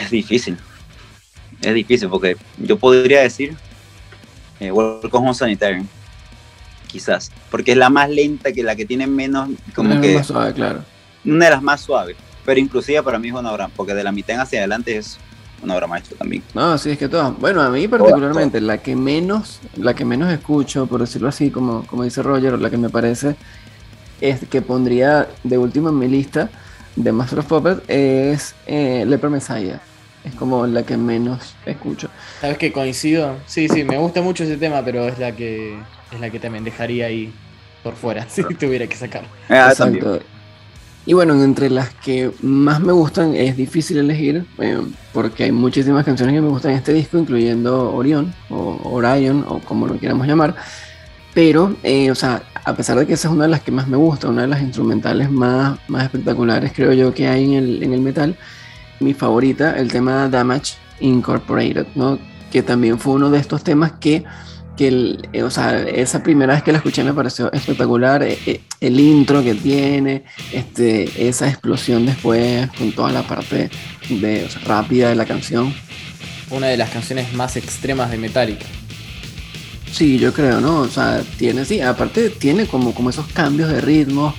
es 0.00 0.10
difícil. 0.10 0.58
Es 1.62 1.74
difícil 1.74 2.08
porque 2.08 2.36
yo 2.58 2.78
podría 2.78 3.22
decir 3.22 3.56
eh, 4.60 4.70
Welcome 4.70 5.28
Home 5.28 5.34
Sanitarium. 5.34 5.86
Quizás. 6.96 7.30
Porque 7.50 7.72
es 7.72 7.76
la 7.76 7.90
más 7.90 8.08
lenta, 8.08 8.52
que 8.52 8.62
la 8.62 8.74
que 8.74 8.86
tiene 8.86 9.06
menos. 9.06 9.50
Como 9.74 10.00
que. 10.00 10.14
Más 10.14 10.26
suave, 10.26 10.54
claro. 10.54 10.80
Una 11.24 11.44
de 11.44 11.50
las 11.50 11.62
más 11.62 11.82
suaves. 11.82 12.16
Pero 12.44 12.58
inclusive 12.58 13.02
para 13.02 13.18
mí 13.18 13.28
es 13.28 13.34
una 13.34 13.52
obra, 13.52 13.68
porque 13.74 13.92
de 13.92 14.02
la 14.02 14.12
mitad 14.12 14.40
hacia 14.40 14.60
adelante 14.60 14.96
es 14.96 15.18
una 15.62 15.74
obra 15.74 15.86
maestra 15.86 16.16
también. 16.16 16.42
No, 16.54 16.78
sí, 16.78 16.90
es 16.90 16.98
que 16.98 17.08
todo. 17.08 17.32
Bueno, 17.32 17.60
a 17.60 17.68
mí 17.68 17.86
particularmente, 17.86 18.60
la 18.60 18.78
que 18.78 18.96
menos, 18.96 19.60
la 19.76 19.94
que 19.94 20.04
menos 20.06 20.32
escucho, 20.32 20.86
por 20.86 21.00
decirlo 21.00 21.28
así, 21.28 21.50
como, 21.50 21.86
como 21.86 22.04
dice 22.04 22.22
Roger, 22.22 22.58
la 22.58 22.70
que 22.70 22.78
me 22.78 22.88
parece 22.88 23.36
es 24.20 24.40
que 24.48 24.62
pondría 24.62 25.28
de 25.44 25.58
último 25.58 25.90
en 25.90 25.98
mi 25.98 26.08
lista 26.08 26.48
de 26.94 27.12
Master 27.12 27.40
of 27.40 27.46
Puppets 27.46 27.82
es 27.88 28.54
eh, 28.66 29.04
Leper 29.06 29.28
Messiah. 29.28 29.80
Es 30.24 30.34
como 30.34 30.66
la 30.66 30.82
que 30.82 30.96
menos 30.96 31.54
escucho. 31.66 32.08
¿Sabes 32.40 32.58
que 32.58 32.72
coincido? 32.72 33.36
Sí, 33.46 33.68
sí, 33.68 33.84
me 33.84 33.96
gusta 33.96 34.22
mucho 34.22 34.42
ese 34.42 34.56
tema, 34.56 34.84
pero 34.84 35.06
es 35.06 35.18
la 35.18 35.30
que 35.30 35.78
es 36.12 36.20
la 36.20 36.30
que 36.30 36.38
también 36.38 36.64
dejaría 36.64 37.06
ahí 37.06 37.32
por 37.82 37.94
fuera, 37.94 38.26
si 38.28 38.42
tuviera 38.42 38.86
que 38.86 38.96
sacar. 38.96 39.24
Ah, 39.48 39.68
Exacto. 39.70 40.20
Y 41.08 41.12
bueno, 41.12 41.40
entre 41.40 41.70
las 41.70 41.94
que 41.94 42.32
más 42.42 42.80
me 42.80 42.92
gustan 42.92 43.36
es 43.36 43.56
difícil 43.56 43.98
elegir, 43.98 44.44
eh, 44.58 44.80
porque 45.12 45.44
hay 45.44 45.52
muchísimas 45.52 46.04
canciones 46.04 46.34
que 46.34 46.40
me 46.40 46.48
gustan 46.48 46.72
en 46.72 46.78
este 46.78 46.92
disco, 46.92 47.16
incluyendo 47.16 47.94
Orion 47.94 48.34
o 48.50 48.80
Orion 48.82 49.44
o 49.48 49.60
como 49.60 49.86
lo 49.86 50.00
queramos 50.00 50.26
llamar. 50.26 50.56
Pero, 51.32 51.76
eh, 51.84 52.10
o 52.10 52.14
sea, 52.16 52.42
a 52.64 52.74
pesar 52.74 52.98
de 52.98 53.06
que 53.06 53.12
esa 53.12 53.28
es 53.28 53.34
una 53.34 53.44
de 53.44 53.50
las 53.50 53.60
que 53.60 53.70
más 53.70 53.86
me 53.86 53.96
gusta, 53.96 54.28
una 54.28 54.42
de 54.42 54.48
las 54.48 54.60
instrumentales 54.60 55.30
más, 55.30 55.78
más 55.86 56.02
espectaculares 56.02 56.72
creo 56.74 56.92
yo 56.92 57.14
que 57.14 57.28
hay 57.28 57.44
en 57.44 57.52
el, 57.52 57.82
en 57.84 57.92
el 57.92 58.00
metal, 58.00 58.36
mi 58.98 59.14
favorita, 59.14 59.78
el 59.78 59.92
tema 59.92 60.28
Damage 60.28 60.74
Incorporated, 60.98 61.86
¿no? 61.94 62.18
Que 62.50 62.62
también 62.62 62.98
fue 62.98 63.14
uno 63.14 63.30
de 63.30 63.38
estos 63.38 63.62
temas 63.62 63.92
que 64.00 64.24
que 64.76 64.88
el, 64.88 65.28
eh, 65.32 65.42
o 65.42 65.50
sea, 65.50 65.82
esa 65.82 66.22
primera 66.22 66.54
vez 66.54 66.62
que 66.62 66.72
la 66.72 66.78
escuché 66.78 67.02
me 67.02 67.12
pareció 67.12 67.52
espectacular, 67.52 68.22
eh, 68.22 68.38
eh, 68.46 68.60
el 68.80 69.00
intro 69.00 69.42
que 69.42 69.54
tiene, 69.54 70.24
este, 70.52 71.28
esa 71.28 71.48
explosión 71.48 72.06
después 72.06 72.68
con 72.78 72.92
toda 72.92 73.10
la 73.10 73.22
parte 73.22 73.70
de, 74.08 74.48
rápida 74.64 75.08
de 75.08 75.16
la 75.16 75.24
canción. 75.24 75.74
Una 76.50 76.68
de 76.68 76.76
las 76.76 76.90
canciones 76.90 77.32
más 77.32 77.56
extremas 77.56 78.10
de 78.10 78.18
Metallica. 78.18 78.66
Sí, 79.90 80.18
yo 80.18 80.32
creo, 80.32 80.60
¿no? 80.60 80.80
O 80.80 80.88
sea, 80.88 81.22
tiene, 81.38 81.64
sí, 81.64 81.80
aparte 81.80 82.30
tiene 82.30 82.66
como, 82.66 82.94
como 82.94 83.10
esos 83.10 83.26
cambios 83.28 83.70
de 83.70 83.80
ritmo. 83.80 84.34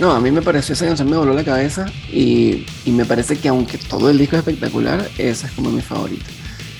no, 0.00 0.12
a 0.12 0.20
mí 0.20 0.30
me 0.30 0.42
pareció 0.42 0.72
esa 0.72 0.86
canción 0.86 1.08
me 1.08 1.16
voló 1.16 1.32
la 1.32 1.44
cabeza 1.44 1.86
y, 2.10 2.66
y 2.84 2.90
me 2.90 3.04
parece 3.04 3.36
que 3.36 3.48
aunque 3.48 3.78
todo 3.78 4.10
el 4.10 4.18
disco 4.18 4.36
es 4.36 4.40
espectacular, 4.40 5.08
esa 5.18 5.46
es 5.46 5.52
como 5.52 5.70
mi 5.70 5.82
favorita. 5.82 6.35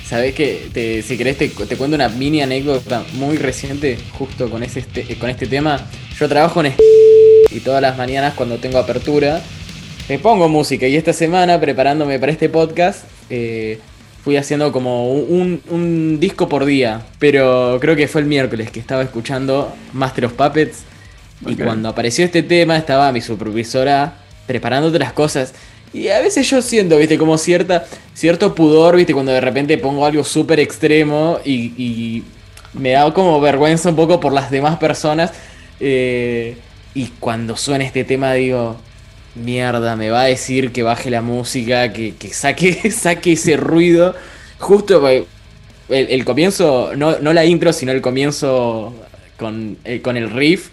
Sabes 0.07 0.35
que 0.35 1.03
si 1.05 1.19
querés 1.19 1.37
te, 1.37 1.51
cuento 1.51 1.97
una 1.97 2.09
mini 2.09 2.41
anécdota 2.41 3.05
muy 3.15 3.39
reciente 3.39 3.99
justo 4.13 4.49
con, 4.49 4.63
ese, 4.63 4.81
este, 4.81 5.19
con 5.19 5.31
este 5.31 5.47
tema. 5.47 5.85
Yo 6.19 6.29
trabajo 6.29 6.63
en 6.65 6.75
y 7.51 7.61
todas 7.61 7.83
las 7.83 7.97
mañanas 7.97 8.35
cuando 8.35 8.59
tengo 8.59 8.79
apertura 8.79 9.43
me 10.09 10.19
pongo 10.19 10.49
música. 10.49 10.87
Y 10.87 10.95
esta 10.95 11.13
semana 11.13 11.61
preparándome 11.61 12.19
para 12.19 12.31
este 12.31 12.49
podcast 12.49 13.05
eh, 13.31 13.81
fui 14.23 14.37
haciendo 14.37 14.71
como 14.71 15.13
un, 15.13 16.19
disco 16.21 16.49
por 16.49 16.65
día, 16.65 17.03
pero 17.19 17.79
creo 17.81 17.97
que 17.97 18.07
fue 18.07 18.21
el 18.21 18.27
miércoles 18.27 18.71
que 18.71 18.79
estaba 18.79 19.03
escuchando 19.03 19.75
Master 19.93 20.27
of 20.27 20.35
Puppets. 20.35 20.85
Y 21.47 21.57
cuando 21.57 21.89
apareció 21.89 22.25
este 22.25 22.43
tema 22.43 22.77
estaba 22.77 23.11
mi 23.13 23.21
supervisora 23.21 24.19
preparando 24.47 24.89
otras 24.89 25.13
cosas 25.13 25.53
y 25.97 26.09
a 26.11 26.21
veces 26.21 26.49
yo 26.51 26.61
siento, 26.61 26.99
viste, 26.99 27.17
como 27.17 27.39
cierta, 27.39 27.87
cierto 28.13 28.55
pudor, 28.55 28.97
viste, 28.97 29.15
cuando 29.15 29.33
de 29.33 29.41
repente 29.41 29.79
pongo 29.79 30.05
algo 30.05 30.25
súper 30.25 30.61
extremo 30.61 31.41
y, 31.43 32.23
me 32.75 32.91
da 32.91 33.11
como 33.15 33.41
vergüenza 33.41 33.89
un 33.89 33.97
poco 33.97 34.21
por 34.21 34.35
las 34.35 34.51
demás 34.51 34.77
personas. 34.77 35.33
Eh, 35.81 36.59
y 36.95 37.07
cuando 37.19 37.57
suena 37.57 37.85
este 37.85 38.05
tema 38.05 38.35
digo, 38.35 38.77
mierda, 39.35 39.97
me 39.97 40.11
va 40.11 40.23
a 40.23 40.25
decir 40.25 40.73
que 40.73 40.83
baje 40.83 41.09
la 41.09 41.23
música, 41.23 41.91
que, 41.95 42.15
saque, 42.31 42.91
saque 42.91 43.33
ese 43.33 43.57
ruido. 43.57 44.15
Justo 44.59 45.09
el, 45.09 45.27
el 45.89 46.25
comienzo, 46.27 46.93
no, 46.95 47.19
no, 47.21 47.33
la 47.33 47.47
intro, 47.47 47.73
sino 47.73 47.93
el 47.93 48.03
comienzo 48.03 48.93
con, 49.39 49.79
eh, 49.85 50.03
con 50.03 50.19
el 50.19 50.29
riff 50.29 50.69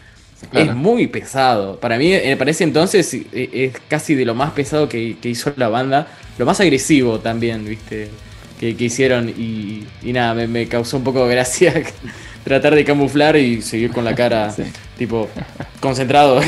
Es 0.51 0.75
muy 0.75 1.08
pesado. 1.08 1.79
Para 1.79 1.97
mí, 1.97 2.10
me 2.10 2.38
parece 2.38 2.63
entonces, 2.63 3.15
es 3.32 3.73
casi 3.88 4.15
de 4.15 4.25
lo 4.25 4.36
más 4.36 4.51
pesado 4.51 4.89
que, 4.89 5.17
hizo 5.23 5.53
la 5.56 5.69
banda. 5.69 6.08
Lo 6.38 6.45
más 6.45 6.60
agresivo 6.60 7.19
también, 7.19 7.65
¿viste? 7.65 8.10
Que, 8.60 8.69
hicieron. 8.69 9.29
Y, 9.29 9.86
nada, 10.03 10.34
me, 10.47 10.67
causó 10.67 10.97
un 10.97 11.03
poco 11.03 11.27
de 11.27 11.36
gracia 11.36 11.73
tratar 12.43 12.75
de 12.75 12.84
camuflar 12.84 13.36
y 13.38 13.62
seguir 13.62 13.91
con 13.91 14.06
la 14.06 14.15
cara, 14.15 14.53
tipo, 14.97 15.29
concentrado. 15.79 16.39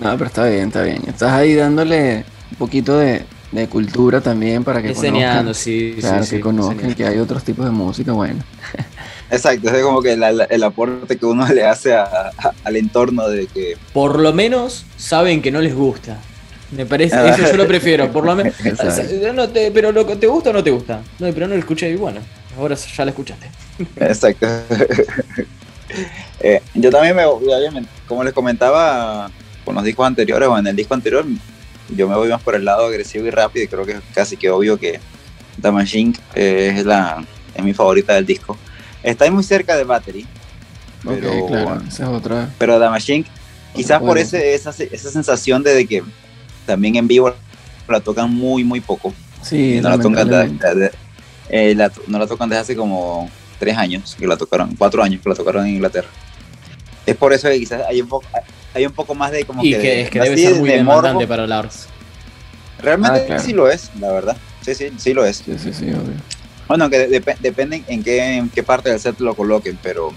No, 0.00 0.12
pero 0.16 0.26
está 0.26 0.46
bien, 0.46 0.68
está 0.68 0.82
bien. 0.82 1.02
Estás 1.06 1.32
ahí 1.32 1.54
dándole 1.54 2.24
un 2.50 2.56
poquito 2.56 2.98
de, 2.98 3.24
cultura 3.68 4.20
también 4.20 4.62
para 4.64 4.80
que 4.80 4.88
Enseñando, 4.88 5.52
sí, 5.54 5.96
claro, 5.98 6.24
que 6.28 6.40
conozcan 6.40 6.94
que 6.94 7.04
hay 7.04 7.18
otros 7.18 7.42
tipos 7.42 7.64
de 7.64 7.72
música, 7.72 8.12
bueno. 8.12 8.42
Exacto, 9.30 9.70
es 9.70 9.82
como 9.82 10.02
que 10.02 10.12
el 10.12 10.62
aporte 10.62 11.16
que 11.16 11.26
uno 11.26 11.46
le 11.52 11.64
hace 11.64 11.94
al 11.94 12.76
entorno 12.76 13.28
de 13.28 13.46
que... 13.46 13.76
Por 13.92 14.18
lo 14.18 14.32
menos 14.32 14.86
saben 14.96 15.40
que 15.40 15.50
no 15.50 15.60
les 15.60 15.74
gusta. 15.74 16.18
Me 16.72 16.86
parece, 16.86 17.16
ah. 17.16 17.34
eso 17.34 17.50
yo 17.50 17.56
lo 17.56 17.66
prefiero, 17.66 18.12
por 18.12 18.24
lo 18.24 18.34
menos... 18.36 18.54
pero 19.44 19.92
lo, 19.92 20.04
¿te 20.04 20.26
gusta 20.26 20.50
o 20.50 20.52
no 20.52 20.62
te 20.62 20.70
gusta? 20.70 21.02
No, 21.18 21.32
pero 21.32 21.48
no 21.48 21.54
lo 21.54 21.60
escuché 21.60 21.90
y 21.90 21.96
bueno, 21.96 22.20
ahora 22.56 22.74
ya 22.74 23.04
lo 23.04 23.10
escuchaste. 23.10 23.50
Exacto. 23.96 24.46
Eh, 26.40 26.62
yo 26.74 26.90
también 26.90 27.16
me, 27.16 27.24
como 28.06 28.22
les 28.22 28.32
comentaba 28.32 29.30
con 29.64 29.74
los 29.74 29.84
discos 29.84 30.06
anteriores 30.06 30.48
o 30.48 30.56
en 30.56 30.66
el 30.66 30.76
disco 30.76 30.94
anterior, 30.94 31.24
yo 31.88 32.08
me 32.08 32.14
voy 32.14 32.28
más 32.28 32.40
por 32.42 32.54
el 32.54 32.64
lado 32.64 32.86
agresivo 32.86 33.26
y 33.26 33.30
rápido 33.30 33.64
y 33.64 33.68
creo 33.68 33.84
que 33.84 33.92
es 33.92 34.00
casi 34.14 34.36
que 34.36 34.50
obvio 34.50 34.78
que 34.78 35.00
The 35.60 35.72
Machine 35.72 36.14
eh, 36.34 36.74
es, 36.76 36.86
la, 36.86 37.24
es 37.54 37.64
mi 37.64 37.74
favorita 37.74 38.14
del 38.14 38.26
disco. 38.26 38.56
Está 39.02 39.30
muy 39.30 39.42
cerca 39.42 39.76
de 39.76 39.84
Battery. 39.84 40.26
Pero, 41.04 41.46
claro, 41.46 41.82
esa 41.88 42.02
es 42.04 42.08
otra. 42.08 42.50
Pero 42.58 42.78
The 42.78 42.88
Machine, 42.90 43.24
quizás 43.74 44.00
por 44.00 44.18
ese, 44.18 44.54
esa, 44.54 44.70
esa 44.70 45.10
sensación 45.10 45.62
de, 45.62 45.86
que 45.86 46.02
también 46.66 46.96
en 46.96 47.08
vivo 47.08 47.34
la 47.88 48.00
tocan 48.00 48.32
muy, 48.32 48.64
muy 48.64 48.80
poco. 48.80 49.12
Sí, 49.42 49.80
no 49.80 49.88
la, 49.88 49.98
tocan 49.98 50.28
eh, 51.48 51.74
no 52.06 52.18
la 52.18 52.26
tocan 52.26 52.48
desde 52.48 52.60
hace 52.60 52.76
como 52.76 53.30
tres 53.58 53.76
años, 53.76 54.16
que 54.18 54.26
la 54.26 54.36
tocaron, 54.36 54.74
cuatro 54.76 55.02
años 55.02 55.20
que 55.22 55.28
la 55.28 55.34
tocaron 55.34 55.66
en 55.66 55.74
Inglaterra. 55.74 56.08
Es 57.06 57.16
por 57.16 57.32
eso 57.32 57.48
que 57.48 57.58
quizás 57.58 57.82
hay 57.88 58.00
un 58.02 58.08
poco, 58.08 58.26
hay 58.74 58.86
un 58.86 58.92
poco 58.92 59.14
más 59.14 59.32
de 59.32 59.44
como 59.44 59.64
y 59.64 59.72
que, 59.72 60.02
es 60.02 60.10
que 60.10 60.20
debe 60.20 60.36
ser 60.36 60.56
muy 60.56 60.68
demandante 60.68 61.26
para 61.26 61.46
Lars. 61.46 61.86
Realmente 62.80 63.32
ah, 63.32 63.38
sí 63.38 63.52
lo 63.52 63.68
es, 63.70 63.90
la 63.98 64.12
verdad. 64.12 64.36
Sí, 64.62 64.74
sí, 64.74 64.90
sí 64.96 65.12
lo 65.12 65.24
es. 65.24 65.38
Sí, 65.38 65.56
sí, 65.58 65.72
sí, 65.72 65.86
obvio. 65.86 66.14
Bueno, 66.70 66.88
que 66.88 67.08
depende 67.08 67.82
en 67.88 68.04
qué, 68.04 68.36
en 68.36 68.48
qué 68.48 68.62
parte 68.62 68.90
del 68.90 69.00
set 69.00 69.18
lo 69.18 69.34
coloquen, 69.34 69.76
pero 69.82 70.12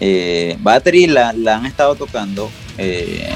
eh, 0.00 0.56
Battery 0.58 1.06
la, 1.06 1.32
la, 1.32 1.58
han 1.58 1.64
estado 1.64 1.94
tocando, 1.94 2.50
eh, 2.76 3.32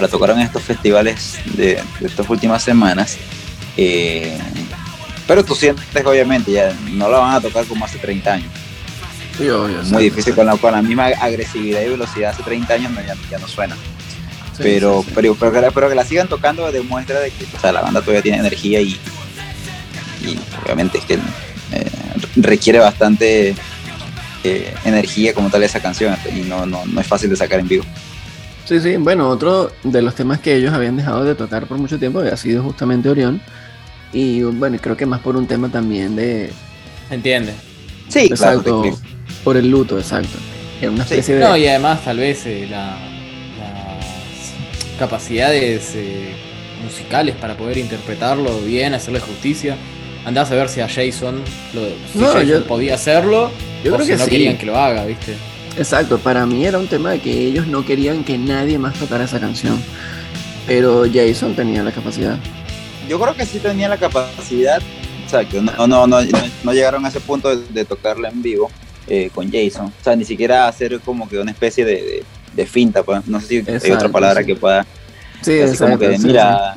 la 0.00 0.08
tocaron 0.08 0.40
en 0.40 0.46
estos 0.46 0.62
festivales 0.62 1.38
de, 1.44 1.78
estas 2.00 2.30
últimas 2.30 2.62
semanas. 2.62 3.18
Eh, 3.76 4.38
pero 5.26 5.44
tú 5.44 5.54
sientes 5.54 5.84
obviamente, 6.06 6.50
ya 6.50 6.74
no 6.92 7.10
la 7.10 7.18
van 7.18 7.34
a 7.34 7.40
tocar 7.42 7.66
como 7.66 7.84
hace 7.84 7.98
30 7.98 8.32
años. 8.32 8.50
Sí, 9.36 9.46
obvio, 9.50 9.82
Muy 9.82 10.04
difícil 10.04 10.34
con 10.34 10.46
la, 10.46 10.56
con 10.56 10.72
la 10.72 10.80
misma 10.80 11.08
agresividad 11.08 11.82
y 11.82 11.90
velocidad 11.90 12.30
hace 12.30 12.42
30 12.42 12.72
años 12.72 12.92
ya, 13.30 13.38
no 13.38 13.46
suena. 13.46 13.76
pero, 14.56 15.04
pero, 15.14 15.34
pero, 15.34 15.90
que, 15.90 15.94
la 15.94 16.06
sigan 16.06 16.26
tocando 16.26 16.72
demuestra 16.72 17.20
de 17.20 17.30
que 17.30 17.44
la 17.70 17.82
banda 17.82 18.00
todavía 18.00 18.22
tiene 18.22 18.38
energía 18.38 18.80
y, 18.80 18.98
y 20.22 20.38
obviamente 20.64 20.96
es 20.96 21.04
que 21.04 21.14
eh, 21.14 21.49
requiere 22.36 22.78
bastante 22.78 23.54
eh, 24.44 24.74
energía 24.84 25.34
como 25.34 25.50
tal 25.50 25.62
esa 25.62 25.80
canción 25.80 26.16
y 26.34 26.40
no, 26.40 26.64
no, 26.66 26.86
no 26.86 27.00
es 27.00 27.06
fácil 27.06 27.30
de 27.30 27.36
sacar 27.36 27.60
en 27.60 27.68
vivo. 27.68 27.84
Sí, 28.64 28.80
sí, 28.80 28.96
bueno, 28.96 29.28
otro 29.28 29.72
de 29.82 30.00
los 30.00 30.14
temas 30.14 30.40
que 30.40 30.54
ellos 30.54 30.72
habían 30.72 30.96
dejado 30.96 31.24
de 31.24 31.34
tocar 31.34 31.66
por 31.66 31.78
mucho 31.78 31.98
tiempo 31.98 32.20
había 32.20 32.36
sido 32.36 32.62
justamente 32.62 33.08
Orión. 33.08 33.40
Y 34.12 34.42
bueno, 34.42 34.78
creo 34.80 34.96
que 34.96 35.06
más 35.06 35.20
por 35.20 35.36
un 35.36 35.46
tema 35.46 35.68
también 35.68 36.16
de. 36.16 36.50
Entiende. 37.10 37.52
Sí, 38.08 38.20
exacto. 38.20 38.82
por 39.44 39.56
el 39.56 39.70
luto, 39.70 39.98
exacto. 39.98 40.36
una 40.82 41.02
especie 41.02 41.36
de... 41.36 41.44
No, 41.44 41.56
y 41.56 41.66
además, 41.66 42.04
tal 42.04 42.18
vez 42.18 42.44
eh, 42.46 42.66
las 42.68 42.96
capacidades 44.98 45.94
musicales 46.84 47.36
para 47.36 47.56
poder 47.56 47.78
interpretarlo 47.78 48.60
bien, 48.60 48.94
hacerle 48.94 49.20
justicia 49.20 49.76
andás 50.24 50.50
a 50.50 50.54
ver 50.54 50.68
si 50.68 50.80
a 50.80 50.88
Jason, 50.88 51.42
lo, 51.74 52.64
podía 52.66 52.94
hacerlo 52.94 53.50
yo 53.82 53.94
creo 53.94 54.06
que 54.06 54.16
no 54.16 54.26
querían 54.26 54.58
que 54.58 54.66
lo 54.66 54.76
haga, 54.76 55.04
¿viste? 55.04 55.36
Exacto, 55.76 56.18
para 56.18 56.44
mí 56.46 56.66
era 56.66 56.78
un 56.78 56.86
tema 56.86 57.12
de 57.12 57.20
que 57.20 57.46
ellos 57.46 57.66
no 57.66 57.84
querían 57.84 58.24
que 58.24 58.36
nadie 58.36 58.78
más 58.78 58.94
tocara 58.98 59.24
esa 59.24 59.40
canción. 59.40 59.80
Pero 60.66 61.04
Jason 61.12 61.54
tenía 61.54 61.82
la 61.82 61.92
capacidad. 61.92 62.38
Yo 63.08 63.18
creo 63.18 63.34
que 63.34 63.46
sí 63.46 63.58
tenía 63.58 63.88
la 63.88 63.96
capacidad. 63.96 64.82
Exacto, 65.24 65.62
no, 65.62 65.86
no, 65.86 66.06
no, 66.06 66.18
no, 66.64 66.72
llegaron 66.72 67.04
a 67.06 67.08
ese 67.08 67.20
punto 67.20 67.56
de, 67.56 67.84
tocarla 67.84 68.28
en 68.28 68.42
vivo 68.42 68.70
eh, 69.06 69.30
con 69.34 69.50
Jason. 69.50 69.86
O 69.86 70.04
sea, 70.04 70.14
ni 70.16 70.24
siquiera 70.24 70.68
hacer 70.68 71.00
como 71.00 71.28
que 71.28 71.38
una 71.38 71.52
especie 71.52 71.84
de, 71.84 72.66
finta, 72.66 73.02
pues. 73.02 73.26
No 73.26 73.40
sé 73.40 73.46
si 73.46 73.86
hay 73.86 73.92
otra 73.92 74.10
palabra 74.10 74.44
que 74.44 74.54
pueda. 74.54 74.86
Sí, 75.40 75.52
exacto, 75.52 75.84
como 75.84 75.98
que, 75.98 76.18
mira, 76.18 76.76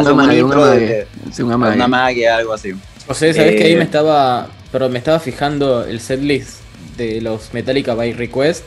una 0.00 0.14
magia, 0.14 0.44
una 0.44 0.56
magia. 0.56 1.06
Sí, 1.32 1.42
una 1.42 1.56
magia. 1.56 1.74
Una 1.76 1.88
magia, 1.88 2.36
algo 2.36 2.52
así. 2.52 2.72
O 3.06 3.14
sea, 3.14 3.32
sabes 3.32 3.56
que 3.56 3.64
ahí 3.64 3.74
me 3.74 3.82
eh, 3.82 3.84
estaba. 3.84 4.48
Pero 4.72 4.88
me 4.88 4.98
estaba 4.98 5.20
fijando 5.20 5.84
el 5.84 6.00
setlist 6.00 6.60
de 6.96 7.20
los 7.20 7.52
Metallica 7.54 7.94
by 7.94 8.12
Request. 8.12 8.64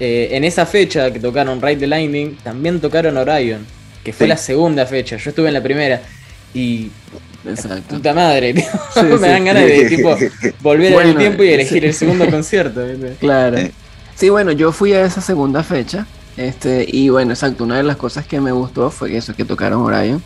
Eh, 0.00 0.30
en 0.32 0.44
esa 0.44 0.66
fecha 0.66 1.12
que 1.12 1.20
tocaron 1.20 1.60
Ride 1.62 1.76
the 1.76 1.86
Lightning, 1.86 2.36
también 2.42 2.80
tocaron 2.80 3.16
Orion, 3.16 3.64
que 4.02 4.12
fue 4.12 4.26
la 4.26 4.36
segunda 4.36 4.86
fecha. 4.86 5.16
Yo 5.16 5.30
estuve 5.30 5.48
en 5.48 5.54
la 5.54 5.62
primera. 5.62 6.02
Y. 6.52 6.90
Exacto. 7.46 7.96
Puta 7.96 8.14
madre, 8.14 8.54
me 9.20 9.28
dan 9.28 9.44
ganas 9.44 9.64
de 9.64 9.84
tipo, 9.86 10.16
volver 10.60 10.94
en 10.94 11.08
el 11.08 11.16
tiempo 11.16 11.42
y 11.42 11.50
elegir 11.50 11.84
el 11.84 11.94
segundo 11.94 12.28
concierto. 12.30 12.80
Claro. 13.20 13.58
Sí, 14.14 14.30
bueno, 14.30 14.52
yo 14.52 14.72
fui 14.72 14.92
a 14.92 15.04
esa 15.04 15.20
segunda 15.20 15.62
fecha. 15.62 16.06
Este, 16.36 16.86
y 16.88 17.10
bueno, 17.10 17.32
exacto, 17.32 17.64
una 17.64 17.76
de 17.76 17.82
las 17.82 17.96
cosas 17.96 18.26
que 18.26 18.40
me 18.40 18.50
gustó 18.50 18.90
fue 18.90 19.16
eso, 19.16 19.34
que 19.34 19.44
tocaron 19.44 19.82
Orion. 19.82 20.22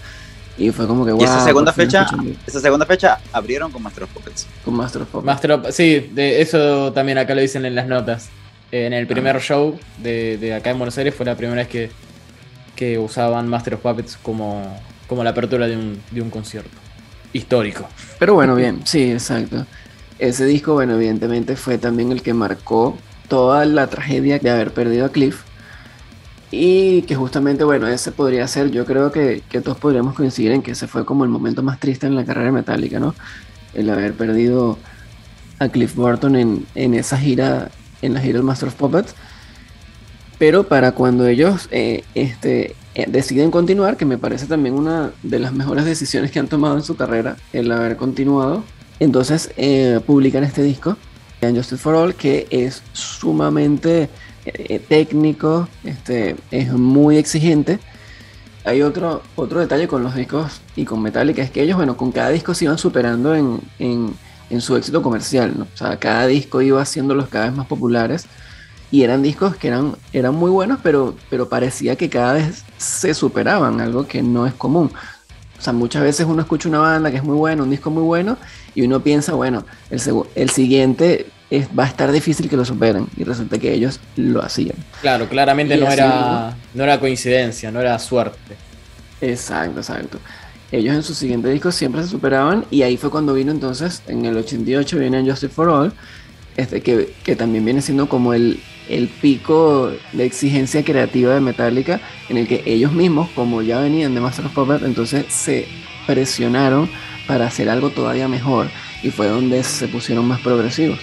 Y 0.58 0.72
fue 0.72 0.86
como 0.86 1.06
que, 1.06 1.12
wow, 1.12 1.20
Y 1.20 1.24
esa 1.24 1.44
segunda 1.44 1.72
fecha, 1.72 2.06
esa 2.46 2.60
segunda 2.60 2.84
fecha 2.84 3.20
abrieron 3.32 3.70
con 3.70 3.82
Master 3.82 4.04
of 4.04 4.10
Puppets. 4.10 4.46
Con 4.64 4.74
Master 4.74 5.02
of 5.02 5.08
Puppets. 5.08 5.26
Master 5.26 5.72
sí, 5.72 6.10
de 6.12 6.40
eso 6.42 6.92
también 6.92 7.18
acá 7.18 7.34
lo 7.34 7.40
dicen 7.40 7.64
en 7.64 7.74
las 7.74 7.86
notas. 7.86 8.28
En 8.72 8.92
el 8.92 9.06
primer 9.06 9.36
ah. 9.36 9.40
show 9.40 9.78
de, 9.98 10.54
acá 10.54 10.70
en 10.70 10.78
Buenos 10.78 10.98
Aires 10.98 11.14
fue 11.14 11.24
la 11.24 11.36
primera 11.36 11.62
vez 11.62 11.68
que, 11.68 11.90
que 12.74 12.98
usaban 12.98 13.48
Master 13.48 13.74
of 13.74 13.80
Puppets 13.80 14.18
como, 14.20 14.80
como 15.06 15.22
la 15.22 15.30
apertura 15.30 15.68
de 15.68 15.76
un, 15.76 16.02
de 16.10 16.20
un 16.20 16.30
concierto 16.30 16.76
histórico. 17.32 17.88
Pero 18.18 18.34
bueno, 18.34 18.56
bien, 18.56 18.80
sí, 18.84 19.12
exacto. 19.12 19.64
Ese 20.18 20.44
disco, 20.44 20.74
bueno, 20.74 20.96
evidentemente 20.96 21.54
fue 21.54 21.78
también 21.78 22.10
el 22.10 22.22
que 22.22 22.34
marcó 22.34 22.98
toda 23.28 23.64
la 23.64 23.86
tragedia 23.86 24.38
de 24.38 24.50
haber 24.50 24.72
perdido 24.72 25.06
a 25.06 25.10
Cliff 25.10 25.42
y 26.50 27.02
que 27.02 27.14
justamente, 27.14 27.64
bueno, 27.64 27.86
ese 27.88 28.12
podría 28.12 28.46
ser, 28.48 28.70
yo 28.70 28.84
creo 28.86 29.12
que, 29.12 29.42
que, 29.48 29.60
todos 29.60 29.78
podríamos 29.78 30.14
coincidir 30.14 30.52
en 30.52 30.62
que 30.62 30.70
ese 30.70 30.86
fue 30.86 31.04
como 31.04 31.24
el 31.24 31.30
momento 31.30 31.62
más 31.62 31.78
triste 31.78 32.06
en 32.06 32.14
la 32.14 32.24
carrera 32.24 32.52
metálica, 32.52 32.98
¿no? 32.98 33.14
El 33.74 33.90
haber 33.90 34.14
perdido 34.14 34.78
a 35.58 35.68
Cliff 35.68 35.94
Burton 35.94 36.36
en, 36.36 36.66
en 36.74 36.94
esa 36.94 37.18
gira, 37.18 37.70
en 38.02 38.14
la 38.14 38.20
gira 38.20 38.34
del 38.34 38.44
Master 38.44 38.68
of 38.68 38.74
Puppets. 38.74 39.14
Pero 40.38 40.68
para 40.68 40.92
cuando 40.92 41.26
ellos 41.26 41.68
eh, 41.72 42.04
este, 42.14 42.76
eh, 42.94 43.06
deciden 43.08 43.50
continuar, 43.50 43.96
que 43.96 44.04
me 44.04 44.18
parece 44.18 44.46
también 44.46 44.74
una 44.74 45.10
de 45.22 45.40
las 45.40 45.52
mejores 45.52 45.84
decisiones 45.84 46.30
que 46.30 46.38
han 46.38 46.48
tomado 46.48 46.76
en 46.76 46.82
su 46.82 46.96
carrera, 46.96 47.36
el 47.52 47.70
haber 47.72 47.96
continuado, 47.96 48.62
entonces 49.00 49.50
eh, 49.56 50.00
publican 50.06 50.44
este 50.44 50.62
disco, 50.62 50.96
Justice 51.40 51.76
for 51.76 51.94
All, 51.94 52.14
que 52.14 52.46
es 52.50 52.82
sumamente 52.92 54.08
eh, 54.54 54.78
técnico, 54.78 55.68
este, 55.84 56.36
es 56.50 56.72
muy 56.72 57.16
exigente. 57.16 57.78
Hay 58.64 58.82
otro, 58.82 59.22
otro 59.36 59.60
detalle 59.60 59.88
con 59.88 60.02
los 60.02 60.14
discos 60.14 60.60
y 60.76 60.84
con 60.84 61.02
Metallica, 61.02 61.42
es 61.42 61.50
que 61.50 61.62
ellos, 61.62 61.76
bueno, 61.76 61.96
con 61.96 62.12
cada 62.12 62.30
disco 62.30 62.54
se 62.54 62.64
iban 62.64 62.78
superando 62.78 63.34
en, 63.34 63.60
en, 63.78 64.60
su 64.60 64.76
éxito 64.76 65.02
comercial, 65.02 65.54
¿no? 65.56 65.64
O 65.64 65.76
sea, 65.76 65.98
cada 65.98 66.26
disco 66.26 66.60
iba 66.60 66.80
haciéndolos 66.82 67.28
cada 67.28 67.46
vez 67.46 67.54
más 67.54 67.66
populares 67.66 68.26
y 68.90 69.02
eran 69.02 69.22
discos 69.22 69.56
que 69.56 69.68
eran, 69.68 69.94
eran 70.12 70.34
muy 70.34 70.50
buenos, 70.50 70.80
pero, 70.82 71.14
pero 71.30 71.48
parecía 71.48 71.96
que 71.96 72.08
cada 72.08 72.34
vez 72.34 72.64
se 72.78 73.14
superaban, 73.14 73.80
algo 73.80 74.06
que 74.06 74.22
no 74.22 74.46
es 74.46 74.54
común. 74.54 74.90
O 75.58 75.62
sea, 75.62 75.72
muchas 75.72 76.02
veces 76.02 76.26
uno 76.26 76.42
escucha 76.42 76.68
una 76.68 76.78
banda 76.78 77.10
que 77.10 77.18
es 77.18 77.24
muy 77.24 77.36
buena, 77.36 77.62
un 77.62 77.70
disco 77.70 77.90
muy 77.90 78.02
bueno, 78.02 78.36
y 78.74 78.82
uno 78.82 79.00
piensa, 79.00 79.34
bueno, 79.34 79.64
el, 79.90 80.00
el 80.34 80.50
siguiente 80.50 81.26
va 81.50 81.84
a 81.84 81.86
estar 81.86 82.12
difícil 82.12 82.48
que 82.48 82.56
lo 82.56 82.64
superen. 82.64 83.06
Y 83.16 83.24
resulta 83.24 83.58
que 83.58 83.72
ellos 83.72 84.00
lo 84.16 84.42
hacían. 84.42 84.76
Claro, 85.00 85.28
claramente 85.28 85.76
no 85.76 85.90
era, 85.90 86.56
no 86.74 86.84
era 86.84 87.00
coincidencia, 87.00 87.70
no 87.70 87.80
era 87.80 87.98
suerte. 87.98 88.56
Exacto, 89.20 89.80
exacto. 89.80 90.18
Ellos 90.70 90.94
en 90.94 91.02
su 91.02 91.14
siguiente 91.14 91.48
disco 91.48 91.72
siempre 91.72 92.02
se 92.02 92.08
superaban 92.08 92.66
y 92.70 92.82
ahí 92.82 92.98
fue 92.98 93.10
cuando 93.10 93.32
vino 93.32 93.50
entonces, 93.50 94.02
en 94.06 94.26
el 94.26 94.36
88 94.36 94.98
viene 94.98 95.22
Justice 95.22 95.48
for 95.48 95.68
All, 95.70 95.92
este, 96.58 96.82
que, 96.82 97.14
que 97.24 97.36
también 97.36 97.64
viene 97.64 97.80
siendo 97.80 98.08
como 98.08 98.34
el, 98.34 98.60
el 98.88 99.08
pico 99.08 99.90
de 100.12 100.24
exigencia 100.24 100.84
creativa 100.84 101.32
de 101.32 101.40
Metallica, 101.40 102.00
en 102.28 102.36
el 102.36 102.46
que 102.46 102.62
ellos 102.66 102.92
mismos, 102.92 103.30
como 103.30 103.62
ya 103.62 103.80
venían 103.80 104.14
de 104.14 104.20
Master 104.20 104.46
of 104.46 104.52
Puppets, 104.52 104.84
entonces 104.84 105.24
se 105.30 105.66
presionaron 106.06 106.90
para 107.26 107.46
hacer 107.46 107.70
algo 107.70 107.90
todavía 107.90 108.28
mejor 108.28 108.68
y 109.02 109.10
fue 109.10 109.28
donde 109.28 109.62
se 109.62 109.88
pusieron 109.88 110.26
más 110.26 110.40
progresivos. 110.40 110.98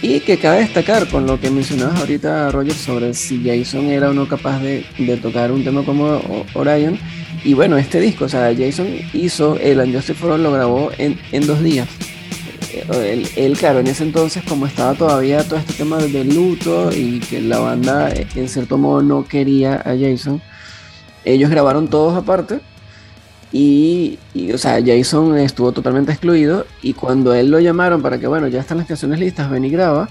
Y 0.00 0.20
que 0.20 0.38
cabe 0.38 0.60
destacar 0.60 1.08
con 1.08 1.26
lo 1.26 1.40
que 1.40 1.50
mencionabas 1.50 2.00
ahorita, 2.00 2.50
Roger, 2.52 2.74
sobre 2.74 3.14
si 3.14 3.42
Jason 3.44 3.86
era 3.86 4.10
o 4.10 4.12
no 4.12 4.28
capaz 4.28 4.60
de, 4.60 4.84
de 4.98 5.16
tocar 5.16 5.50
un 5.50 5.64
tema 5.64 5.82
como 5.82 6.20
Orion. 6.54 6.98
Y 7.44 7.54
bueno, 7.54 7.76
este 7.78 8.00
disco, 8.00 8.26
o 8.26 8.28
sea, 8.28 8.54
Jason 8.56 8.88
hizo 9.12 9.58
el 9.58 9.78
Unjustice 9.80 10.14
for 10.14 10.32
All, 10.32 10.42
lo 10.42 10.52
grabó 10.52 10.90
en, 10.98 11.18
en 11.32 11.46
dos 11.46 11.62
días 11.62 11.88
él, 13.36 13.56
claro, 13.58 13.80
en 13.80 13.86
ese 13.86 14.04
entonces 14.04 14.42
como 14.44 14.66
estaba 14.66 14.94
todavía 14.94 15.44
todo 15.44 15.58
este 15.58 15.74
tema 15.74 15.98
del 15.98 16.34
luto 16.34 16.90
y 16.92 17.20
que 17.20 17.40
la 17.40 17.58
banda 17.58 18.10
en 18.10 18.48
cierto 18.48 18.78
modo 18.78 19.02
no 19.02 19.26
quería 19.26 19.76
a 19.76 19.96
Jason, 19.98 20.40
ellos 21.24 21.50
grabaron 21.50 21.88
todos 21.88 22.16
aparte 22.16 22.60
y, 23.50 24.18
o 24.52 24.58
sea, 24.58 24.78
Jason 24.84 25.38
estuvo 25.38 25.72
totalmente 25.72 26.12
excluido 26.12 26.66
y 26.82 26.92
cuando 26.92 27.34
él 27.34 27.50
lo 27.50 27.58
llamaron 27.60 28.02
para 28.02 28.18
que, 28.18 28.26
bueno, 28.26 28.48
ya 28.48 28.60
están 28.60 28.78
las 28.78 28.86
canciones 28.86 29.18
listas, 29.20 29.50
ven 29.50 29.64
y 29.64 29.70
graba, 29.70 30.10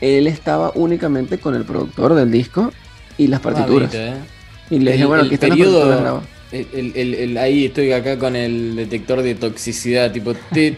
él 0.00 0.26
estaba 0.26 0.72
únicamente 0.74 1.38
con 1.38 1.54
el 1.54 1.64
productor 1.64 2.14
del 2.14 2.30
disco 2.30 2.72
y 3.18 3.26
las 3.26 3.40
partituras. 3.40 3.94
¿eh? 3.94 4.14
Y 4.70 4.78
le 4.78 4.92
dije, 4.92 5.04
bueno, 5.04 5.24
aquí 5.24 5.34
están 5.34 5.50
las 5.50 5.58
partituras, 5.58 6.22
el, 6.52 7.38
ahí 7.38 7.66
estoy 7.66 7.92
acá 7.92 8.18
con 8.18 8.36
el 8.36 8.76
detector 8.76 9.22
de 9.22 9.34
toxicidad, 9.34 10.12
tipo, 10.12 10.34
en, 10.54 10.76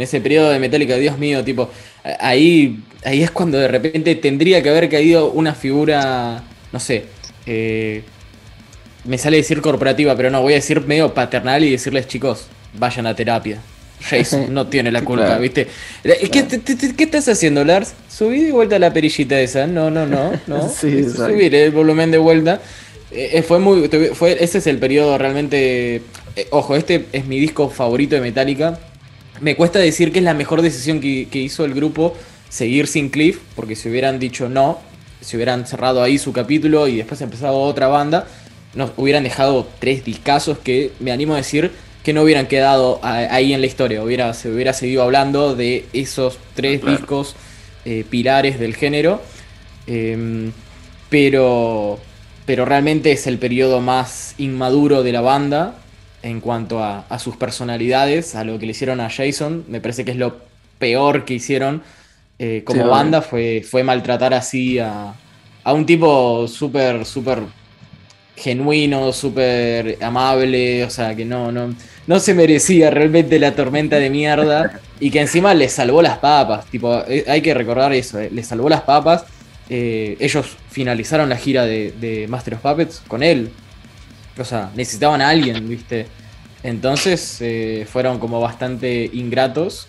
ese 0.00 0.20
periodo 0.22 0.50
de 0.50 0.58
Metallica, 0.58 0.96
Dios 0.96 1.18
mío, 1.18 1.44
tipo, 1.44 1.70
ahí, 2.20 2.80
ahí 3.04 3.22
es 3.22 3.30
cuando 3.30 3.58
de 3.58 3.68
repente 3.68 4.14
tendría 4.14 4.62
que 4.62 4.70
haber 4.70 4.88
caído 4.88 5.30
una 5.30 5.54
figura, 5.54 6.44
no 6.72 6.80
sé, 6.80 7.04
me 9.06 9.18
sale 9.18 9.38
decir 9.38 9.60
corporativa, 9.60 10.16
pero 10.16 10.30
no, 10.30 10.42
voy 10.42 10.54
a 10.54 10.56
decir 10.56 10.80
medio 10.86 11.12
paternal 11.14 11.64
y 11.64 11.70
decirles, 11.70 12.06
chicos, 12.06 12.46
vayan 12.78 13.06
a 13.06 13.14
terapia. 13.14 13.60
Jason 14.00 14.52
no 14.52 14.66
tiene 14.68 14.90
la 14.92 15.02
culpa, 15.02 15.38
¿viste? 15.38 15.68
¿Qué, 16.02 16.94
estás 16.98 17.28
haciendo, 17.28 17.64
Lars? 17.64 17.94
Subí 18.08 18.44
de 18.44 18.52
vuelta 18.52 18.78
la 18.78 18.92
perillita 18.92 19.40
esa. 19.40 19.66
No, 19.66 19.90
no, 19.90 20.06
no, 20.06 20.32
no. 20.46 20.68
subir 20.68 21.54
el 21.54 21.70
volumen 21.70 22.10
de 22.10 22.18
vuelta. 22.18 22.60
Eh, 23.10 23.42
fue 23.42 23.58
muy. 23.58 23.88
Fue, 24.14 24.42
ese 24.42 24.58
es 24.58 24.66
el 24.66 24.78
periodo 24.78 25.16
realmente. 25.16 26.02
Eh, 26.36 26.48
ojo, 26.50 26.76
este 26.76 27.06
es 27.12 27.24
mi 27.26 27.38
disco 27.38 27.70
favorito 27.70 28.14
de 28.14 28.20
Metallica. 28.20 28.78
Me 29.40 29.56
cuesta 29.56 29.78
decir 29.78 30.12
que 30.12 30.18
es 30.18 30.24
la 30.24 30.34
mejor 30.34 30.62
decisión 30.62 31.00
que, 31.00 31.28
hizo 31.32 31.64
el 31.64 31.74
grupo 31.74 32.14
seguir 32.48 32.86
sin 32.86 33.10
Cliff, 33.10 33.38
porque 33.54 33.76
si 33.76 33.88
hubieran 33.88 34.18
dicho 34.18 34.48
no, 34.48 34.78
si 35.20 35.36
hubieran 35.36 35.66
cerrado 35.66 36.02
ahí 36.02 36.16
su 36.16 36.32
capítulo 36.32 36.88
y 36.88 36.96
después 36.96 37.20
empezado 37.20 37.60
otra 37.60 37.88
banda, 37.88 38.26
nos 38.76 38.92
hubieran 38.96 39.24
dejado 39.24 39.66
tres 39.80 40.04
discazos 40.04 40.58
que 40.58 40.92
me 41.00 41.10
animo 41.10 41.34
a 41.34 41.38
decir 41.38 41.72
que 42.04 42.12
no 42.12 42.22
hubieran 42.22 42.46
quedado 42.46 43.00
ahí 43.02 43.52
en 43.52 43.60
la 43.60 43.66
historia. 43.66 44.02
Hubiera, 44.02 44.32
se 44.32 44.48
hubiera 44.48 44.72
seguido 44.72 45.02
hablando 45.02 45.56
de 45.56 45.86
esos 45.92 46.38
tres 46.54 46.84
discos 46.84 47.34
eh, 47.84 48.04
pilares 48.08 48.60
del 48.60 48.76
género. 48.76 49.20
Em, 49.88 50.52
pero 51.08 51.98
pero 52.46 52.64
realmente 52.64 53.10
es 53.10 53.26
el 53.26 53.38
periodo 53.38 53.80
más 53.80 54.34
inmaduro 54.38 55.02
de 55.02 55.12
la 55.12 55.20
banda 55.20 55.74
en 56.22 56.40
cuanto 56.40 56.82
a, 56.82 57.04
sus 57.18 57.36
personalidades, 57.36 58.34
a 58.34 58.44
lo 58.44 58.58
que 58.58 58.66
le 58.66 58.72
hicieron 58.72 59.00
a 59.00 59.10
Jason. 59.10 59.64
Me 59.68 59.80
parece 59.80 60.04
que 60.04 60.12
es 60.12 60.16
lo 60.16 60.36
peor 60.78 61.24
que 61.24 61.34
hicieron 61.34 61.82
eh, 62.38 62.62
como 62.64 62.86
banda, 62.86 63.20
fue, 63.20 63.64
fue 63.68 63.82
maltratar 63.82 64.32
así 64.32 64.78
a, 64.78 65.14
un 65.66 65.84
tipo 65.84 66.46
súper, 66.46 67.04
súper 67.04 67.40
genuino, 68.36 69.12
súper 69.12 69.98
amable, 70.02 70.84
o 70.84 70.90
sea, 70.90 71.16
que 71.16 71.24
no, 71.24 71.50
no, 71.50 71.74
no 72.06 72.20
se 72.20 72.34
merecía 72.34 72.90
realmente 72.90 73.38
la 73.38 73.54
tormenta 73.54 73.96
de 73.96 74.10
mierda 74.10 74.80
y 75.00 75.10
que 75.10 75.20
encima 75.20 75.54
le 75.54 75.68
salvó 75.68 76.02
las 76.02 76.18
papas, 76.18 76.66
tipo, 76.66 77.02
eh, 77.08 77.24
hay 77.26 77.40
que 77.40 77.54
recordar 77.54 77.92
eso, 77.92 78.20
eh, 78.20 78.28
le 78.30 78.42
salvó 78.42 78.68
las 78.68 78.82
papas 78.82 79.24
eh, 79.68 80.16
ellos 80.20 80.56
finalizaron 80.70 81.28
la 81.28 81.36
gira 81.36 81.66
de, 81.66 82.26
Master 82.28 82.54
of 82.54 82.60
Puppets 82.60 83.02
con 83.06 83.22
él. 83.22 83.50
O 84.38 84.44
sea, 84.44 84.70
necesitaban 84.74 85.20
a 85.20 85.30
alguien, 85.30 85.68
¿viste? 85.68 86.06
Entonces 86.62 87.38
eh, 87.40 87.86
fueron 87.90 88.18
como 88.18 88.40
bastante 88.40 89.10
ingratos. 89.12 89.88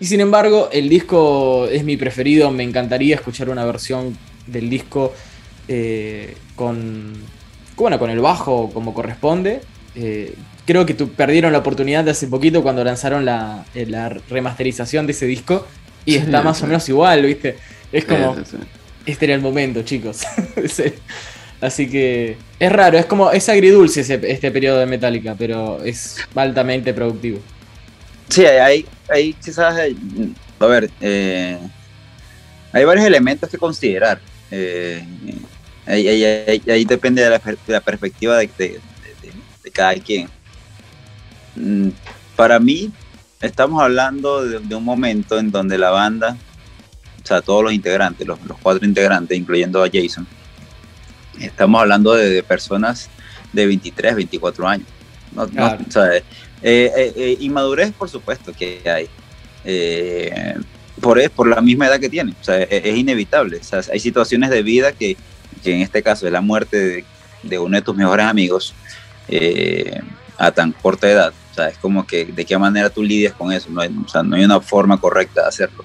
Y 0.00 0.06
sin 0.06 0.20
embargo, 0.20 0.70
el 0.72 0.88
disco 0.88 1.66
es 1.70 1.84
mi 1.84 1.96
preferido. 1.96 2.50
Me 2.50 2.64
encantaría 2.64 3.14
escuchar 3.14 3.48
una 3.48 3.64
versión 3.64 4.16
del 4.46 4.68
disco 4.68 5.14
con, 6.56 7.14
bueno, 7.76 7.98
con 7.98 8.10
el 8.10 8.20
bajo 8.20 8.70
como 8.72 8.94
corresponde. 8.94 9.60
creo 10.64 10.86
que 10.86 10.94
perdieron 10.94 11.52
la 11.52 11.58
oportunidad 11.58 12.04
de 12.04 12.12
hace 12.12 12.26
poquito 12.28 12.62
cuando 12.62 12.84
lanzaron 12.84 13.24
la, 13.24 13.64
la 13.74 14.08
remasterización 14.08 15.06
de 15.06 15.12
ese 15.12 15.26
disco. 15.26 15.66
Y 16.06 16.16
está 16.16 16.42
más 16.42 16.62
o 16.62 16.66
menos 16.66 16.88
igual, 16.88 17.22
¿viste? 17.22 17.56
Es 17.90 18.04
como, 18.04 18.36
este 19.06 19.24
era 19.24 19.34
el 19.34 19.40
momento, 19.40 19.82
chicos. 19.82 20.22
Así 21.60 21.88
que 21.88 22.36
es 22.58 22.72
raro, 22.72 22.98
es 22.98 23.06
como, 23.06 23.30
es 23.30 23.48
agridulce 23.48 24.00
este 24.00 24.50
periodo 24.50 24.80
de 24.80 24.86
Metallica, 24.86 25.34
pero 25.38 25.82
es 25.82 26.18
altamente 26.34 26.92
productivo. 26.92 27.40
Sí, 28.28 28.44
hay, 28.44 28.84
hay 29.08 29.32
quizás, 29.34 29.74
a 30.58 30.66
ver, 30.66 30.90
eh, 31.00 31.58
hay 32.72 32.84
varios 32.84 33.06
elementos 33.06 33.48
que 33.48 33.56
considerar. 33.56 34.20
Eh, 34.50 35.04
ahí, 35.86 36.84
depende 36.84 37.22
de 37.22 37.30
la, 37.66 37.80
perspectiva 37.80 38.38
de, 38.38 38.80
cada 39.72 39.94
quien. 39.94 40.28
Mm, 41.56 41.88
para 42.36 42.58
mí, 42.58 42.90
estamos 43.40 43.82
hablando 43.82 44.44
de, 44.44 44.74
un 44.74 44.84
momento 44.84 45.38
en 45.38 45.50
donde 45.50 45.78
la 45.78 45.90
banda 45.90 46.36
o 47.22 47.26
sea, 47.26 47.40
todos 47.40 47.64
los 47.64 47.72
integrantes, 47.72 48.26
los, 48.26 48.38
cuatro 48.62 48.86
integrantes, 48.86 49.36
incluyendo 49.36 49.82
a 49.82 49.88
Jason, 49.90 50.26
estamos 51.40 51.80
hablando 51.80 52.12
de, 52.12 52.42
personas 52.42 53.08
de 53.50 53.66
23, 53.66 54.14
24 54.16 54.68
años. 54.68 54.86
No, 55.32 55.44
eh, 55.44 56.22
eh, 56.62 57.12
eh, 57.16 57.36
inmadurez, 57.40 57.92
por 57.92 58.10
supuesto 58.10 58.52
que 58.52 58.82
hay. 58.84 59.08
por, 61.00 61.30
por 61.30 61.48
la 61.48 61.62
misma 61.62 61.86
edad 61.86 61.98
que 61.98 62.10
tienen. 62.10 62.36
O 62.38 62.44
sea, 62.44 62.58
es, 62.58 62.94
inevitable. 62.94 63.56
O 63.56 63.64
sea, 63.64 63.80
hay 63.90 64.00
situaciones 64.00 64.50
de 64.50 64.62
vida 64.62 64.92
que, 64.92 65.16
que, 65.64 65.74
en 65.74 65.80
este 65.80 66.02
caso 66.02 66.26
es 66.26 66.32
la 66.32 66.40
muerte 66.40 67.04
de, 67.42 67.58
uno 67.58 67.76
de 67.76 67.82
tus 67.82 67.96
mejores 67.96 68.26
amigos 68.26 68.74
a 70.38 70.50
tan 70.52 70.72
corta 70.72 71.10
edad. 71.10 71.32
O 71.50 71.54
sea, 71.54 71.68
es 71.68 71.78
como 71.78 72.06
que 72.06 72.26
de 72.26 72.44
qué 72.44 72.56
manera 72.58 72.90
tú 72.90 73.02
lidias 73.02 73.32
con 73.32 73.52
eso. 73.52 73.70
No 73.70 73.80
hay, 73.80 73.88
o 73.88 74.08
sea, 74.08 74.22
no 74.22 74.36
hay 74.36 74.44
una 74.44 74.60
forma 74.60 75.00
correcta 75.00 75.42
de 75.42 75.48
hacerlo 75.48 75.84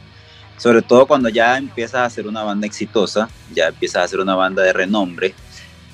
sobre 0.59 0.81
todo 0.81 1.07
cuando 1.07 1.29
ya 1.29 1.57
empiezas 1.57 2.01
a 2.01 2.09
ser 2.09 2.27
una 2.27 2.43
banda 2.43 2.67
exitosa, 2.67 3.29
ya 3.55 3.69
empiezas 3.69 4.03
a 4.03 4.07
ser 4.09 4.19
una 4.19 4.35
banda 4.35 4.61
de 4.61 4.73
renombre. 4.73 5.33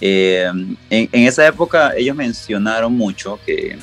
Eh, 0.01 0.51
en, 0.89 1.09
esa 1.13 1.47
época 1.47 1.93
ellos 1.95 2.15
mencionaron 2.15 2.91
mucho 2.91 3.39
que, 3.45 3.77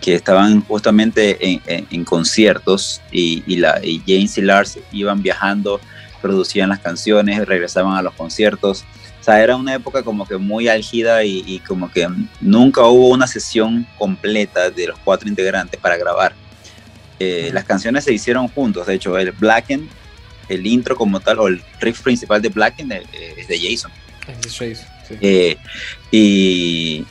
que 0.00 0.14
estaban 0.14 0.62
justamente 0.62 1.36
en, 1.68 2.04
conciertos 2.04 3.02
y, 3.12 3.56
la, 3.56 3.80
y 3.84 4.02
James 4.06 4.38
y 4.38 4.42
Lars 4.42 4.78
iban 4.92 5.22
viajando, 5.22 5.78
producían 6.22 6.70
las 6.70 6.80
canciones, 6.80 7.46
regresaban 7.46 7.94
a 7.94 8.02
los 8.02 8.14
conciertos. 8.14 8.84
Sea, 9.28 9.42
era 9.42 9.56
una 9.56 9.74
época 9.74 10.02
como 10.02 10.26
que 10.26 10.38
muy 10.38 10.68
álgida 10.68 11.22
y, 11.22 11.60
como 11.66 11.90
que 11.90 12.08
nunca 12.40 12.82
hubo 12.84 13.08
una 13.08 13.26
sesión 13.26 13.86
completa 13.98 14.70
de 14.70 14.86
los 14.86 14.98
cuatro 15.00 15.28
integrantes 15.28 15.78
para 15.78 15.98
grabar. 15.98 16.34
Eh, 17.20 17.50
las 17.52 17.64
canciones 17.64 18.04
se 18.04 18.14
hicieron 18.14 18.48
juntos, 18.48 18.86
de 18.86 18.94
hecho, 18.94 19.18
el 19.18 19.32
Blacken 19.32 19.86
el 20.48 20.66
intro 20.66 20.96
como 20.96 21.20
tal, 21.20 21.40
o 21.40 21.48
el 21.48 21.62
riff 21.78 22.00
principal 22.00 22.40
de 22.40 22.48
Blacken 22.48 22.90
eh, 22.90 23.04
es 23.36 23.48
de 23.48 23.60
Jason. 23.60 23.90
Es 24.26 24.40
de 24.40 24.48
Jason, 24.48 24.88
sí. 25.06 25.14
Eh, 25.20 25.58
y, 26.10 27.04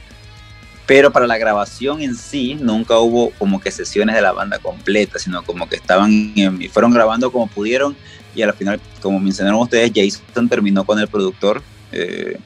pero 0.88 1.12
para 1.12 1.28
la 1.28 1.38
grabación 1.38 2.02
en 2.02 2.16
sí 2.16 2.56
nunca 2.56 2.98
hubo 2.98 3.30
como 3.38 3.62
que 3.62 3.70
sesiones 3.70 4.16
de 4.16 4.24
la 4.24 4.32
banda 4.32 4.58
completa, 4.58 5.20
sino 5.20 5.44
como 5.44 5.70
que 5.70 5.76
estaban, 5.76 6.34
y 6.36 6.68
fueron 6.70 6.92
grabando 6.94 7.32
como 7.32 7.46
pudieron 7.46 7.96
y 8.34 8.42
al 8.42 8.54
final, 8.54 8.82
como 9.04 9.20
mencionaron 9.20 9.62
ustedes, 9.62 9.92
Jason 9.94 10.50
terminó 10.50 10.84
con 10.84 10.98
el 10.98 11.08
productor 11.08 11.62
eh, 11.92 12.38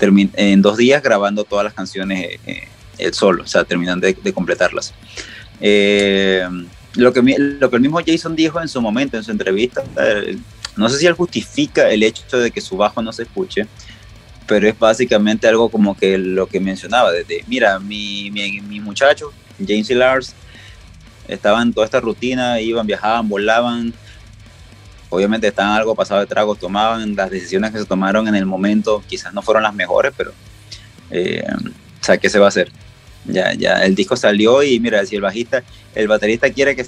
en 0.00 0.62
dos 0.62 0.76
días 0.76 1.02
grabando 1.02 1.44
todas 1.44 1.64
las 1.64 1.74
canciones 1.74 2.38
él 2.98 3.14
solo, 3.14 3.44
o 3.44 3.46
sea, 3.46 3.64
terminando 3.64 4.06
de, 4.06 4.14
de 4.14 4.32
completarlas. 4.32 4.94
Eh, 5.60 6.46
lo 6.94 7.12
que, 7.12 7.20
lo 7.38 7.70
que 7.70 7.76
el 7.76 7.82
mismo 7.82 8.00
Jason 8.04 8.34
dijo 8.34 8.60
en 8.60 8.68
su 8.68 8.80
momento, 8.80 9.16
en 9.16 9.24
su 9.24 9.30
entrevista, 9.30 9.84
eh, 10.00 10.38
no 10.76 10.88
sé 10.88 10.98
si 10.98 11.06
él 11.06 11.14
justifica 11.14 11.90
el 11.90 12.02
hecho 12.02 12.38
de 12.38 12.50
que 12.50 12.60
su 12.60 12.76
bajo 12.76 13.02
no 13.02 13.12
se 13.12 13.24
escuche, 13.24 13.66
pero 14.46 14.68
es 14.68 14.78
básicamente 14.78 15.48
algo 15.48 15.68
como 15.68 15.96
que 15.96 16.18
lo 16.18 16.46
que 16.46 16.60
mencionaba, 16.60 17.12
desde, 17.12 17.44
mira, 17.46 17.78
mi, 17.78 18.30
mi, 18.30 18.60
mi 18.60 18.80
muchacho, 18.80 19.32
James 19.58 19.90
y 19.90 19.94
Lars, 19.94 20.34
estaban 21.28 21.72
toda 21.72 21.86
esta 21.86 22.00
rutina, 22.00 22.60
iban, 22.60 22.86
viajaban, 22.86 23.28
volaban. 23.28 23.92
Obviamente 25.08 25.46
estaban 25.46 25.72
algo 25.72 25.94
pasado 25.94 26.20
de 26.20 26.26
tragos, 26.26 26.58
tomaban 26.58 27.14
las 27.14 27.30
decisiones 27.30 27.70
que 27.70 27.78
se 27.78 27.84
tomaron 27.84 28.26
en 28.28 28.34
el 28.34 28.46
momento, 28.46 29.02
quizás 29.06 29.32
no 29.32 29.42
fueron 29.42 29.62
las 29.62 29.74
mejores, 29.74 30.12
pero 30.16 30.32
eh, 31.10 31.44
o 32.00 32.04
sea, 32.04 32.18
¿qué 32.18 32.28
se 32.28 32.38
va 32.38 32.46
a 32.46 32.48
hacer? 32.48 32.70
Ya, 33.24 33.52
ya, 33.54 33.84
el 33.84 33.94
disco 33.94 34.16
salió 34.16 34.62
y 34.62 34.78
mira, 34.78 35.04
si 35.04 35.16
el 35.16 35.22
bajista, 35.22 35.62
el 35.94 36.06
baterista 36.06 36.50
quiere 36.50 36.76
que 36.76 36.86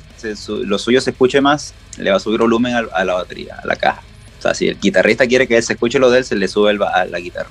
lo 0.64 0.78
suyo 0.78 1.00
se 1.00 1.10
escuche 1.10 1.40
más, 1.40 1.74
le 1.96 2.10
va 2.10 2.16
a 2.16 2.20
subir 2.20 2.40
volumen 2.40 2.74
a, 2.74 3.04
la 3.04 3.14
batería, 3.14 3.56
a 3.62 3.66
la 3.66 3.76
caja. 3.76 4.02
O 4.38 4.42
sea, 4.42 4.54
si 4.54 4.68
el 4.68 4.78
guitarrista 4.78 5.26
quiere 5.26 5.48
que 5.48 5.56
él 5.56 5.62
se 5.62 5.72
escuche 5.72 5.98
lo 5.98 6.10
de 6.10 6.18
él, 6.18 6.24
se 6.24 6.36
le 6.36 6.46
sube 6.46 6.70
el, 6.70 6.80
a 6.82 7.04
la 7.06 7.18
guitarra. 7.18 7.50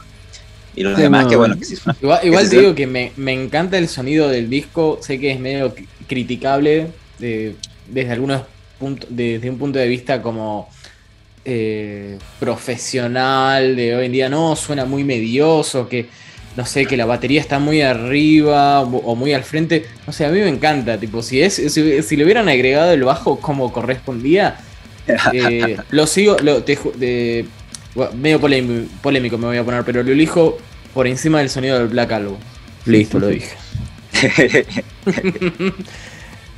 Y 0.74 0.84
los 0.84 0.96
demás, 0.96 1.26
que 1.26 1.36
bueno, 1.36 1.58
que 1.58 1.66
sí 1.66 1.76
Igual, 2.02 2.50
te 2.50 2.60
digo 2.60 2.76
que 2.76 2.88
me, 2.88 3.34
encanta 3.34 3.78
el 3.78 3.90
sonido 3.90 4.30
del 4.30 4.50
disco, 4.50 5.00
sé 5.02 5.20
que 5.20 5.32
es 5.32 5.40
medio 5.40 5.74
criticable 6.08 6.88
desde 7.18 8.12
algunos 8.12 8.44
puntos, 8.80 9.10
desde 9.12 9.50
un 9.50 9.58
punto 9.58 9.80
de 9.80 9.88
vista 9.88 10.22
como 10.22 10.70
eh, 11.46 12.18
profesional, 12.40 13.76
de 13.76 13.96
hoy 13.96 14.08
en 14.08 14.12
día 14.12 14.30
no, 14.30 14.56
suena 14.56 14.86
muy 14.86 15.04
medioso, 15.04 15.88
que 15.88 16.08
no 16.58 16.66
sé, 16.66 16.86
que 16.88 16.98
la 16.98 17.06
batería 17.06 17.40
está 17.40 17.60
muy 17.60 17.82
arriba 17.82 18.82
o 18.82 19.16
muy 19.16 19.34
al 19.34 19.44
frente. 19.44 19.86
No 20.08 20.12
sé, 20.12 20.26
a 20.26 20.30
mí 20.30 20.40
me 20.40 20.50
encanta, 20.50 21.00
tipo, 21.00 21.22
si 21.22 21.42
es 21.42 21.54
si, 21.54 22.16
le 22.18 22.24
hubieran 22.24 22.50
agregado 22.50 22.92
el 22.92 23.04
bajo 23.04 23.40
como 23.40 23.72
correspondía, 23.72 24.58
eh, 25.34 25.78
lo 25.92 26.08
sigo, 26.08 26.36
lo, 26.42 26.62
de, 26.62 27.46
medio 28.16 28.42
polémico, 28.42 29.38
me 29.38 29.46
voy 29.46 29.58
a 29.58 29.64
poner, 29.64 29.84
pero 29.84 30.04
lo 30.04 30.12
elijo 30.12 30.58
por 30.94 31.08
encima 31.08 31.40
del 31.40 31.50
sonido 31.50 31.78
del 31.78 31.88
Black 31.90 32.12
Album. 32.12 32.38
Listo, 32.86 33.20
lo 33.20 33.28
dije. 33.30 33.56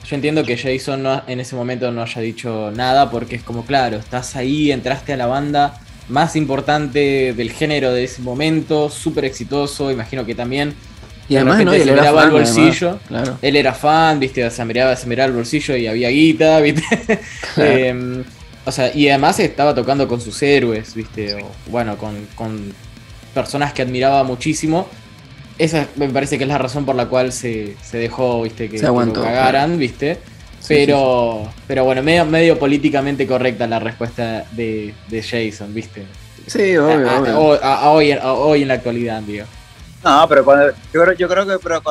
Yo 0.10 0.16
entiendo 0.16 0.44
que 0.44 0.58
Jason 0.58 1.06
en 1.28 1.40
ese 1.40 1.56
momento 1.56 1.92
no 1.92 2.02
haya 2.02 2.20
dicho 2.22 2.72
nada 2.76 3.12
porque 3.12 3.36
es 3.36 3.44
como, 3.44 3.64
claro, 3.66 3.98
estás 3.98 4.36
ahí, 4.36 4.72
entraste 4.72 5.14
a 5.14 5.18
la 5.18 5.28
banda 5.28 5.80
más 6.08 6.36
importante 6.36 7.34
del 7.34 7.52
género 7.52 7.94
de 7.94 8.06
ese 8.06 8.24
momento, 8.24 8.90
súper 8.90 9.26
exitoso, 9.26 9.92
imagino 9.92 10.26
que 10.26 10.34
también. 10.34 10.74
Y 11.28 11.36
además, 11.36 11.64
¿no? 11.64 11.74
él 11.74 11.92
miraba 11.92 12.24
el 12.24 12.32
bolsillo. 12.32 13.00
Él 13.40 13.56
era 13.56 13.76
fan, 13.76 14.20
viste, 14.20 14.50
se 14.50 14.66
miraba, 14.66 14.96
se 14.96 15.06
miraba 15.06 15.28
el 15.28 15.36
bolsillo 15.36 15.76
y 15.76 15.86
había 15.86 16.10
guita, 16.10 16.60
viste. 16.62 17.20
Em, 17.58 18.24
o 18.66 18.72
sea, 18.72 18.92
y 18.94 19.10
además 19.10 19.40
estaba 19.40 19.76
tocando 19.76 20.08
con 20.08 20.20
sus 20.20 20.42
héroes, 20.42 20.96
viste, 20.96 21.36
o, 21.36 21.52
bueno, 21.68 21.98
con, 21.98 22.28
con, 22.34 22.74
personas 23.34 23.74
que 23.74 23.84
admiraba 23.84 24.24
muchísimo. 24.24 24.88
Esa 25.60 25.88
me 25.98 26.10
parece 26.10 26.38
que 26.38 26.46
es 26.46 26.48
la 26.48 26.58
razón 26.58 26.86
por 26.86 26.96
la 26.96 27.08
cual 27.08 27.32
se, 27.32 27.76
se 27.84 27.98
dejó, 27.98 28.42
viste, 28.42 28.70
que, 28.70 28.80
lo 28.80 29.14
cagaran, 29.14 29.78
viste. 29.78 30.18
Pero, 30.68 31.52
pero 31.68 31.84
bueno, 31.84 32.04
medio, 32.04 32.26
medio 32.26 32.60
políticamente 32.60 33.26
correcta 33.28 33.68
la 33.68 33.80
respuesta 33.80 34.46
de, 34.52 34.94
Jason, 35.12 35.74
¿viste? 35.74 36.06
Sí, 36.48 36.78
obvio, 36.78 37.38
hoy, 37.38 38.12
hoy 38.24 38.62
en 38.62 38.68
la 38.68 38.76
actualidad, 38.76 39.22
digo. 39.22 39.46
No, 40.04 40.26
pero 40.28 40.46
cuando, 40.46 40.70
yo, 40.94 41.04
creo, 41.04 41.14
yo 41.14 41.28
creo 41.28 41.46
que 41.46 41.58
pero 41.62 41.82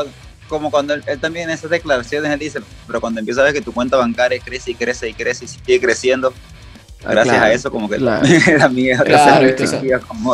como 0.48 0.70
cuando 0.70 0.94
él, 0.94 1.02
también 1.20 1.48
en 1.48 1.54
esas 1.54 1.70
declaraciones 1.70 2.32
él 2.32 2.38
dice, 2.38 2.60
pero 2.86 3.00
cuando 3.00 3.20
empieza 3.20 3.42
a 3.42 3.44
ver 3.44 3.52
que 3.52 3.60
tu 3.60 3.72
cuenta 3.72 3.96
bancaria 3.96 4.40
crece 4.42 4.70
y 4.70 4.74
crece 4.74 5.08
y 5.08 5.14
crece 5.14 5.44
y 5.44 5.48
sigue 5.48 5.80
creciendo, 5.80 6.32
gracias 7.03 7.36
a 7.36 7.53
eso 7.53 7.70
como 7.70 7.88
que 7.88 7.99
la 7.99 8.20
mía 8.70 9.03
claro, 9.05 9.55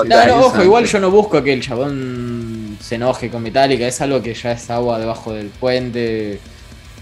claro 0.07 0.47
ojo, 0.47 0.63
igual 0.63 0.87
yo 0.87 0.99
no 1.01 1.11
busco 1.11 1.43
que 1.43 1.53
el 1.53 1.61
chabón 1.61 2.79
se 2.81 2.97
enoje 2.97 3.31
con 3.31 3.43
Metallica, 3.43 3.87
es 3.87 4.01
algo 4.01 4.23
que 4.23 4.35
ya 4.35 4.53
es 4.53 4.71
agua 4.71 4.99
debajo 4.99 5.33
del 5.33 5.49
puente 5.49 6.41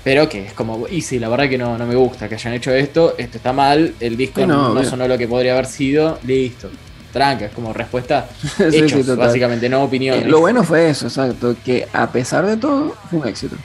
pero 0.05 0.29
que 0.29 0.47
es 0.47 0.53
como, 0.53 0.89
y 0.89 1.01
sí, 1.01 1.19
la 1.19 1.29
verdad 1.29 1.49
que 1.49 1.59
no, 1.59 1.79
no 1.79 1.87
me 1.87 1.95
gusta 1.95 2.29
que 2.29 2.35
hayan 2.35 2.55
hecho 2.55 2.73
esto, 2.73 3.15
esto 3.17 3.37
está 3.37 3.53
mal, 3.53 3.95
el 4.01 4.17
disco 4.17 4.45
no, 4.47 4.83
sonó 4.85 5.07
lo 5.07 5.17
que 5.17 5.29
podría 5.29 5.53
haber 5.53 5.67
sido, 5.67 6.19
listo. 6.27 6.71
Tranca, 7.13 7.45
es 7.45 7.53
como 7.53 7.73
respuesta 7.75 8.27
hechos, 8.59 9.17
básicamente, 9.17 9.69
no 9.69 9.83
opinión. 9.85 10.29
lo 10.29 10.41
bueno 10.41 10.65
fue 10.65 10.89
eso, 10.89 11.07
exacto, 11.07 11.55
que 11.65 11.87
a 11.93 12.11
pesar 12.11 12.47
de 12.47 12.57
todo, 12.57 12.97
fue 13.11 13.21
un 13.21 13.29
éxito. 13.29 13.57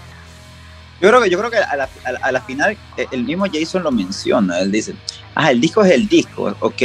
Yo 1.00 1.10
creo 1.10 1.22
que, 1.22 1.30
yo 1.30 1.38
creo 1.38 1.52
que 1.52 1.58
a 1.58 1.76
la, 1.76 1.90
a 2.22 2.32
la 2.32 2.42
final 2.42 2.78
eh, 2.98 3.06
el 3.12 3.24
mismo 3.24 3.46
Jason 3.52 3.84
lo 3.84 3.92
menciona, 3.92 4.60
él 4.60 4.72
dice, 4.72 4.96
ah, 5.36 5.52
el 5.52 5.62
disco 5.62 5.84
es 5.84 5.92
el 5.92 6.08
disco, 6.08 6.56
ok, 6.60 6.82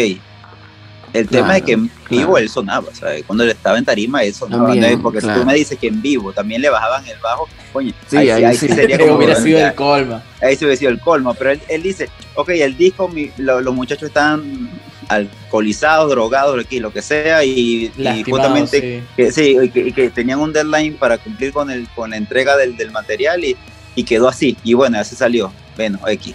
el 1.12 1.28
tema 1.28 1.58
es 1.58 1.62
que 1.62 1.72
en 1.72 1.90
vivo 2.08 2.38
él 2.38 2.48
sonaba, 2.48 2.94
¿sabes? 2.94 3.24
Cuando 3.26 3.44
él 3.44 3.50
estaba 3.50 3.76
en 3.76 3.84
tarima, 3.84 4.22
él 4.22 4.32
sonaba. 4.32 4.74
Porque 5.02 5.20
si 5.20 5.26
tú 5.28 5.44
me 5.44 5.54
dices 5.54 5.78
que 5.78 5.88
en 5.88 6.00
vivo 6.00 6.32
también 6.32 6.62
le 6.62 6.70
bajaban 6.70 7.06
el 7.06 7.18
bajo, 7.18 7.48
coño, 7.72 7.92
sí, 8.06 8.16
ahí, 8.16 8.56
sí, 8.56 8.68
sería 8.68 8.98
como. 9.00 9.16
hubiera 9.16 9.36
sido 9.36 9.58
el 9.58 9.74
colmo. 9.74 10.22
Ahí 10.40 10.56
sí 10.56 10.64
hubiera 10.64 10.78
sido 10.78 10.90
el 10.90 11.00
colmo. 11.00 11.34
Pero 11.34 11.60
él, 11.68 11.82
dice, 11.82 12.08
ok, 12.34 12.48
el 12.50 12.76
disco, 12.76 13.10
los 13.36 13.74
muchachos 13.74 14.08
están 14.08 14.70
alcoholizados, 15.08 16.10
drogados, 16.10 16.56
lo 16.70 16.92
que 16.92 17.02
sea, 17.02 17.44
y, 17.44 17.92
justamente 18.26 19.02
Que, 19.14 19.30
sí, 19.30 19.56
y 19.74 19.92
que, 19.92 20.08
tenían 20.08 20.40
un 20.40 20.52
deadline 20.54 20.94
para 20.94 21.18
cumplir 21.18 21.52
con, 21.52 21.70
el, 21.70 21.86
con 21.94 22.10
la 22.10 22.16
entrega 22.16 22.56
del, 22.56 22.76
del 22.78 22.90
material 22.90 23.44
y, 23.44 23.54
y 23.94 24.04
quedó 24.04 24.28
así. 24.28 24.56
Y 24.64 24.74
bueno, 24.74 24.98
así 24.98 25.16
salió. 25.16 25.52
Bueno, 25.76 25.98
X. 26.06 26.34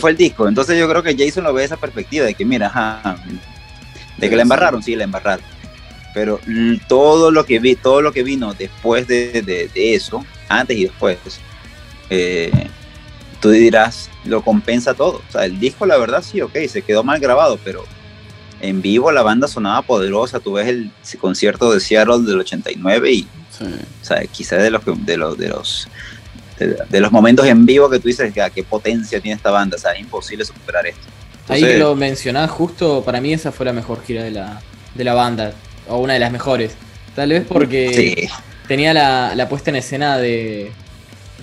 Fue 0.00 0.10
el 0.10 0.16
disco. 0.16 0.48
Entonces 0.48 0.78
yo 0.78 0.88
creo 0.88 1.02
que 1.02 1.16
Jason 1.16 1.44
lo 1.44 1.54
ve 1.54 1.64
esa 1.64 1.76
perspectiva 1.76 2.26
de 2.26 2.34
que, 2.34 2.44
mira, 2.44 2.66
ajá, 2.66 3.16
de 4.18 4.30
que 4.30 4.36
la 4.36 4.42
embarraron, 4.42 4.82
sí, 4.82 4.96
la 4.96 5.04
embarraron. 5.04 5.44
Pero 6.12 6.40
todo 6.88 7.30
lo 7.30 7.44
que 7.44 7.58
vi, 7.58 7.76
todo 7.76 8.00
lo 8.00 8.12
que 8.12 8.22
vino 8.22 8.54
después 8.54 9.06
de, 9.06 9.70
eso, 9.74 10.24
antes 10.48 10.76
y 10.76 10.84
después, 10.84 11.18
eh, 12.10 12.68
tú 13.40 13.50
dirás, 13.50 14.10
lo 14.24 14.42
compensa 14.42 14.94
todo. 14.94 15.22
O 15.28 15.32
sea, 15.32 15.44
el 15.44 15.60
disco, 15.60 15.86
la 15.86 15.98
verdad, 15.98 16.22
sí, 16.22 16.40
ok, 16.40 16.56
se 16.68 16.82
quedó 16.82 17.04
mal 17.04 17.20
grabado, 17.20 17.58
pero 17.62 17.84
en 18.60 18.80
vivo 18.80 19.12
la 19.12 19.22
banda 19.22 19.48
sonaba 19.48 19.82
poderosa. 19.82 20.40
Tú 20.40 20.54
ves 20.54 20.68
el 20.68 20.90
concierto 21.20 21.72
de 21.72 21.80
Seattle 21.80 22.20
del 22.20 22.40
89 22.40 23.12
y, 23.12 23.28
o 23.60 24.04
sea, 24.04 24.24
quizás 24.26 24.62
de 24.62 24.70
los, 24.70 24.82
de 24.84 25.16
los, 25.16 25.36
de 25.36 25.48
los, 25.48 25.88
de, 26.58 27.00
los 27.00 27.12
momentos 27.12 27.46
en 27.46 27.66
vivo 27.66 27.90
que 27.90 27.98
tú 27.98 28.08
dices, 28.08 28.32
que, 28.32 28.42
qué 28.54 28.62
potencia 28.62 29.20
tiene 29.20 29.36
esta 29.36 29.50
banda. 29.50 29.76
O 29.76 29.78
sea, 29.78 29.92
es 29.92 30.00
imposible 30.00 30.44
superar 30.44 30.86
esto. 30.86 31.02
Ahí 31.48 31.62
que 31.62 31.78
lo 31.78 31.94
mencionás, 31.94 32.50
justo 32.50 33.02
para 33.04 33.20
mí 33.20 33.32
esa 33.32 33.52
fue 33.52 33.66
la 33.66 33.72
mejor 33.72 34.02
gira 34.04 34.24
de 34.24 34.32
la, 34.32 34.60
de 34.94 35.04
la 35.04 35.14
banda, 35.14 35.52
o 35.88 35.98
una 35.98 36.14
de 36.14 36.18
las 36.18 36.32
mejores. 36.32 36.72
Tal 37.14 37.30
vez 37.30 37.44
porque 37.48 38.28
tenía 38.66 38.92
la, 38.92 39.48
puesta 39.48 39.70
en 39.70 39.76
escena 39.76 40.18
de, 40.18 40.72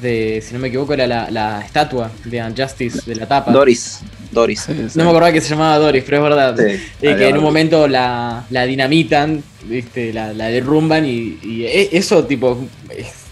de, 0.02 0.44
si 0.46 0.54
no 0.54 0.60
me 0.60 0.68
equivoco, 0.68 0.94
era 0.94 1.08
la, 1.08 1.62
estatua 1.66 2.12
de 2.26 2.44
Unjustice 2.44 3.02
de 3.06 3.16
la 3.16 3.28
tapa. 3.28 3.52
Doris. 3.52 4.02
Doris. 4.32 4.68
No 4.96 5.04
me 5.04 5.10
acordaba 5.10 5.32
que 5.32 5.42
se 5.42 5.50
llamaba 5.50 5.78
Doris, 5.78 6.04
pero 6.06 6.18
es 6.18 6.24
verdad. 6.24 6.58
y 7.02 7.16
que 7.16 7.30
en 7.30 7.38
un 7.38 7.44
momento 7.44 7.88
la, 7.88 8.46
dinamitan, 8.50 9.42
¿viste? 9.66 10.12
La, 10.12 10.34
derrumban 10.34 11.06
y, 11.06 11.40
e, 11.66 11.90
eso, 11.94 12.26
tipo, 12.26 12.68
es 12.90 13.23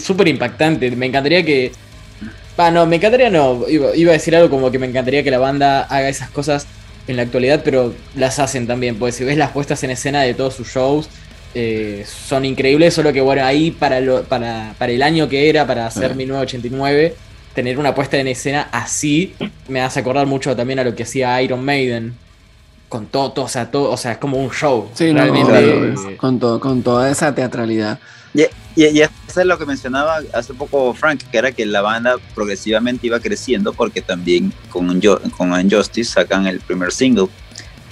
súper 0.00 0.28
impactante. 0.28 0.90
Me 0.92 1.06
encantaría 1.06 1.44
que 1.44 1.72
Ah, 2.56 2.70
no, 2.70 2.86
me 2.86 2.96
encantaría 2.96 3.30
no. 3.30 3.66
Iba, 3.68 3.90
a 3.90 4.12
decir 4.12 4.36
algo 4.36 4.50
como 4.50 4.70
que 4.70 4.78
me 4.78 4.86
encantaría 4.86 5.22
que 5.22 5.30
la 5.30 5.38
banda 5.38 5.82
haga 5.82 6.08
esas 6.08 6.30
cosas 6.30 6.66
en 7.08 7.16
la 7.16 7.22
actualidad, 7.22 7.62
pero 7.64 7.94
las 8.14 8.38
hacen 8.38 8.66
también. 8.66 8.98
Porque 8.98 9.12
si 9.12 9.24
ves 9.24 9.36
las 9.36 9.50
puestas 9.50 9.82
en 9.82 9.90
escena 9.90 10.22
de 10.22 10.34
todos 10.34 10.54
sus 10.54 10.68
shows, 10.68 11.08
eh, 11.54 12.04
son 12.06 12.44
increíbles. 12.44 12.94
Solo 12.94 13.12
que 13.12 13.20
bueno, 13.20 13.44
ahí 13.44 13.70
para, 13.70 14.00
para, 14.28 14.74
para 14.78 14.92
el 14.92 15.02
año 15.02 15.28
que 15.28 15.48
era, 15.48 15.66
para 15.66 15.86
hacer 15.86 16.14
1989, 16.14 17.14
tener 17.54 17.78
una 17.78 17.94
puesta 17.94 18.18
en 18.18 18.28
escena 18.28 18.68
así 18.72 19.34
me 19.68 19.82
hace 19.82 20.00
acordar 20.00 20.26
mucho 20.26 20.54
también 20.56 20.78
a 20.78 20.84
lo 20.84 20.94
que 20.94 21.02
hacía 21.02 21.40
Iron 21.42 21.64
Maiden. 21.64 22.14
Con 22.88 23.06
todo, 23.06 23.32
o 23.42 23.48
sea, 23.48 23.70
todo, 23.70 23.90
o 23.90 23.96
sea, 23.96 24.12
es 24.12 24.18
como 24.18 24.36
un 24.36 24.50
show. 24.50 24.90
Sí, 24.92 25.14
con, 26.18 26.38
con 26.38 26.82
toda 26.82 27.10
esa 27.10 27.34
teatralidad. 27.34 27.98
Y, 28.34 28.42
y, 28.76 29.00
eso 29.00 29.40
es 29.40 29.46
lo 29.46 29.58
que 29.58 29.66
mencionaba 29.66 30.20
hace 30.32 30.54
poco 30.54 30.92
Frank, 30.94 31.22
que 31.30 31.38
era 31.38 31.52
que 31.52 31.64
la 31.66 31.80
banda 31.80 32.16
progresivamente 32.34 33.06
iba 33.06 33.20
creciendo 33.20 33.72
porque 33.72 34.02
también 34.02 34.52
con, 34.68 35.00
con 35.36 35.60
Injustice 35.60 36.12
sacan 36.12 36.46
el 36.46 36.60
primer 36.60 36.92
single, 36.92 37.28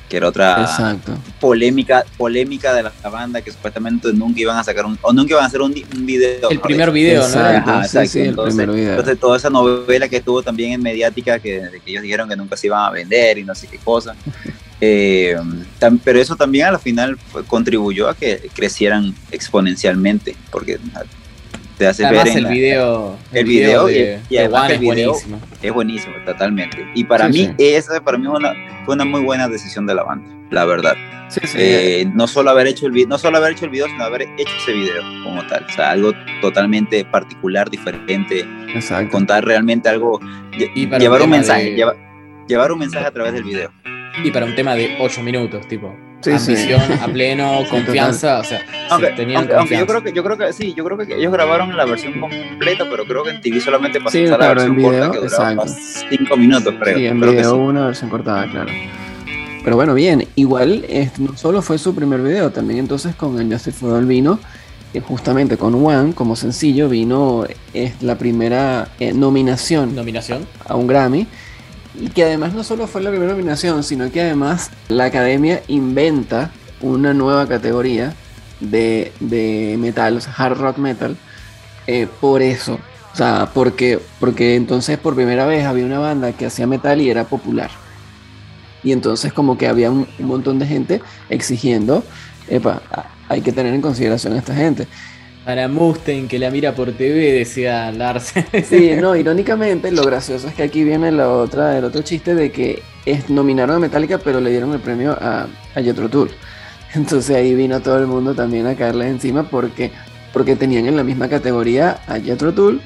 que 0.08 0.16
era 0.16 0.28
otra 0.28 0.98
polémica 1.38 2.04
polémica 2.18 2.74
de 2.74 2.82
la 2.82 2.92
banda 3.10 3.40
que 3.40 3.52
supuestamente 3.52 4.12
nunca 4.12 4.40
iban 4.40 4.58
a 4.58 4.64
sacar 4.64 4.84
un, 4.84 4.98
o 5.02 5.12
nunca 5.12 5.34
iban 5.34 5.44
a 5.44 5.46
hacer 5.46 5.62
un, 5.62 5.72
video. 5.72 6.50
El 6.50 6.60
primer 6.60 6.90
video, 6.90 7.22
¿no? 7.28 7.84
Sí, 7.84 8.20
el 8.20 8.34
primer 8.34 8.70
video. 8.70 8.90
entonces, 8.90 9.18
toda 9.18 9.36
esa 9.36 9.50
novela 9.50 10.08
que 10.08 10.16
estuvo 10.16 10.42
también 10.42 10.72
en 10.72 10.82
mediática, 10.82 11.38
que, 11.38 11.70
que 11.84 11.90
ellos 11.90 12.02
dijeron 12.02 12.28
que 12.28 12.36
nunca 12.36 12.56
se 12.56 12.66
iban 12.66 12.84
a 12.84 12.90
vender 12.90 13.38
y 13.38 13.44
no 13.44 13.54
sé 13.54 13.68
qué 13.68 13.78
cosa. 13.78 14.16
Eh, 14.80 15.36
pero 16.04 16.20
eso 16.20 16.36
también 16.36 16.66
a 16.66 16.72
la 16.72 16.78
final 16.78 17.18
contribuyó 17.46 18.08
a 18.08 18.14
que 18.16 18.48
crecieran 18.54 19.14
exponencialmente, 19.30 20.36
porque 20.50 20.78
te 21.76 21.86
hace 21.86 22.04
Además, 22.04 22.24
ver 22.24 22.32
en 22.32 22.38
el 22.38 22.44
la- 22.44 22.50
video, 22.50 23.16
el 23.32 23.44
video 23.44 23.88
y- 23.90 23.94
de, 23.94 24.20
y 24.28 24.34
de 24.34 24.40
además 24.40 24.66
el 24.68 24.74
es 24.74 24.80
video- 24.80 25.10
buenísimo. 25.12 25.40
es 25.62 25.72
buenísimo, 25.72 26.14
totalmente. 26.26 26.86
Y 26.94 27.04
para 27.04 27.26
Sí, 27.26 27.32
mí, 27.32 27.46
sí. 27.46 27.54
esa 27.74 28.00
para 28.02 28.18
mí 28.18 28.26
fue 28.26 28.36
una, 28.36 28.54
fue 28.84 28.94
una 28.94 29.04
muy 29.04 29.20
buena 29.22 29.48
decisión 29.48 29.86
de 29.86 29.94
la 29.94 30.02
banda, 30.02 30.28
la 30.50 30.64
verdad. 30.64 30.94
Sí. 31.28 31.40
Eh, 31.54 32.06
no 32.12 32.26
solo 32.26 32.50
haber 32.50 32.66
hecho 32.66 32.86
el 32.86 32.92
video, 32.92 33.06
no 33.08 33.16
solo 33.16 33.36
haber 33.38 33.52
hecho 33.52 33.64
el 33.66 33.70
video, 33.70 33.86
sino 33.86 34.02
haber 34.02 34.22
hecho 34.22 34.52
ese 34.62 34.72
video 34.72 35.00
como 35.24 35.46
tal. 35.46 35.64
O 35.64 35.72
sea, 35.72 35.90
algo 35.92 36.12
totalmente 36.40 37.04
particular, 37.04 37.70
diferente, 37.70 38.44
exacto. 38.74 39.12
contar 39.12 39.44
realmente 39.44 39.88
algo, 39.88 40.18
Y 40.74 40.86
llevar 40.98 41.22
un 41.22 41.30
mensaje, 41.30 41.64
de- 41.70 41.76
lleva- 41.76 41.94
llevar 42.48 42.72
un 42.72 42.80
mensaje 42.80 43.06
a 43.06 43.10
través 43.12 43.32
del 43.32 43.44
video. 43.44 43.70
Y 44.24 44.30
para 44.30 44.46
un 44.46 44.54
tema 44.54 44.74
de 44.74 44.96
8 45.00 45.22
minutos, 45.22 45.66
tipo. 45.68 45.94
Sí, 46.20 46.32
a 46.32 47.06
pleno, 47.12 47.60
Sí, 47.62 47.66
confianza, 47.70 48.40
o 48.40 48.44
sea, 48.44 48.60
Aunque, 48.90 49.08
tenían 49.12 49.38
aunque- 49.38 49.54
aunque 49.54 49.74
yo 49.74 49.86
confianza. 49.86 49.86
creo 49.86 50.02
que 50.02 50.12
yo 50.12 50.22
creo 50.24 50.36
que 50.36 50.52
sí, 50.52 50.74
yo 50.76 50.84
creo 50.84 50.98
que 50.98 51.14
ellos 51.16 51.32
grabaron 51.32 51.74
la 51.76 51.86
versión 51.86 52.20
completa, 52.20 52.84
pero 52.90 53.06
creo 53.06 53.24
que 53.24 53.30
en 53.30 53.40
TV 53.40 53.58
solamente 53.60 54.00
pasó 54.00 54.10
Sí, 54.18 54.26
la 54.26 54.36
claro, 54.36 54.54
versión 54.56 54.72
en 54.72 54.76
video, 54.76 54.90
corta 55.06 55.10
que 55.12 55.26
duraba 55.26 55.52
exacto. 55.52 55.80
cinco 56.10 56.36
minutos, 56.36 56.74
creo. 56.78 56.98
Sí, 56.98 57.06
en 57.06 57.20
Creo 57.20 57.30
que 57.30 57.36
video 57.38 57.54
sí. 57.54 57.58
una 57.60 57.86
versión 57.86 58.10
cortada, 58.10 58.50
claro. 58.50 58.70
Pero 59.64 59.76
bueno, 59.76 59.94
bien, 59.94 60.26
igual 60.36 60.84
este, 60.88 61.22
no 61.22 61.36
solo 61.36 61.62
fue 61.62 61.78
su 61.78 61.94
primer 61.94 62.20
video, 62.20 62.50
también 62.50 62.80
entonces 62.80 63.14
con 63.14 63.38
el 63.40 63.50
Justice 63.50 63.78
for 63.78 63.92
All 63.94 64.04
vino, 64.06 64.38
eh, 64.92 65.00
justamente 65.00 65.56
con 65.56 65.74
One 65.74 66.12
como 66.14 66.34
sencillo, 66.36 66.88
vino 66.90 67.44
eh, 67.72 67.92
la 68.02 68.16
primera 68.16 68.88
eh, 68.98 69.12
nominación 69.14 69.94
Nominación. 69.94 70.46
a 70.66 70.74
un 70.76 70.86
Grammy. 70.86 71.26
Y 72.00 72.08
que 72.08 72.24
además 72.24 72.54
no 72.54 72.64
solo 72.64 72.86
fue 72.86 73.02
la 73.02 73.10
primera 73.10 73.32
nominación, 73.32 73.84
sino 73.84 74.10
que 74.10 74.22
además 74.22 74.70
la 74.88 75.04
academia 75.04 75.62
inventa 75.68 76.50
una 76.80 77.12
nueva 77.12 77.46
categoría 77.46 78.14
de, 78.58 79.12
de 79.20 79.76
metal, 79.78 80.18
hard 80.34 80.58
rock 80.58 80.78
metal, 80.78 81.16
eh, 81.86 82.08
por 82.20 82.40
eso. 82.40 82.78
O 83.12 83.16
sea, 83.16 83.50
porque, 83.52 84.00
porque 84.18 84.56
entonces 84.56 84.96
por 84.98 85.14
primera 85.14 85.44
vez 85.44 85.66
había 85.66 85.84
una 85.84 85.98
banda 85.98 86.32
que 86.32 86.46
hacía 86.46 86.66
metal 86.66 87.02
y 87.02 87.10
era 87.10 87.24
popular. 87.24 87.70
Y 88.82 88.92
entonces 88.92 89.34
como 89.34 89.58
que 89.58 89.68
había 89.68 89.90
un, 89.90 90.08
un 90.18 90.26
montón 90.26 90.58
de 90.58 90.66
gente 90.66 91.02
exigiendo, 91.28 92.02
epa, 92.48 92.80
hay 93.28 93.42
que 93.42 93.52
tener 93.52 93.74
en 93.74 93.82
consideración 93.82 94.32
a 94.32 94.38
esta 94.38 94.54
gente. 94.54 94.88
Para 95.44 95.68
Mustaine, 95.68 96.28
que 96.28 96.38
la 96.38 96.50
mira 96.50 96.74
por 96.74 96.92
TV, 96.92 97.32
decía 97.32 97.90
Lars. 97.92 98.34
Sí, 98.64 98.92
no, 99.00 99.16
irónicamente 99.16 99.90
lo 99.90 100.04
gracioso 100.04 100.48
es 100.48 100.54
que 100.54 100.62
aquí 100.62 100.84
viene 100.84 101.10
la 101.12 101.30
otra, 101.30 101.78
el 101.78 101.84
otro 101.84 102.02
chiste 102.02 102.34
de 102.34 102.52
que 102.52 102.82
es, 103.06 103.30
nominaron 103.30 103.76
a 103.76 103.78
Metallica 103.78 104.18
pero 104.18 104.40
le 104.40 104.50
dieron 104.50 104.72
el 104.74 104.80
premio 104.80 105.12
a, 105.12 105.46
a 105.74 105.82
Jethro 105.82 106.08
Tull. 106.08 106.30
Entonces 106.94 107.34
ahí 107.34 107.54
vino 107.54 107.80
todo 107.80 107.98
el 107.98 108.06
mundo 108.06 108.34
también 108.34 108.66
a 108.66 108.74
caerle 108.74 109.08
encima 109.08 109.44
porque, 109.44 109.90
porque 110.32 110.56
tenían 110.56 110.86
en 110.86 110.96
la 110.96 111.04
misma 111.04 111.28
categoría 111.28 112.00
a 112.06 112.18
Jethro 112.18 112.52
Tull 112.52 112.80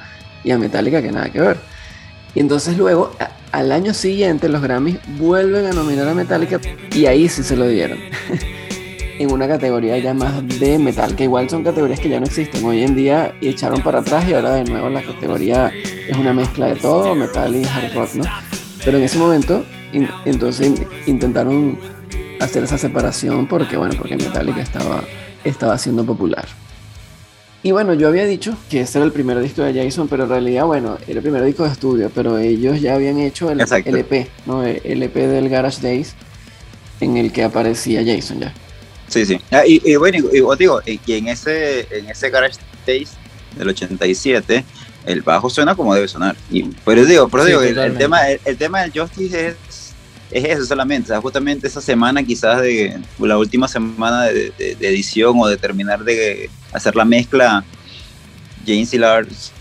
y 0.45 0.51
a 0.53 0.59
Metallica 0.59 1.03
que 1.03 1.11
nada 1.11 1.31
que 1.31 1.41
ver. 1.41 1.57
Y 2.35 2.41
entonces 2.41 2.77
luego, 2.77 3.13
al 3.53 3.73
año 3.73 3.95
siguiente, 3.95 4.49
los 4.49 4.61
Grammys 4.61 4.99
vuelven 5.19 5.67
a 5.67 5.73
nominar 5.73 6.09
a 6.09 6.15
Metallica 6.15 6.61
y 6.93 7.07
ahí 7.07 7.29
sí 7.29 7.43
se 7.43 7.57
lo 7.57 7.67
dieron. 7.69 7.99
en 9.19 9.33
una 9.33 9.47
categoría 9.49 9.97
ya 9.99 10.13
más 10.15 10.47
de 10.59 10.79
metal, 10.79 11.15
que 11.15 11.25
igual 11.25 11.49
son 11.49 11.63
categorías 11.65 12.01
que 12.01 12.09
ya 12.09 12.19
no 12.21 12.27
existen. 12.27 12.65
Hoy 12.65 12.83
en 12.83 12.95
día 12.97 13.35
y 13.41 13.49
echaron 13.49 13.81
para 13.83 14.01
atrás 14.01 14.29
y 14.29 14.35
ahora 14.35 14.55
de 14.55 14.65
nuevo 14.65 14.89
la 14.89 15.03
categoría 15.03 15.71
es 16.09 16.17
una 16.17 16.33
mezcla 16.33 16.67
de 16.67 16.77
todo, 16.77 17.15
metal 17.15 17.55
y 17.55 17.65
hard 17.65 17.95
rock, 17.95 18.15
¿no? 18.15 18.25
Pero 18.85 18.99
en 18.99 19.05
ese 19.05 19.19
momento, 19.19 19.65
in- 19.93 20.09
entonces 20.25 20.67
in- 20.67 20.87
intentaron 21.07 21.79
hacer 22.41 22.65
esa 22.65 22.77
separación 22.79 23.47
porque, 23.47 23.77
bueno, 23.77 23.95
porque 23.97 24.17
Metallica 24.17 24.61
estaba, 24.61 25.03
estaba 25.45 25.79
siendo 25.79 26.05
popular. 26.05 26.47
Y 27.63 27.71
bueno, 27.73 27.95
yo 27.95 28.09
había 28.09 28.27
dicho 28.27 28.55
que 28.69 28.83
ese 28.83 28.99
era 28.99 29.07
el 29.07 29.13
primer 29.13 29.41
disco 29.41 29.63
de 29.63 29.73
Jason, 29.73 30.07
pero 30.07 30.25
en 30.25 30.29
realidad, 30.29 30.67
bueno, 30.67 30.99
era 31.09 31.17
el 31.19 31.23
primer 31.23 31.43
disco 31.45 31.63
de 31.65 31.71
estudio, 31.71 32.11
pero 32.15 32.37
ellos 32.37 32.79
ya 32.83 32.95
habían 32.95 33.19
hecho 33.19 33.51
el, 33.51 33.59
Exacto. 33.61 33.89
el 33.89 33.97
EP, 33.97 34.29
¿no? 34.45 34.63
El 34.65 35.03
EP 35.03 35.15
del 35.15 35.49
Garage 35.49 35.81
Days, 35.81 36.15
en 37.01 37.17
el 37.17 37.33
que 37.33 37.43
aparecía 37.43 38.03
Jason 38.05 38.41
ya. 38.41 38.53
Sí, 39.15 39.27
sí. 39.27 39.41
Ah, 39.51 39.63
y, 39.67 39.81
y 39.85 39.97
bueno, 39.97 40.19
y, 40.19 40.57
digo, 40.59 40.81
y, 40.87 41.01
en 41.13 41.29
ese, 41.29 41.87
en 41.97 42.09
ese 42.11 42.31
Garage 42.31 42.59
Days 42.87 43.13
del 43.57 43.69
87, 43.69 44.65
el 45.07 45.23
bajo 45.23 45.49
suena 45.49 45.75
como 45.75 45.95
debe 45.95 46.09
sonar. 46.09 46.35
Y, 46.51 46.65
pero 46.85 47.05
digo, 47.07 47.29
pero 47.29 47.45
Sí, 47.45 47.51
digo, 47.51 47.63
el, 47.63 47.79
el 47.79 47.97
tema, 47.99 48.29
el, 48.29 48.41
el 48.45 48.57
tema 48.57 48.83
del 48.83 48.91
Justice 48.93 49.49
es, 49.49 49.57
es 50.31 50.45
eso 50.45 50.65
solamente. 50.67 51.07
O 51.13 51.15
sea, 51.15 51.21
justamente 51.21 51.67
esa 51.69 51.81
semana, 51.81 52.23
quizás 52.23 52.61
de 52.61 52.99
la 53.21 53.39
última 53.39 53.69
semana 53.69 54.25
de, 54.25 54.51
de- 54.59 54.75
de 54.75 54.89
edición 54.89 55.35
o 55.39 55.47
de 55.47 55.57
terminar 55.57 56.03
de 56.03 56.51
hacer 56.73 56.97
la 56.97 57.05
mezcla, 57.05 57.65
James 58.67 58.93
y 58.95 58.99
Lars 58.99 59.53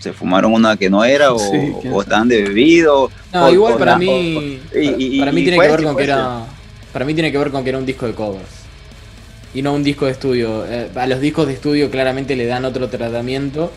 se 0.00 0.12
fumaron 0.12 0.52
una 0.52 0.76
que 0.76 0.90
no 0.90 1.04
era 1.04 1.32
o, 1.32 1.38
Sí, 1.38 1.72
o 1.92 2.02
estaban 2.02 2.28
de 2.28 2.42
bebido. 2.42 3.10
No, 3.32 3.46
o- 3.46 3.52
igual 3.52 3.74
o 3.74 3.78
para 3.78 3.96
mí. 3.98 4.08
o- 4.74 4.78
y- 4.78 5.16
y- 5.16 5.18
para 5.20 5.32
mí 5.32 5.42
tiene 5.42 5.58
que 5.60 5.68
ver 5.68 5.82
con 5.84 5.96
que 5.96 6.02
era. 6.04 6.46
Para 6.92 7.04
mí 7.04 7.14
tiene 7.14 7.32
que 7.32 7.38
ver 7.38 7.50
con 7.50 7.62
que 7.64 7.70
era 7.70 7.78
un 7.78 7.86
disco 7.86 8.06
de 8.06 8.14
covers. 8.14 8.62
Y 9.54 9.62
no 9.62 9.74
un 9.74 9.82
disco 9.82 10.06
de 10.06 10.12
estudio. 10.12 10.64
Eh, 10.66 10.88
a 10.94 11.06
los 11.06 11.20
discos 11.20 11.46
de 11.46 11.54
estudio 11.54 11.90
claramente 11.90 12.36
le 12.36 12.46
dan 12.46 12.64
otro 12.64 12.88
tratamiento. 12.88 13.72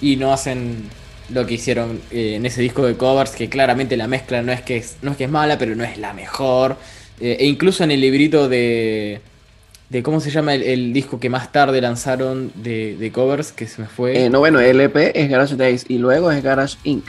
Y 0.00 0.16
no 0.16 0.32
hacen 0.32 0.84
lo 1.32 1.46
que 1.46 1.54
hicieron 1.54 2.00
eh, 2.10 2.34
en 2.36 2.46
ese 2.46 2.62
disco 2.62 2.86
de 2.86 2.96
covers. 2.96 3.32
Que 3.32 3.48
claramente 3.48 3.96
la 3.96 4.08
mezcla 4.08 4.42
no 4.42 4.52
es 4.52 4.62
que 4.62 4.76
es, 4.76 4.96
no 5.02 5.12
es, 5.12 5.16
que 5.16 5.24
es 5.24 5.30
mala, 5.30 5.58
pero 5.58 5.74
no 5.74 5.84
es 5.84 5.98
la 5.98 6.12
mejor. 6.12 6.76
Eh, 7.20 7.36
e 7.40 7.46
incluso 7.46 7.84
en 7.84 7.90
el 7.90 8.00
librito 8.00 8.48
de. 8.48 9.20
de 9.88 10.02
¿Cómo 10.02 10.20
se 10.20 10.30
llama 10.30 10.54
el, 10.54 10.62
el 10.62 10.92
disco 10.92 11.18
que 11.18 11.30
más 11.30 11.52
tarde 11.52 11.80
lanzaron 11.80 12.52
de, 12.54 12.96
de 12.96 13.12
covers? 13.12 13.52
Que 13.52 13.66
se 13.66 13.82
me 13.82 13.88
fue. 13.88 14.24
Eh, 14.24 14.30
no, 14.30 14.40
bueno, 14.40 14.60
el 14.60 14.80
EP 14.80 15.12
es 15.14 15.28
Garage 15.28 15.56
Days 15.56 15.86
y 15.88 15.98
luego 15.98 16.30
es 16.30 16.42
Garage 16.42 16.76
Inc. 16.84 17.04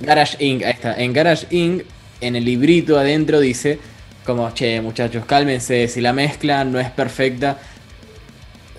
Garage 0.00 0.42
Inc. 0.44 0.62
Ahí 0.62 0.72
está. 0.72 0.94
En 0.94 1.12
Garage 1.12 1.46
Inc. 1.50 1.82
En 2.20 2.36
el 2.36 2.44
librito 2.44 2.98
adentro 2.98 3.38
dice 3.40 3.78
como, 4.24 4.50
che, 4.52 4.80
muchachos, 4.80 5.24
cálmense, 5.26 5.88
si 5.88 6.00
la 6.00 6.12
mezcla 6.12 6.64
no 6.64 6.78
es 6.80 6.90
perfecta. 6.90 7.58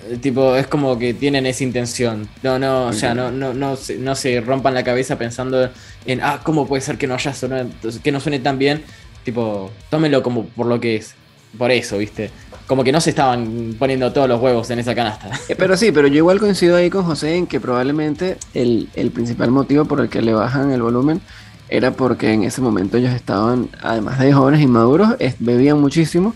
eh, 0.10 0.18
Tipo, 0.18 0.56
es 0.56 0.68
como 0.68 0.98
que 0.98 1.14
tienen 1.14 1.46
esa 1.46 1.64
intención. 1.64 2.28
No, 2.44 2.60
no, 2.60 2.88
o 2.88 2.94
sea, 2.94 3.14
no, 3.14 3.32
no, 3.32 3.54
no, 3.54 3.76
se, 3.76 3.98
no 3.98 4.16
se 4.16 4.42
rompan 4.42 4.74
la 4.74 4.84
cabeza 4.84 5.18
pensando 5.18 5.70
en, 6.06 6.22
ah, 6.22 6.40
¿cómo 6.44 6.68
puede 6.68 6.82
ser 6.82 6.98
que 6.98 7.08
no 7.08 7.14
haya 7.16 7.34
sonado, 7.34 7.70
que 8.04 8.12
no 8.12 8.20
suene 8.20 8.40
tan 8.40 8.58
bien? 8.58 8.84
Tipo, 9.24 9.72
tómenlo 9.90 10.22
como 10.22 10.46
por 10.46 10.68
lo 10.68 10.80
que 10.80 10.98
es. 10.98 11.16
Por 11.58 11.72
eso, 11.72 11.98
¿viste? 11.98 12.32
Como 12.68 12.84
que 12.84 12.92
no 12.92 13.00
se 13.00 13.12
estaban 13.12 13.76
poniendo 13.80 14.12
todos 14.12 14.28
los 14.28 14.42
huevos 14.42 14.70
en 14.72 14.80
esa 14.80 14.94
canasta. 14.94 15.30
Eh, 15.48 15.56
Pero 15.58 15.78
sí, 15.78 15.92
pero 15.94 16.08
yo 16.08 16.18
igual 16.18 16.38
coincido 16.40 16.76
ahí 16.76 16.90
con 16.90 17.06
José 17.06 17.38
en 17.38 17.48
que 17.48 17.62
probablemente 17.62 18.38
el, 18.54 18.90
el 18.94 19.12
principal 19.12 19.52
motivo 19.52 19.86
por 19.86 20.02
el 20.02 20.10
que 20.10 20.22
le 20.22 20.34
bajan 20.34 20.72
el 20.72 20.82
volumen 20.82 21.22
era 21.70 21.92
porque 21.92 22.32
en 22.34 22.44
ese 22.44 22.62
momento 22.62 22.98
ellos 22.98 23.14
estaban, 23.14 23.70
además 23.82 24.20
de 24.20 24.34
jóvenes 24.34 24.62
inmaduros, 24.62 25.16
bebían 25.40 25.80
muchísimo 25.80 26.36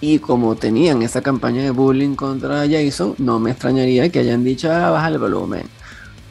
y 0.00 0.18
como 0.18 0.54
tenían 0.56 1.02
esa 1.02 1.22
campaña 1.22 1.62
de 1.62 1.70
bullying 1.70 2.14
contra 2.14 2.64
Jason, 2.68 3.14
no 3.18 3.40
me 3.40 3.50
extrañaría 3.50 4.08
que 4.10 4.20
hayan 4.20 4.44
dicho, 4.44 4.70
ah, 4.70 4.90
baja 4.90 5.08
el 5.08 5.18
volumen, 5.18 5.64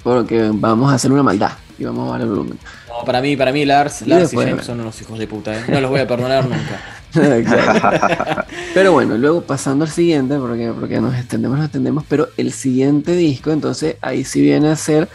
porque 0.04 0.50
vamos 0.54 0.92
a 0.92 0.96
hacer 0.96 1.12
una 1.12 1.24
maldad 1.24 1.52
y 1.78 1.84
vamos 1.84 2.04
a 2.04 2.12
bajar 2.12 2.22
el 2.22 2.30
volumen. 2.30 2.60
No, 2.88 3.06
para 3.06 3.22
mí, 3.22 3.36
para 3.36 3.52
mí 3.52 3.66
Lars, 3.66 4.04
Y 4.04 4.06
Lars 4.06 4.34
y 4.34 4.38
James 4.38 4.66
son 4.66 4.80
unos 4.80 5.00
hijos 5.02 5.20
de 5.20 5.28
puta, 5.28 5.58
¿eh? 5.58 5.64
No 5.68 5.82
los 5.82 5.90
voy 5.90 6.00
a 6.00 6.08
perdonar 6.08 6.46
nunca. 6.46 6.82
Pero 8.74 8.92
bueno, 8.94 9.18
luego 9.18 9.42
pasando 9.42 9.86
al 9.86 9.92
siguiente, 9.92 10.38
porque, 10.38 10.72
porque 10.78 11.02
nos 11.02 11.16
extendemos, 11.16 11.58
nos 11.58 11.66
extendemos, 11.66 12.04
pero 12.08 12.28
el 12.38 12.52
siguiente 12.52 13.14
disco, 13.14 13.52
entonces 13.52 13.96
ahí 14.02 14.24
sí 14.24 14.42
viene 14.42 14.70
a 14.70 14.76
ser 14.76 15.08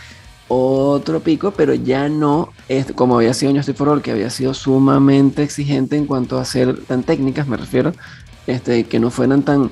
otro 0.54 1.20
pico, 1.20 1.52
pero 1.52 1.72
ya 1.74 2.08
no 2.08 2.50
es 2.68 2.92
como 2.92 3.16
había 3.16 3.32
sido 3.34 3.52
Justice 3.52 3.74
for 3.76 3.88
All, 3.88 4.02
que 4.02 4.10
había 4.12 4.28
sido 4.30 4.52
sumamente 4.54 5.42
exigente 5.42 5.96
en 5.96 6.06
cuanto 6.06 6.38
a 6.38 6.44
ser 6.44 6.76
tan 6.84 7.02
técnicas, 7.02 7.46
me 7.48 7.56
refiero, 7.56 7.92
este, 8.46 8.84
que 8.84 9.00
no 9.00 9.10
fueran 9.10 9.42
tan, 9.42 9.70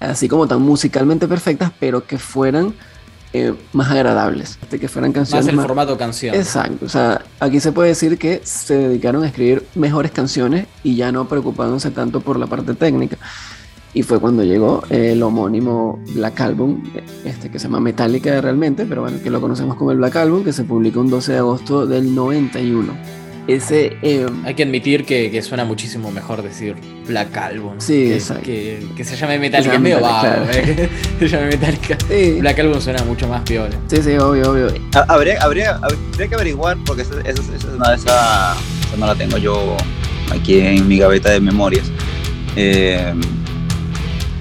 así 0.00 0.28
como 0.28 0.46
tan 0.48 0.62
musicalmente 0.62 1.28
perfectas, 1.28 1.70
pero 1.78 2.04
que 2.04 2.18
fueran 2.18 2.74
eh, 3.32 3.54
más 3.72 3.90
agradables, 3.90 4.58
este, 4.62 4.80
que 4.80 4.88
fueran 4.88 5.12
canciones 5.12 5.44
Más 5.44 5.50
el 5.50 5.56
más- 5.56 5.66
formato 5.66 5.96
canción. 5.98 6.34
Exacto, 6.34 6.86
o 6.86 6.88
sea, 6.88 7.22
aquí 7.40 7.60
se 7.60 7.72
puede 7.72 7.90
decir 7.90 8.18
que 8.18 8.40
se 8.42 8.74
dedicaron 8.76 9.22
a 9.22 9.26
escribir 9.26 9.66
mejores 9.74 10.10
canciones 10.10 10.66
y 10.82 10.96
ya 10.96 11.12
no 11.12 11.28
preocupándose 11.28 11.90
tanto 11.90 12.20
por 12.22 12.38
la 12.38 12.46
parte 12.46 12.74
técnica. 12.74 13.18
Y 13.98 14.04
fue 14.04 14.20
cuando 14.20 14.44
llegó 14.44 14.84
el 14.90 15.20
homónimo 15.24 15.98
Black 16.14 16.40
Album, 16.42 16.84
este 17.24 17.50
que 17.50 17.58
se 17.58 17.64
llama 17.64 17.80
Metallica 17.80 18.40
realmente, 18.40 18.86
pero 18.86 19.00
bueno, 19.02 19.16
que 19.20 19.28
lo 19.28 19.40
conocemos 19.40 19.74
como 19.74 19.90
el 19.90 19.96
Black 19.96 20.14
Album, 20.14 20.44
que 20.44 20.52
se 20.52 20.62
publicó 20.62 21.00
un 21.00 21.10
12 21.10 21.32
de 21.32 21.38
agosto 21.38 21.84
del 21.84 22.14
91. 22.14 22.92
Ese, 23.48 23.96
eh, 24.02 24.24
Hay 24.44 24.54
que 24.54 24.62
admitir 24.62 25.04
que, 25.04 25.32
que 25.32 25.42
suena 25.42 25.64
muchísimo 25.64 26.12
mejor 26.12 26.42
decir 26.42 26.76
Black 27.08 27.36
Album. 27.38 27.72
Sí, 27.78 28.04
que, 28.04 28.14
exacto. 28.14 28.44
Que, 28.44 28.86
que 28.96 29.02
se 29.04 29.16
llame 29.16 29.40
Metallica. 29.40 29.74
Es 29.74 29.80
medio 29.80 30.00
vago, 30.00 30.44
¿eh? 30.52 30.88
que 31.18 31.28
se 31.28 31.34
llame 31.36 31.48
Metallica. 31.48 31.98
sí, 32.08 32.36
Black 32.38 32.58
Album 32.60 32.80
suena 32.80 33.02
mucho 33.02 33.26
más 33.26 33.42
piola. 33.42 33.74
sí, 33.88 33.96
sí, 34.00 34.12
obvio, 34.16 34.52
obvio. 34.52 34.68
Ha- 34.94 35.06
Habría, 35.12 35.42
habría, 35.42 35.74
habría 35.82 36.28
que 36.28 36.34
averiguar, 36.36 36.76
porque 36.86 37.02
esa, 37.02 37.14
esa- 37.22 37.42
esa 37.42 37.56
es 37.56 37.64
una 37.64 37.88
de 37.88 37.96
esas, 37.96 38.58
esa 38.86 38.96
no 38.96 39.06
la 39.06 39.16
tengo 39.16 39.38
yo 39.38 39.76
aquí 40.30 40.60
en 40.60 40.86
mi 40.86 40.98
gaveta 40.98 41.30
de 41.30 41.40
memorias. 41.40 41.90
Eh, 42.54 43.12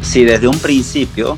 si 0.02 0.24
desde 0.24 0.48
un 0.48 0.60
principio 0.60 1.38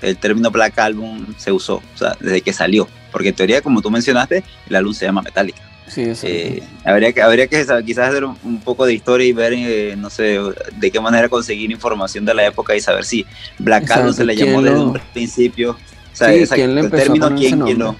el 0.00 0.16
término 0.16 0.50
Black 0.50 0.78
Album 0.78 1.26
se 1.36 1.52
usó, 1.52 1.76
o 1.76 1.98
sea, 1.98 2.16
desde 2.20 2.40
que 2.40 2.52
salió. 2.52 2.88
Porque 3.10 3.28
en 3.28 3.34
teoría, 3.34 3.62
como 3.62 3.80
tú 3.82 3.90
mencionaste, 3.90 4.42
el 4.68 4.76
álbum 4.76 4.92
se 4.92 5.04
llama 5.04 5.22
Metallica. 5.22 5.62
Sí, 5.86 6.10
eh, 6.22 6.62
habría 6.84 7.12
que, 7.12 7.20
habría 7.20 7.46
que 7.48 7.66
quizás 7.84 8.08
hacer 8.08 8.24
un, 8.24 8.60
poco 8.64 8.86
de 8.86 8.94
historia 8.94 9.26
y 9.26 9.32
ver, 9.32 9.52
eh, 9.52 9.94
no 9.96 10.08
sé, 10.08 10.38
de 10.76 10.90
qué 10.90 11.00
manera 11.00 11.28
conseguir 11.28 11.70
información 11.70 12.24
de 12.24 12.32
la 12.32 12.46
época 12.46 12.74
y 12.74 12.80
saber 12.80 13.04
si 13.04 13.26
Black 13.58 13.90
Album 13.90 14.14
se 14.14 14.24
le 14.24 14.34
llamó 14.34 14.62
desde 14.62 14.78
un 14.78 14.98
principio. 15.12 15.72
O 15.72 16.16
sea, 16.16 16.28
sí, 16.28 16.46
¿quién 16.54 16.74
le 16.74 16.80
empezó 16.82 17.12
el 17.12 17.20
término, 17.20 17.34
quién, 17.36 17.60
quién 17.60 17.78
no. 17.78 17.96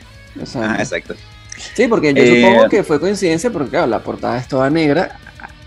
exacto. 0.78 1.14
Sí, 1.74 1.86
porque 1.86 2.14
yo 2.14 2.24
supongo 2.24 2.64
eh, 2.64 2.68
que 2.70 2.82
fue 2.82 2.98
coincidencia 2.98 3.50
porque, 3.50 3.70
claro, 3.70 3.86
la 3.86 4.00
portada 4.00 4.38
es 4.38 4.48
toda 4.48 4.70
negra, 4.70 5.18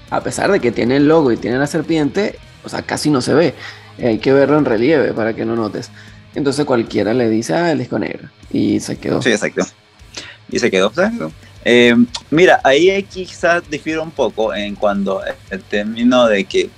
a 0.09 0.21
pesar 0.21 0.51
de 0.51 0.59
que 0.59 0.71
tiene 0.71 0.97
el 0.97 1.07
logo 1.07 1.31
y 1.31 1.37
tiene 1.37 1.57
la 1.57 1.67
serpiente, 1.67 2.39
o 2.63 2.69
sea, 2.69 2.81
casi 2.81 3.09
no 3.09 3.21
se 3.21 3.33
ve. 3.33 3.53
Hay 3.97 4.19
que 4.19 4.33
verlo 4.33 4.57
en 4.57 4.65
relieve 4.65 5.13
para 5.13 5.33
que 5.33 5.45
no 5.45 5.55
notes. 5.55 5.91
Entonces 6.33 6.65
cualquiera 6.65 7.13
le 7.13 7.29
dice, 7.29 7.53
ah, 7.53 7.71
el 7.71 7.79
disco 7.79 7.97
negro. 7.97 8.29
Y 8.51 8.79
se 8.79 8.97
quedó. 8.97 9.21
Sí, 9.21 9.31
exacto. 9.31 9.65
Y 10.49 10.59
se 10.59 10.69
quedó. 10.69 10.91
Eh, 11.63 11.95
mira, 12.29 12.61
ahí 12.63 13.01
quizás 13.03 13.63
difiero 13.69 14.03
un 14.03 14.11
poco 14.11 14.53
en 14.53 14.75
cuando 14.75 15.21
el 15.49 15.61
término 15.63 16.27
de 16.27 16.43
que 16.43 16.69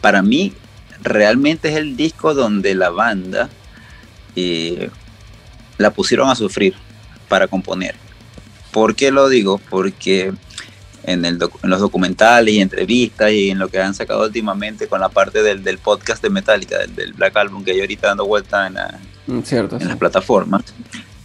para 0.00 0.22
mí 0.22 0.52
realmente 1.02 1.68
es 1.68 1.76
el 1.76 1.96
disco 1.96 2.34
donde 2.34 2.74
la 2.74 2.90
banda 2.90 3.48
eh, 4.34 4.90
la 5.78 5.90
pusieron 5.90 6.28
a 6.30 6.34
sufrir 6.34 6.74
para 7.28 7.46
componer. 7.46 7.94
¿Por 8.72 8.96
qué 8.96 9.12
lo 9.12 9.28
digo? 9.28 9.60
Porque 9.70 10.32
en, 11.06 11.24
el 11.24 11.38
en, 11.62 11.70
los 11.70 11.80
documentales 11.80 12.54
y 12.54 12.60
entrevistas 12.60 13.30
y 13.32 13.50
en 13.50 13.58
lo 13.58 13.68
que 13.68 13.80
han 13.80 13.94
sacado 13.94 14.24
últimamente 14.24 14.86
con 14.86 15.00
la 15.00 15.08
parte 15.08 15.42
del, 15.42 15.62
del 15.62 15.78
podcast 15.78 16.22
de 16.22 16.30
Metallica, 16.30 16.78
del, 16.86 17.12
Black 17.12 17.36
Album, 17.36 17.64
que 17.64 17.72
hay 17.72 17.80
ahorita 17.80 18.08
dando 18.08 18.26
vuelta 18.26 18.66
en, 18.66 18.76
mm, 19.26 19.42
Cierto, 19.42 19.78
en 19.80 19.88
las 19.88 19.96
plataformas, 19.96 20.62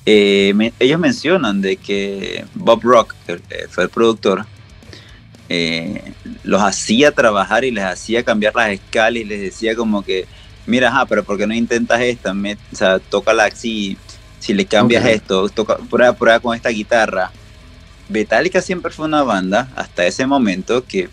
eh, 0.06 0.72
ellos 0.80 1.00
mencionan 1.00 1.62
de 1.62 1.78
que 1.78 2.46
Bob 2.56 2.82
Rock, 2.84 3.16
que 3.28 3.40
fue 3.70 3.84
el 3.84 3.90
productor, 3.90 4.46
eh, 5.50 6.14
los 6.44 6.62
hacía 6.62 7.12
trabajar 7.12 7.64
y 7.66 7.72
les 7.72 7.84
hacía 7.84 8.24
cambiar 8.24 8.56
las 8.56 8.70
escalas 8.70 9.22
y 9.22 9.26
les 9.26 9.42
decía 9.42 9.76
como 9.76 10.04
que, 10.04 10.28
mira, 10.68 10.90
ajá, 10.90 11.06
pero 11.06 11.24
¿por 11.24 11.38
qué 11.38 11.48
no 11.48 11.54
intentas 11.54 12.02
esta? 12.02 12.32
o 12.32 12.76
sea, 12.76 13.00
tócala 13.00 13.46
así, 13.46 13.98
si 14.40 14.54
le 14.54 14.66
cambias 14.66 15.06
esto, 15.06 15.50
toca, 15.50 15.78
prueba, 15.78 16.14
prueba 16.14 16.40
con 16.40 16.56
esta 16.56 16.70
guitarra. 16.70 17.32
Metallica 18.10 18.62
siempre 18.62 18.92
fue 18.92 19.06
una 19.06 19.24
banda, 19.24 19.70
hasta 19.76 20.06
ese 20.06 20.26
momento, 20.26 20.84
que 20.86 21.10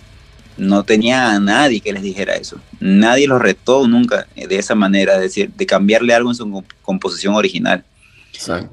no 0.56 0.84
tenía 0.84 1.32
a 1.32 1.40
nadie 1.40 1.80
que 1.80 1.92
les 1.92 2.02
dijera 2.02 2.34
eso. 2.34 2.58
Nadie 2.80 3.28
los 3.28 3.40
retó 3.40 3.86
nunca 3.86 4.26
de 4.34 4.58
esa 4.58 4.74
manera, 4.74 5.18
decir, 5.18 5.50
de 5.50 5.66
cambiarle 5.66 6.14
algo 6.14 6.30
en 6.30 6.36
su 6.36 6.64
composición 6.82 7.34
original. 7.34 7.84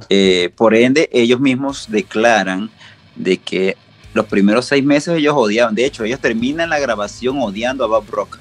Eh, 0.09 0.51
por 0.55 0.75
ende, 0.75 1.09
ellos 1.11 1.39
mismos 1.39 1.87
declaran 1.89 2.69
de 3.15 3.37
que 3.37 3.77
los 4.13 4.25
primeros 4.25 4.65
seis 4.65 4.83
meses 4.83 5.17
ellos 5.17 5.33
odiaban. 5.35 5.75
De 5.75 5.85
hecho, 5.85 6.03
ellos 6.03 6.19
terminan 6.19 6.69
la 6.69 6.79
grabación 6.79 7.39
odiando 7.39 7.83
a 7.83 7.87
Bob 7.87 8.09
Rock. 8.09 8.39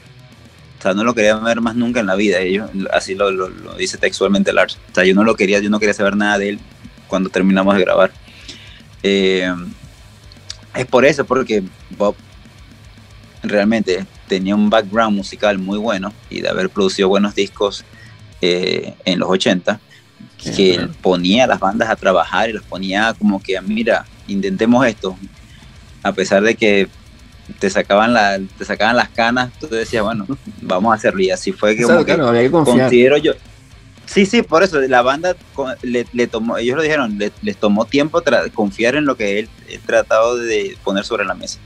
O 0.79 0.83
sea, 0.83 0.95
no 0.95 1.05
lo 1.05 1.15
querían 1.15 1.43
ver 1.45 1.61
más 1.61 1.77
nunca 1.77 2.01
en 2.01 2.07
la 2.07 2.17
vida. 2.17 2.41
Ellos, 2.41 2.71
así 2.93 3.15
lo, 3.15 3.31
dice 3.77 3.99
textualmente 3.99 4.53
Lars. 4.53 4.79
O 4.91 4.95
sea, 4.95 5.05
yo 5.05 5.15
no 5.15 5.25
lo 5.25 5.37
quería, 5.37 5.61
yo 5.61 5.71
no 5.71 5.79
quería 5.79 5.95
saber 5.95 6.17
nada 6.17 6.39
de 6.39 6.51
él 6.51 6.59
cuando 7.07 7.31
terminamos 7.31 7.75
de 7.77 7.83
grabar. 7.83 8.13
Eh, 9.03 9.53
es 10.75 10.87
por 10.87 11.05
eso, 11.05 11.25
porque 11.25 11.63
Bob 11.91 12.15
realmente 13.43 14.07
tenía 14.29 14.55
un 14.55 14.71
background 14.71 15.17
musical 15.17 15.59
muy 15.59 15.79
bueno 15.79 16.13
y 16.31 16.41
de 16.41 16.49
haber 16.49 16.71
producido 16.71 17.09
buenos 17.09 17.35
discos 17.35 17.85
eh, 18.41 18.95
en 19.05 19.19
los 19.19 19.29
80, 19.29 19.81
que 20.55 20.75
él 20.75 20.91
ponía 21.01 21.45
a 21.45 21.47
las 21.47 21.61
bandas 21.61 21.91
a 21.91 21.97
trabajar 21.97 22.49
y 22.49 22.53
los 22.53 22.63
ponía 22.65 23.15
como 23.19 23.43
que, 23.43 23.61
mira, 23.61 24.07
intentemos 24.27 24.87
esto, 24.87 25.17
a 26.03 26.13
pesar 26.13 26.43
de 26.43 26.55
que 26.55 26.89
te 27.59 27.71
sacaban, 27.71 28.13
la, 28.13 28.41
te 28.59 28.65
sacaban 28.65 28.97
las 28.97 29.09
canas, 29.09 29.53
tú 29.59 29.69
decías, 29.69 30.03
bueno, 30.03 30.27
vamos 30.61 30.93
a 30.93 30.97
hacerlo. 30.97 31.21
Y 31.21 31.31
así 31.31 31.53
fue 31.53 31.77
que, 31.77 31.83
como 31.83 32.05
que, 32.05 32.51
considero 32.51 33.17
yo. 33.19 33.33
Sí, 34.07 34.27
sí, 34.27 34.43
por 34.43 34.63
eso 34.63 34.81
la 34.81 35.03
banda 35.03 35.37
le, 35.83 36.27
tomó, 36.27 36.59
ellos 36.59 36.77
lo 36.77 36.83
dijeron, 36.83 37.19
les 37.43 37.57
tomó 37.57 37.85
tiempo 37.85 38.23
confiar 38.53 38.97
en 38.97 39.07
lo 39.07 39.17
que 39.17 39.39
él, 39.39 39.49
tratado 39.87 40.37
de 40.37 40.77
poner 40.85 41.05
sobre 41.05 41.25
la 41.25 41.35
mesa. 41.35 41.59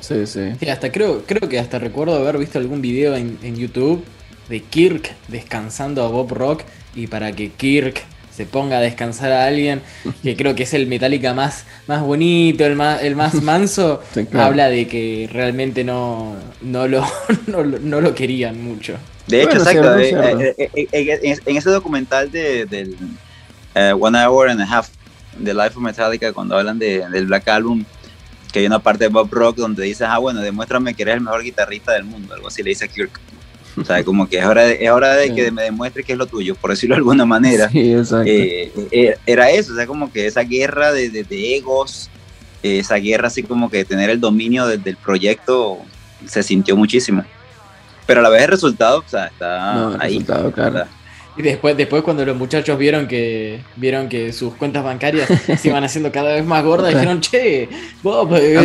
Sí, 0.00 0.26
sí. 0.26 0.68
hasta 0.68 0.90
creo, 0.90 1.24
creo 1.26 1.48
que 1.48 1.58
hasta 1.58 1.78
recuerdo 1.78 2.16
haber 2.16 2.38
visto 2.38 2.58
algún 2.58 2.82
video 2.82 3.14
en, 3.14 3.38
en 3.42 3.56
YouTube 3.56 4.04
de 4.48 4.60
Kirk 4.60 5.14
descansando 5.28 6.04
a 6.04 6.08
Bob 6.08 6.32
Rock 6.32 6.62
y 6.94 7.06
para 7.06 7.32
que 7.32 7.50
Kirk 7.50 8.04
se 8.34 8.46
ponga 8.46 8.78
a 8.78 8.80
descansar 8.80 9.30
a 9.32 9.46
alguien, 9.46 9.82
que 10.22 10.36
creo 10.38 10.54
que 10.54 10.62
es 10.62 10.74
el 10.74 10.86
Metallica 10.86 11.34
más, 11.34 11.66
más 11.86 12.02
bonito, 12.02 12.64
el 12.64 12.76
más, 12.76 13.02
el 13.02 13.14
más 13.14 13.42
manso, 13.42 14.02
habla 14.32 14.68
de 14.68 14.88
que 14.88 15.28
realmente 15.30 15.84
no, 15.84 16.36
no, 16.62 16.88
lo, 16.88 17.04
no, 17.46 18.00
lo 18.00 18.14
querían 18.14 18.62
mucho. 18.62 18.96
De 19.26 19.42
hecho, 19.42 19.58
exacto, 19.58 19.98
eh, 19.98 20.54
eh, 20.58 20.88
eh, 20.92 21.38
en, 21.46 21.56
ese 21.56 21.70
documental 21.70 22.30
de, 22.30 22.66
del 22.66 22.96
One 23.74 24.18
Hour 24.18 24.50
and 24.50 24.60
a 24.60 24.64
Half, 24.64 24.88
The 25.42 25.54
Life 25.54 25.76
of 25.76 25.82
Metallica, 25.82 26.32
cuando 26.32 26.56
hablan 26.56 26.78
de, 26.78 27.08
del 27.08 27.26
Black 27.26 27.48
Album, 27.48 27.84
que 28.52 28.60
hay 28.60 28.66
una 28.66 28.80
parte 28.80 29.04
de 29.04 29.08
Bob 29.08 29.32
Rock 29.32 29.56
donde 29.56 29.84
dice, 29.84 30.04
ah, 30.04 30.18
bueno, 30.18 30.40
demuéstrame 30.40 30.94
que 30.94 31.02
eres 31.02 31.16
el 31.16 31.20
mejor 31.22 31.42
guitarrista 31.42 31.92
del 31.92 32.04
mundo, 32.04 32.34
algo 32.34 32.48
así 32.48 32.62
le 32.62 32.70
dice 32.70 32.84
a 32.84 32.88
Kirk. 32.88 33.20
O 33.74 33.84
sea, 33.84 34.04
como 34.04 34.28
que 34.28 34.38
es 34.38 34.44
hora 34.44 34.64
de, 34.64 34.84
es 34.84 34.90
hora 34.90 35.14
de 35.14 35.34
que 35.34 35.50
me 35.50 35.62
demuestre 35.62 36.04
que 36.04 36.12
es 36.12 36.18
lo 36.18 36.26
tuyo, 36.26 36.54
por 36.54 36.70
decirlo 36.70 36.94
de 36.94 36.98
alguna 36.98 37.24
manera. 37.24 37.70
Sí, 37.70 37.94
exacto. 37.94 38.30
Era 39.24 39.50
eso, 39.50 39.72
o 39.72 39.76
sea, 39.76 39.86
como 39.86 40.12
que 40.12 40.26
esa 40.26 40.42
guerra 40.42 40.92
de, 40.92 41.08
de, 41.08 41.56
egos, 41.56 42.10
eh, 42.62 42.80
esa 42.80 42.96
guerra 42.96 43.28
así 43.28 43.42
como 43.42 43.70
que 43.70 43.86
tener 43.86 44.10
el 44.10 44.20
dominio 44.20 44.66
del 44.66 44.96
proyecto 44.96 45.78
se 46.26 46.42
sintió 46.42 46.76
muchísimo. 46.76 47.24
Pero 48.06 48.20
a 48.20 48.22
la 48.22 48.28
vez 48.28 48.42
el 48.42 48.48
resultado, 48.48 48.98
o 48.98 49.08
sea, 49.08 49.26
está 49.26 49.88
ahí. 50.00 50.18
Resultado, 50.18 50.52
claro. 50.52 50.86
Y 51.34 51.42
después, 51.42 51.76
después 51.76 52.02
cuando 52.02 52.26
los 52.26 52.36
muchachos 52.36 52.78
vieron 52.78 53.08
que 53.08 53.60
vieron 53.76 54.08
que 54.08 54.34
sus 54.34 54.54
cuentas 54.54 54.84
bancarias 54.84 55.30
se 55.58 55.68
iban 55.68 55.82
haciendo 55.82 56.12
cada 56.12 56.34
vez 56.34 56.44
más 56.44 56.62
gordas, 56.62 56.92
dijeron, 56.92 57.20
che, 57.22 57.70
Bob, 58.02 58.34
eh, 58.36 58.58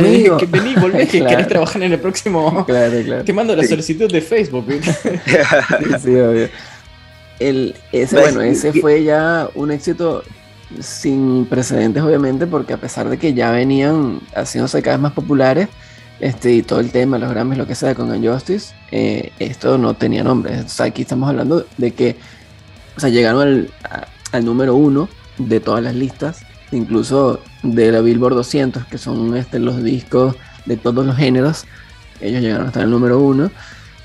vení, 0.50 0.76
volvé, 0.76 1.08
que 1.12 1.24
querés 1.24 1.48
trabajar 1.48 1.82
en 1.84 1.94
el 1.94 2.00
próximo. 2.00 2.38
Claro, 2.68 3.02
claro. 3.06 3.24
Te 3.24 3.32
mando 3.32 3.56
la 3.56 3.64
solicitud 3.64 4.12
de 4.12 4.22
Facebook. 4.22 4.66
sí, 6.04 6.16
obvio. 6.16 6.50
El, 7.40 7.76
ese, 7.92 8.20
bueno, 8.20 8.42
ese 8.42 8.74
fue 8.74 9.04
ya 9.04 9.48
un 9.56 9.72
éxito 9.72 10.24
sin 10.82 11.46
precedentes, 11.46 12.04
obviamente, 12.04 12.48
porque 12.48 12.74
a 12.74 12.78
pesar 12.78 13.08
de 13.08 13.18
que 13.18 13.34
ya 13.34 13.52
venían 13.52 14.20
haciéndose 14.36 14.82
cada 14.82 14.98
vez 14.98 15.04
más 15.04 15.14
populares, 15.14 15.70
este, 16.20 16.54
y 16.54 16.62
todo 16.64 16.80
el 16.80 16.92
tema, 16.92 17.18
los 17.18 17.30
Grammys, 17.30 17.58
lo 17.58 17.68
que 17.68 17.76
sea, 17.76 17.96
con 17.96 18.14
Injustice, 18.16 18.74
eh, 18.92 19.32
esto 19.40 19.78
no 19.78 19.94
tenía 19.94 20.24
nombre. 20.24 20.60
O 20.62 20.68
sea, 20.70 20.88
aquí 20.88 21.04
estamos 21.04 21.30
hablando 21.30 21.66
de 21.78 21.92
que 21.92 22.16
o 22.98 23.00
sea, 23.00 23.10
llegaron 23.10 23.70
al, 24.32 24.46
número 24.46 24.76
uno 24.76 25.08
de 25.38 25.60
todas 25.60 25.84
las 25.84 25.94
listas, 25.94 26.40
incluso 26.72 27.42
de 27.62 27.92
la 27.92 28.02
Billboard 28.02 28.34
200, 28.34 28.86
que 28.86 28.98
son 28.98 29.38
este, 29.38 29.60
los 29.60 29.84
discos 29.84 30.36
de 30.66 30.78
todos 30.78 31.06
los 31.06 31.16
géneros. 31.16 31.66
Ellos 32.20 32.42
llegaron 32.42 32.68
hasta 32.68 32.82
el 32.82 32.90
número 32.90 33.20
uno. 33.20 33.52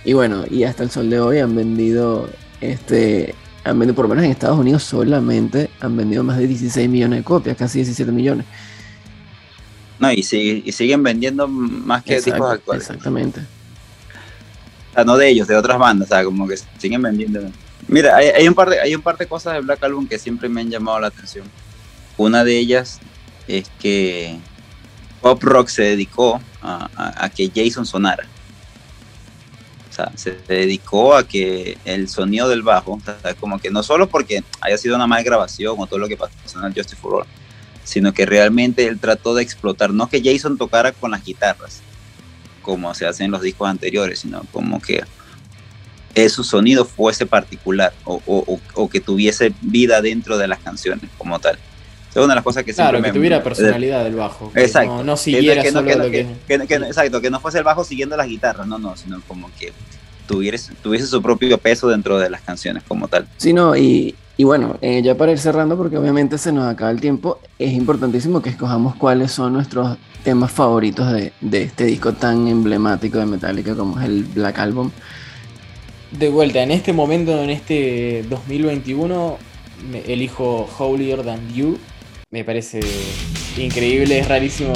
Y 0.05 0.13
bueno, 0.13 0.45
y 0.51 0.65
hasta 0.65 0.83
el 0.83 0.91
sol 0.91 1.09
de 1.09 1.21
hoy 1.21 1.39
han 1.39 1.57
vendido, 1.57 2.29
este, 2.61 3.35
han 3.65 3.79
vendido, 3.79 3.95
por 3.95 4.05
lo 4.05 4.11
menos 4.11 4.27
en 4.27 4.33
Estados 4.33 4.59
Unidos 4.59 4.83
solamente, 4.83 5.71
han 5.81 5.97
vendido 5.97 6.23
más 6.23 6.37
de 6.37 6.47
16 6.47 6.87
millones 6.91 7.21
de 7.21 7.25
copias, 7.25 7.57
casi 7.57 7.79
17 7.79 8.13
millones. 8.13 8.45
No, 10.03 10.11
y, 10.13 10.25
siguen 10.25 11.05
vendiendo 11.05 11.47
más 11.47 12.03
que 12.03 12.21
discos 12.21 12.51
actuales. 12.51 12.83
Exactamente. 12.83 13.39
O 14.91 14.95
sea, 14.95 15.05
no 15.05 15.17
de 15.17 15.29
ellos, 15.29 15.47
de 15.47 15.55
otras 15.55 15.79
bandas, 15.79 16.09
o 16.09 16.13
sea, 16.13 16.25
como 16.25 16.49
que 16.49 16.57
siguen 16.79 17.03
vendiendo. 17.03 17.41
Mira, 17.87 18.17
hay, 18.17 18.49
un 18.49 18.55
par 18.55 18.69
de, 18.69 18.81
hay 18.81 18.97
un 18.97 19.01
par 19.01 19.17
de 19.17 19.29
cosas 19.29 19.55
de 19.55 19.61
Black 19.61 19.85
Album 19.85 20.09
que 20.09 20.19
siempre 20.19 20.49
me 20.49 20.61
han 20.61 20.71
llamado 20.71 20.99
la 20.99 21.07
atención. 21.07 21.47
Una 22.17 22.43
de 22.43 22.59
ellas 22.59 22.99
es 23.47 23.71
que 23.79 24.41
Pop 25.21 25.41
Rock 25.41 25.69
se 25.69 25.83
dedicó 25.83 26.41
a, 26.63 27.31
que 27.33 27.53
Jason 27.55 27.87
sonara. 27.87 28.27
O 29.89 29.95
sea, 29.95 30.11
se 30.17 30.33
dedicó 30.49 31.15
a 31.15 31.29
que 31.29 31.79
el 31.85 32.09
sonido 32.09 32.49
del 32.49 32.63
bajo, 32.63 33.01
como 33.39 33.61
que 33.61 33.71
no 33.71 33.85
solo 33.85 34.09
porque 34.09 34.43
haya 34.61 34.77
sido 34.79 34.97
una 34.97 35.07
mala 35.07 35.23
grabación 35.23 35.77
o 35.79 35.87
todo 35.87 36.01
lo 36.01 36.09
que 36.09 36.17
pasó 36.17 36.59
en 36.59 36.65
el 36.65 36.75
Justice 36.75 36.97
for 36.97 37.21
All, 37.21 37.27
sino 37.85 38.13
que 38.13 38.27
realmente 38.27 38.87
él 38.87 38.99
trató 38.99 39.35
de 39.35 39.43
explotar, 39.43 39.93
no 39.93 40.09
que 40.09 40.23
Jason 40.23 40.57
tocara 40.57 40.93
con 40.93 41.11
las 41.11 41.25
guitarras, 41.25 41.81
como 42.63 42.95
se 42.95 43.07
hace 43.07 43.25
en 43.25 43.31
los 43.31 43.43
discos 43.43 43.69
anteriores, 43.69 44.21
sino 44.21 44.43
como 44.53 44.81
que 44.81 45.03
su 46.29 46.45
sonido 46.45 46.85
fuese 46.85 47.27
particular 47.27 47.93
o, 48.05 48.89
que 48.91 49.01
tuviese 49.01 49.53
vida 49.61 50.03
dentro 50.03 50.39
de 50.39 50.49
las 50.49 50.59
canciones 50.59 51.11
como 51.19 51.39
tal. 51.39 51.59
Es 52.11 52.17
una 52.17 52.29
de 52.29 52.35
las 52.35 52.45
cosas 52.45 52.65
que 52.65 52.75
claro, 52.75 53.01
que 53.01 53.11
tuviera 53.11 53.43
personalidad 53.43 54.05
del 54.05 54.17
bajo. 54.17 54.53
exacto. 54.55 55.03
No, 55.03 55.17
siguiera 55.17 55.63
que, 55.63 56.27
Exacto, 56.49 57.23
que 57.23 57.31
no 57.31 57.41
fuese 57.41 57.59
el 57.59 57.65
bajo 57.65 57.85
siguiendo 57.85 58.17
las 58.19 58.27
guitarras, 58.27 58.67
no, 58.67 58.79
no, 58.79 58.97
sino 58.97 59.23
como 59.27 59.51
que 59.59 59.73
tuviese, 60.27 60.75
tuviese 60.83 61.07
su 61.07 61.23
propio 61.23 61.57
peso 61.57 61.89
dentro 61.89 62.19
de 62.19 62.29
las 62.29 62.43
canciones 62.43 62.83
como 62.87 63.09
tal. 63.09 63.27
Sí, 63.39 63.55
no, 63.55 63.75
y, 63.77 64.15
Y 64.43 64.45
bueno, 64.45 64.77
eh, 64.83 65.03
ya 65.05 65.15
para 65.17 65.31
ir 65.31 65.39
cerrando, 65.39 65.77
porque 65.77 65.97
obviamente 65.97 66.37
se 66.37 66.51
nos 66.51 66.67
acaba 66.67 66.91
el 66.91 67.01
tiempo, 67.01 67.39
es 67.61 67.73
importantísimo 67.75 68.43
que 68.43 68.51
escojamos 68.51 68.97
cuáles 68.97 69.31
son 69.31 69.53
nuestros 69.53 69.97
temas 70.25 70.51
favoritos 70.51 71.13
de, 71.13 71.33
de 71.41 71.63
este 71.63 71.85
disco 71.85 72.13
tan 72.15 72.49
emblemático 72.49 73.19
de 73.19 73.27
Metallica 73.27 73.77
como 73.77 74.01
es 74.01 74.07
el 74.07 74.25
Black 74.25 74.59
Album. 74.59 74.91
De 76.11 76.29
vuelta, 76.29 76.61
en 76.61 76.73
este 76.73 76.93
momento, 76.93 77.41
en 77.41 77.51
este 77.51 78.25
2021, 78.29 79.39
elijo 80.07 80.69
Holier 80.77 81.23
Than 81.23 81.55
You. 81.55 81.79
Me 82.33 82.43
parece 82.43 82.81
increíble, 83.57 84.19
es 84.19 84.27
rarísimo. 84.27 84.73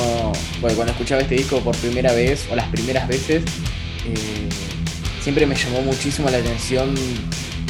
Bueno, 0.61 0.77
cuando 0.77 0.93
escuchaba 0.93 1.23
este 1.23 1.35
disco 1.35 1.59
por 1.59 1.77
primera 1.79 2.13
vez, 2.13 2.47
o 2.53 2.55
las 2.55 2.69
primeras 2.69 3.09
veces, 3.09 3.43
eh, 4.07 4.49
siempre 5.23 5.45
me 5.45 5.57
llamó 5.57 5.83
muchísimo 5.83 6.31
la 6.31 6.39
atención 6.39 6.95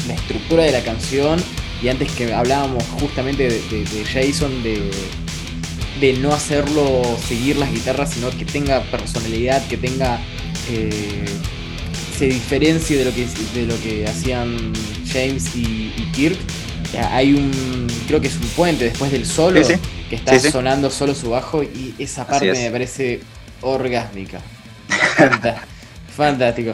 la 0.07 0.13
estructura 0.13 0.63
de 0.63 0.71
la 0.71 0.81
canción 0.81 1.39
y 1.81 1.89
antes 1.89 2.11
que 2.11 2.33
hablábamos 2.33 2.83
justamente 2.99 3.49
de, 3.49 4.05
Jason, 4.05 4.63
de, 4.63 4.89
de, 5.99 6.13
no 6.13 6.33
hacerlo 6.33 7.01
seguir 7.27 7.57
las 7.57 7.71
guitarras, 7.71 8.13
sino 8.13 8.29
que 8.31 8.45
tenga 8.45 8.81
personalidad, 8.83 9.65
que 9.67 9.77
tenga. 9.77 10.19
Eh, 10.69 11.25
se 12.17 12.25
diferencie 12.25 12.97
de 12.97 13.05
lo 13.05 13.13
que, 13.13 13.27
de 13.53 13.67
lo 13.67 13.79
que 13.83 14.07
hacían 14.07 14.73
James 15.05 15.55
y, 15.55 15.91
Kirk. 16.15 16.37
Hay 17.11 17.33
un. 17.33 17.87
Creo 18.07 18.19
que 18.21 18.27
es 18.27 18.35
un 18.35 18.47
puente 18.49 18.85
después 18.85 19.11
del 19.11 19.25
solo 19.25 19.61
que 20.09 20.15
está 20.15 20.39
sonando 20.39 20.89
solo 20.89 21.13
su 21.13 21.29
bajo 21.29 21.61
y 21.61 21.93
esa 21.99 22.25
parte 22.25 22.51
me 22.53 22.71
parece 22.71 23.21
orgásmica. 23.61 24.39
Fantástico. 26.15 26.73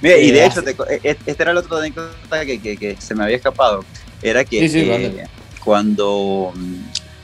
Mira, 0.00 0.18
y 0.18 0.30
de 0.30 0.40
eh, 0.40 0.46
hecho, 0.46 0.62
e, 0.88 1.16
este 1.26 1.42
era 1.42 1.52
el 1.52 1.56
otro 1.56 1.78
anécdota 1.78 2.44
que, 2.44 2.60
que, 2.60 2.96
se 2.98 3.14
me 3.14 3.24
había 3.24 3.36
escapado 3.36 3.84
era 4.22 4.44
que 4.44 4.64
eh, 4.64 5.24
cuando 5.64 6.52
mm, 6.54 6.74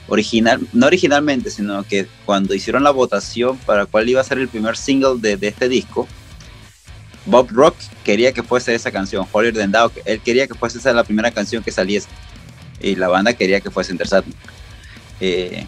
original, 0.08 0.60
no 0.72 0.86
originalmente, 0.86 1.50
sino 1.50 1.82
que 1.84 2.06
cuando 2.24 2.54
hicieron 2.54 2.82
la 2.82 2.90
votación 2.90 3.56
para 3.58 3.86
cuál 3.86 4.08
iba 4.08 4.20
a 4.20 4.24
ser 4.24 4.38
el 4.38 4.48
primer 4.48 4.76
single 4.76 5.16
de, 5.18 5.38
este 5.46 5.68
disco, 5.68 6.06
Bob 7.26 7.48
Rock 7.50 7.76
quería 8.04 8.32
que 8.32 8.42
fuese 8.42 8.74
esa 8.74 8.90
canción, 8.90 9.26
Holier 9.30 9.54
Than 9.54 9.72
Thou, 9.72 9.92
él 10.04 10.20
quería 10.20 10.46
que 10.46 10.54
fuese 10.54 10.78
esa 10.78 10.92
la 10.92 11.04
primera 11.04 11.30
canción 11.30 11.62
que 11.62 11.70
saliese 11.70 12.08
y 12.80 12.96
la 12.96 13.08
banda 13.08 13.34
quería 13.34 13.60
que 13.60 13.70
fuese 13.70 13.92
Intersat. 13.92 14.24
Eh, 15.20 15.64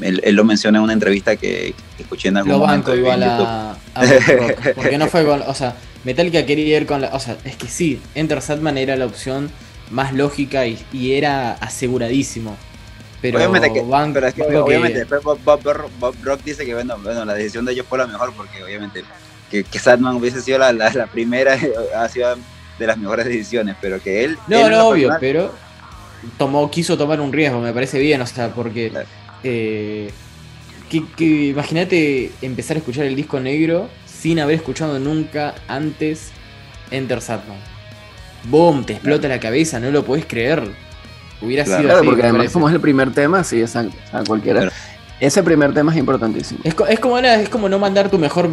él, 0.00 0.34
lo 0.34 0.44
menciona 0.44 0.78
en 0.78 0.84
una 0.84 0.92
entrevista 0.92 1.36
que, 1.36 1.74
escuché 1.98 2.28
en 2.28 2.38
algún 2.38 2.52
lo 2.52 2.58
momento. 2.60 2.94
igual 2.96 3.22
a, 3.22 3.76
Rock, 3.94 4.74
porque 4.74 4.96
no 4.96 5.08
fue 5.08 5.24
con, 5.24 5.42
o 5.42 5.54
sea, 5.54 5.74
Metallica 6.04 6.46
quería 6.46 6.78
ir 6.78 6.86
con 6.86 7.02
la, 7.02 7.08
o 7.08 7.20
sea, 7.20 7.36
es 7.44 7.56
que 7.56 7.68
sí, 7.68 8.00
Enter 8.14 8.40
Satman 8.40 8.78
era 8.78 8.96
la 8.96 9.06
opción 9.06 9.50
más 9.92 10.12
lógica 10.12 10.66
y, 10.66 11.12
era 11.12 11.52
aseguradísimo. 11.52 12.56
Pero 13.20 13.38
obviamente, 13.38 13.80
obviamente 13.80 15.04
Bob, 15.04 16.14
Rock 16.24 16.42
dice 16.42 16.66
que 16.66 16.74
bueno, 16.74 16.96
bueno, 16.98 17.24
la 17.24 17.34
decisión 17.34 17.64
de 17.64 17.72
ellos 17.72 17.86
fue 17.88 17.98
la 17.98 18.08
mejor 18.08 18.32
porque 18.34 18.64
obviamente 18.64 19.04
que, 19.48 19.62
que 19.62 19.78
hubiese 19.78 20.40
sido 20.40 20.58
la, 20.58 20.72
la, 20.72 21.06
primera 21.06 21.56
ha 21.96 22.08
sido 22.08 22.36
de 22.80 22.86
las 22.86 22.98
mejores 22.98 23.26
decisiones, 23.26 23.76
pero 23.80 24.02
que 24.02 24.24
él... 24.24 24.38
No, 24.48 24.68
no, 24.68 24.88
obvio, 24.88 25.14
pero 25.20 25.54
tomó, 26.36 26.68
quiso 26.68 26.98
tomar 26.98 27.20
un 27.20 27.32
riesgo, 27.32 27.60
me 27.60 27.72
parece 27.72 28.00
bien, 28.00 28.20
o 28.22 28.26
sea, 28.26 28.48
porque... 28.48 28.90
Eh, 29.44 30.10
que, 31.16 31.24
imagínate 31.24 32.32
empezar 32.42 32.76
a 32.76 32.80
escuchar 32.80 33.04
el 33.06 33.16
disco 33.16 33.40
negro 33.40 33.88
sin 34.04 34.40
haber 34.40 34.56
escuchado 34.56 34.98
nunca 34.98 35.54
antes 35.68 36.32
Enter 36.90 37.20
Sadman 37.22 37.71
boom, 38.44 38.84
te 38.84 38.94
explota 38.94 39.28
la 39.28 39.40
cabeza, 39.40 39.80
no 39.80 39.90
lo 39.90 40.04
podés 40.04 40.26
creer. 40.26 40.62
Hubiera 41.40 41.64
sido 41.64 41.80
claro, 41.80 42.04
porque 42.04 42.22
además 42.22 42.52
como 42.52 42.68
es 42.68 42.74
el 42.74 42.80
primer 42.80 43.12
tema, 43.12 43.42
sí, 43.42 43.60
es 43.60 43.74
a, 43.74 43.86
cualquiera. 44.26 44.70
Ese 45.18 45.40
primer 45.44 45.72
tema 45.72 45.92
es 45.92 45.98
importantísimo. 45.98 46.60
Es, 46.64 46.74
como, 46.74 47.18
es 47.18 47.48
como 47.48 47.68
no 47.68 47.78
mandar 47.78 48.10
tu 48.10 48.18
mejor, 48.18 48.50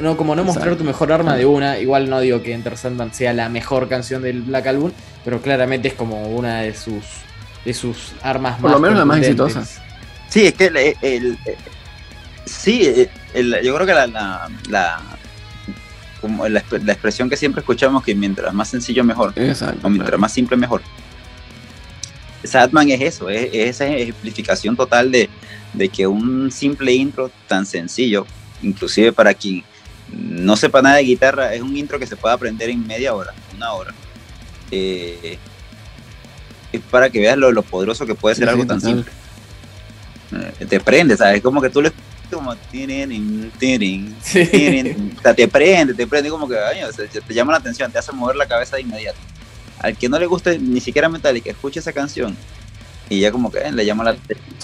no, 0.00 0.16
como 0.16 0.34
no 0.34 0.42
mostrar 0.42 0.74
tu 0.74 0.82
mejor 0.82 1.12
arma 1.12 1.36
de 1.36 1.46
una. 1.46 1.78
Igual 1.78 2.10
no 2.10 2.18
digo 2.18 2.42
que 2.42 2.52
Enter 2.52 2.76
Sandman 2.76 3.14
sea 3.14 3.32
la 3.32 3.48
mejor 3.48 3.88
canción 3.88 4.20
del 4.20 4.42
Black 4.42 4.66
Album, 4.66 4.90
pero 5.24 5.40
claramente 5.40 5.86
es 5.86 5.94
como 5.94 6.24
una 6.26 6.62
de 6.62 6.74
sus, 6.74 7.04
de 7.64 7.72
sus 7.72 8.12
armas 8.22 8.54
más. 8.54 8.62
Por 8.62 8.70
lo 8.72 8.80
menos 8.80 8.98
la 8.98 9.04
más 9.04 9.18
exitosa. 9.18 9.64
Sí, 10.28 10.46
es 10.46 10.54
que 10.54 10.96
el, 11.00 11.38
sí, 12.44 13.08
yo 13.62 13.74
creo 13.76 13.86
que 13.86 13.94
la, 13.94 15.00
como 16.24 16.48
la, 16.48 16.60
expresión 16.60 17.28
que 17.28 17.36
siempre 17.36 17.60
escuchamos 17.60 18.02
que 18.02 18.14
mientras 18.14 18.54
más 18.54 18.68
sencillo 18.68 19.04
mejor, 19.04 19.34
o 19.82 19.90
mientras 19.90 20.18
más 20.18 20.32
simple 20.32 20.56
mejor. 20.56 20.80
Sadman 22.42 22.88
es 22.88 23.02
eso, 23.02 23.28
es, 23.28 23.50
esa 23.52 23.86
ejemplificación 23.86 24.74
total 24.74 25.12
de, 25.12 25.28
que 25.90 26.06
un 26.06 26.50
simple 26.50 26.94
intro 26.94 27.30
tan 27.46 27.66
sencillo, 27.66 28.26
inclusive 28.62 29.12
para 29.12 29.34
quien 29.34 29.62
no 30.18 30.56
sepa 30.56 30.80
nada 30.80 30.96
de 30.96 31.02
guitarra, 31.02 31.52
es 31.52 31.60
un 31.60 31.76
intro 31.76 31.98
que 31.98 32.06
se 32.06 32.16
puede 32.16 32.34
aprender 32.34 32.70
en 32.70 32.86
media 32.86 33.14
hora, 33.14 33.34
una 33.54 33.74
hora. 33.74 33.92
Eh, 34.70 35.36
es 36.72 36.80
para 36.90 37.10
que 37.10 37.20
veas 37.20 37.36
lo, 37.36 37.62
poderoso 37.62 38.06
que 38.06 38.14
puede 38.14 38.34
ser 38.34 38.48
algo 38.48 38.64
tan 38.64 38.80
simple. 38.80 39.12
Eh, 40.58 40.64
te 40.64 40.80
prende, 40.80 41.18
¿sabes? 41.18 41.42
Como 41.42 41.60
que 41.60 41.68
tú 41.68 41.82
le 41.82 41.92
como 42.34 42.54
tienen, 42.56 43.50
tienen, 43.58 44.14
te 44.32 45.48
prende, 45.48 45.94
te 45.94 46.06
prende 46.06 46.30
como 46.30 46.48
que 46.48 46.56
te 47.26 47.34
llama 47.34 47.52
la 47.52 47.58
atención, 47.58 47.90
te 47.90 47.98
hace 47.98 48.12
mover 48.12 48.36
la 48.36 48.46
cabeza 48.46 48.76
de 48.76 48.82
inmediato. 48.82 49.18
Al 49.80 49.96
que 49.96 50.08
no 50.08 50.18
le 50.18 50.26
guste 50.26 50.58
ni 50.58 50.80
siquiera 50.80 51.08
Metallica, 51.08 51.50
escucha 51.50 51.80
esa 51.80 51.92
canción 51.92 52.36
y 53.08 53.20
ya 53.20 53.30
como 53.30 53.50
que 53.50 53.58
eh, 53.58 53.72
le 53.72 53.84
llama 53.84 54.04
la, 54.04 54.16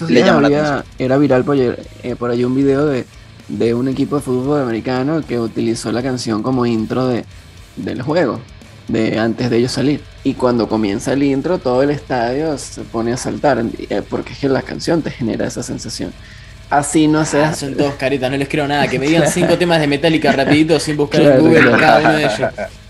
le 0.07 0.23
llama 0.23 0.41
la 0.41 0.47
atención. 0.47 0.83
Era 0.97 1.17
viral 1.17 1.43
por, 1.43 1.57
eh, 1.57 2.15
por 2.17 2.31
ahí 2.31 2.43
un 2.43 2.55
video 2.55 2.85
de, 2.85 3.05
de 3.47 3.73
un 3.73 3.87
equipo 3.87 4.15
de 4.15 4.21
fútbol 4.21 4.61
americano 4.61 5.23
que 5.25 5.39
utilizó 5.39 5.91
la 5.91 6.01
canción 6.01 6.41
como 6.41 6.65
intro 6.65 7.07
de, 7.07 7.25
del 7.75 8.01
juego, 8.01 8.39
de 8.87 9.19
antes 9.19 9.49
de 9.49 9.57
ellos 9.57 9.71
salir. 9.71 10.01
Y 10.23 10.33
cuando 10.33 10.67
comienza 10.67 11.13
el 11.13 11.23
intro, 11.23 11.57
todo 11.59 11.83
el 11.83 11.89
estadio 11.89 12.57
se 12.57 12.81
pone 12.81 13.13
a 13.13 13.17
saltar, 13.17 13.63
eh, 13.89 14.01
porque 14.09 14.33
es 14.33 14.39
que 14.39 14.49
la 14.49 14.61
canción 14.61 15.01
te 15.01 15.11
genera 15.11 15.47
esa 15.47 15.63
sensación. 15.63 16.13
Así 16.71 17.05
no 17.05 17.25
sé. 17.25 17.43
Ah, 17.43 17.53
son 17.53 17.75
todos 17.75 17.95
caritas, 17.95 18.31
no 18.31 18.37
les 18.37 18.47
creo 18.47 18.65
nada. 18.65 18.87
Que 18.87 18.97
me 18.97 19.05
digan 19.05 19.29
cinco 19.29 19.57
temas 19.57 19.81
de 19.81 19.87
Metallica 19.87 20.31
rapidito 20.31 20.79
sin 20.79 20.95
buscar 20.95 21.21
en 21.21 21.39
Google 21.39 21.71
cada 21.77 21.99
uno 21.99 22.13
de 22.13 22.23
ellos. 22.23 22.39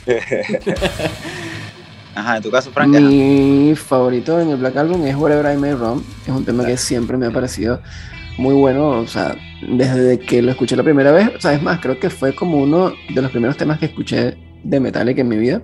Ajá, 2.13 2.37
en 2.37 2.43
tu 2.43 2.51
caso, 2.51 2.71
Frank. 2.71 2.89
Mi 2.89 3.73
favorito 3.75 4.39
en 4.39 4.49
el 4.51 4.57
Black 4.57 4.77
Album 4.77 5.03
es 5.07 5.15
Whatever 5.15 5.51
I 5.55 5.57
May 5.57 5.73
Wrong. 5.73 6.03
Es 6.23 6.29
un 6.29 6.45
tema 6.45 6.63
que 6.63 6.77
siempre 6.77 7.17
me 7.17 7.25
ha 7.25 7.31
parecido 7.31 7.81
muy 8.37 8.53
bueno. 8.53 8.89
O 8.89 9.07
sea, 9.07 9.35
desde 9.67 10.19
que 10.19 10.43
lo 10.43 10.51
escuché 10.51 10.75
la 10.75 10.83
primera 10.83 11.11
vez. 11.11 11.31
O 11.35 11.41
sea, 11.41 11.53
es 11.53 11.63
más, 11.63 11.79
creo 11.79 11.99
que 11.99 12.11
fue 12.11 12.35
como 12.35 12.57
uno 12.57 12.93
de 13.09 13.21
los 13.21 13.31
primeros 13.31 13.57
temas 13.57 13.79
que 13.79 13.87
escuché 13.87 14.37
de 14.63 14.79
Metallica 14.79 15.21
en 15.21 15.27
mi 15.27 15.37
vida. 15.37 15.63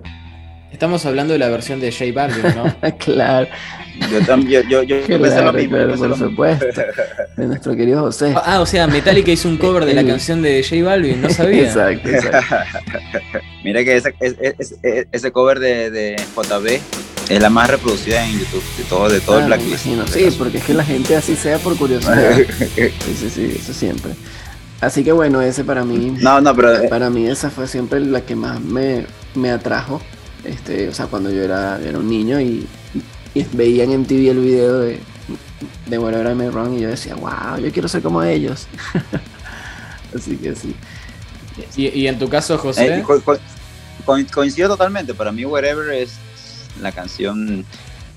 Estamos 0.72 1.06
hablando 1.06 1.32
de 1.32 1.38
la 1.38 1.48
versión 1.48 1.80
de 1.80 1.90
J 1.90 2.12
Balvin, 2.12 2.54
¿no? 2.54 2.74
claro. 2.98 3.48
Yo 4.12 4.20
también, 4.26 4.68
yo, 4.68 4.82
yo, 4.82 5.00
yo 5.00 5.20
pensé 5.20 5.42
lo 5.42 5.52
mismo. 5.52 5.78
por 5.96 6.16
supuesto. 6.18 6.66
De 7.36 7.46
nuestro 7.46 7.74
querido 7.74 8.00
José. 8.02 8.34
Ah, 8.36 8.60
o 8.60 8.66
sea, 8.66 8.86
Metallica 8.86 9.32
hizo 9.32 9.48
un 9.48 9.56
cover 9.58 9.86
de 9.86 9.94
la 9.94 10.04
canción 10.04 10.42
de 10.42 10.62
J 10.62 10.84
Balvin, 10.84 11.22
no 11.22 11.30
sabía. 11.30 11.62
exacto, 11.62 12.08
exacto. 12.08 12.56
Mira 13.64 13.82
que 13.82 13.96
ese, 13.96 14.14
ese, 14.20 15.08
ese 15.10 15.32
cover 15.32 15.58
de, 15.58 15.90
de, 15.90 16.16
JB 16.36 16.80
es 17.30 17.42
la 17.42 17.50
más 17.50 17.68
reproducida 17.70 18.24
en 18.24 18.38
YouTube 18.38 18.62
de 18.76 18.84
todo, 18.84 19.08
de 19.08 19.20
todo 19.20 19.38
el 19.40 19.46
Blacklist. 19.46 19.86
Sí, 20.12 20.28
porque 20.38 20.58
es 20.58 20.64
que 20.64 20.74
la 20.74 20.84
gente 20.84 21.16
así 21.16 21.34
sea 21.34 21.58
por 21.58 21.76
curiosidad. 21.76 22.36
sí, 22.76 23.14
sí, 23.18 23.30
sí, 23.30 23.56
eso 23.58 23.72
siempre. 23.72 24.12
Así 24.80 25.02
que 25.02 25.12
bueno, 25.12 25.42
ese 25.42 25.64
para 25.64 25.84
mí. 25.84 26.16
No, 26.20 26.40
no, 26.40 26.54
pero. 26.54 26.88
Para 26.88 27.10
mí 27.10 27.26
esa 27.26 27.50
fue 27.50 27.66
siempre 27.66 28.00
la 28.00 28.20
que 28.20 28.36
más 28.36 28.60
me, 28.60 29.06
me 29.34 29.50
atrajo 29.50 30.00
este, 30.44 30.88
o 30.88 30.94
sea, 30.94 31.06
cuando 31.06 31.30
yo 31.30 31.42
era, 31.42 31.80
era 31.80 31.98
un 31.98 32.08
niño 32.08 32.40
y, 32.40 32.66
veían 33.52 33.92
en 33.92 34.04
TV 34.04 34.30
el 34.30 34.40
video 34.40 34.80
de, 34.80 34.98
de 35.86 35.98
Whatever 35.98 36.32
I 36.32 36.34
May 36.34 36.48
Wrong 36.48 36.74
y 36.76 36.80
yo 36.80 36.88
decía, 36.88 37.14
wow, 37.14 37.58
yo 37.62 37.70
quiero 37.72 37.86
ser 37.86 38.02
como 38.02 38.22
ellos. 38.22 38.66
Así 40.14 40.36
que 40.36 40.56
sí. 40.56 40.74
¿Y, 41.76 42.06
en 42.06 42.18
tu 42.18 42.28
caso, 42.28 42.56
José? 42.58 42.98
Eh, 42.98 43.04
coincido 44.32 44.68
totalmente. 44.68 45.14
Para 45.14 45.32
mí, 45.32 45.44
Whatever 45.44 45.92
es 45.92 46.18
la 46.80 46.92
canción 46.92 47.64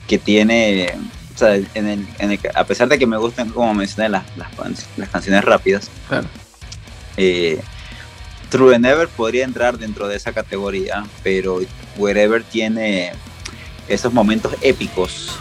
que 0.08 0.18
tiene. 0.18 0.94
O 1.36 1.38
sea, 1.38 1.56
en 1.56 1.88
el, 1.88 2.08
en 2.20 2.32
el, 2.32 2.40
a 2.54 2.64
pesar 2.66 2.88
de 2.88 3.00
que 3.00 3.08
me 3.08 3.18
gustan, 3.18 3.50
como 3.50 3.74
mencioné, 3.74 4.10
las, 4.10 4.24
las, 4.38 4.50
las 4.98 5.10
canciones 5.10 5.44
rápidas. 5.44 5.90
Claro. 6.08 6.28
Eh, 7.18 7.60
True 8.52 8.76
and 8.76 8.86
Ever 8.86 9.08
podría 9.08 9.46
entrar 9.46 9.78
dentro 9.78 10.10
de 10.10 10.18
esa 10.18 10.34
categoría, 10.34 11.06
pero 11.24 11.62
Wherever 11.98 12.44
tiene 12.44 13.14
esos 13.88 14.12
momentos 14.14 14.54
épicos 14.62 15.40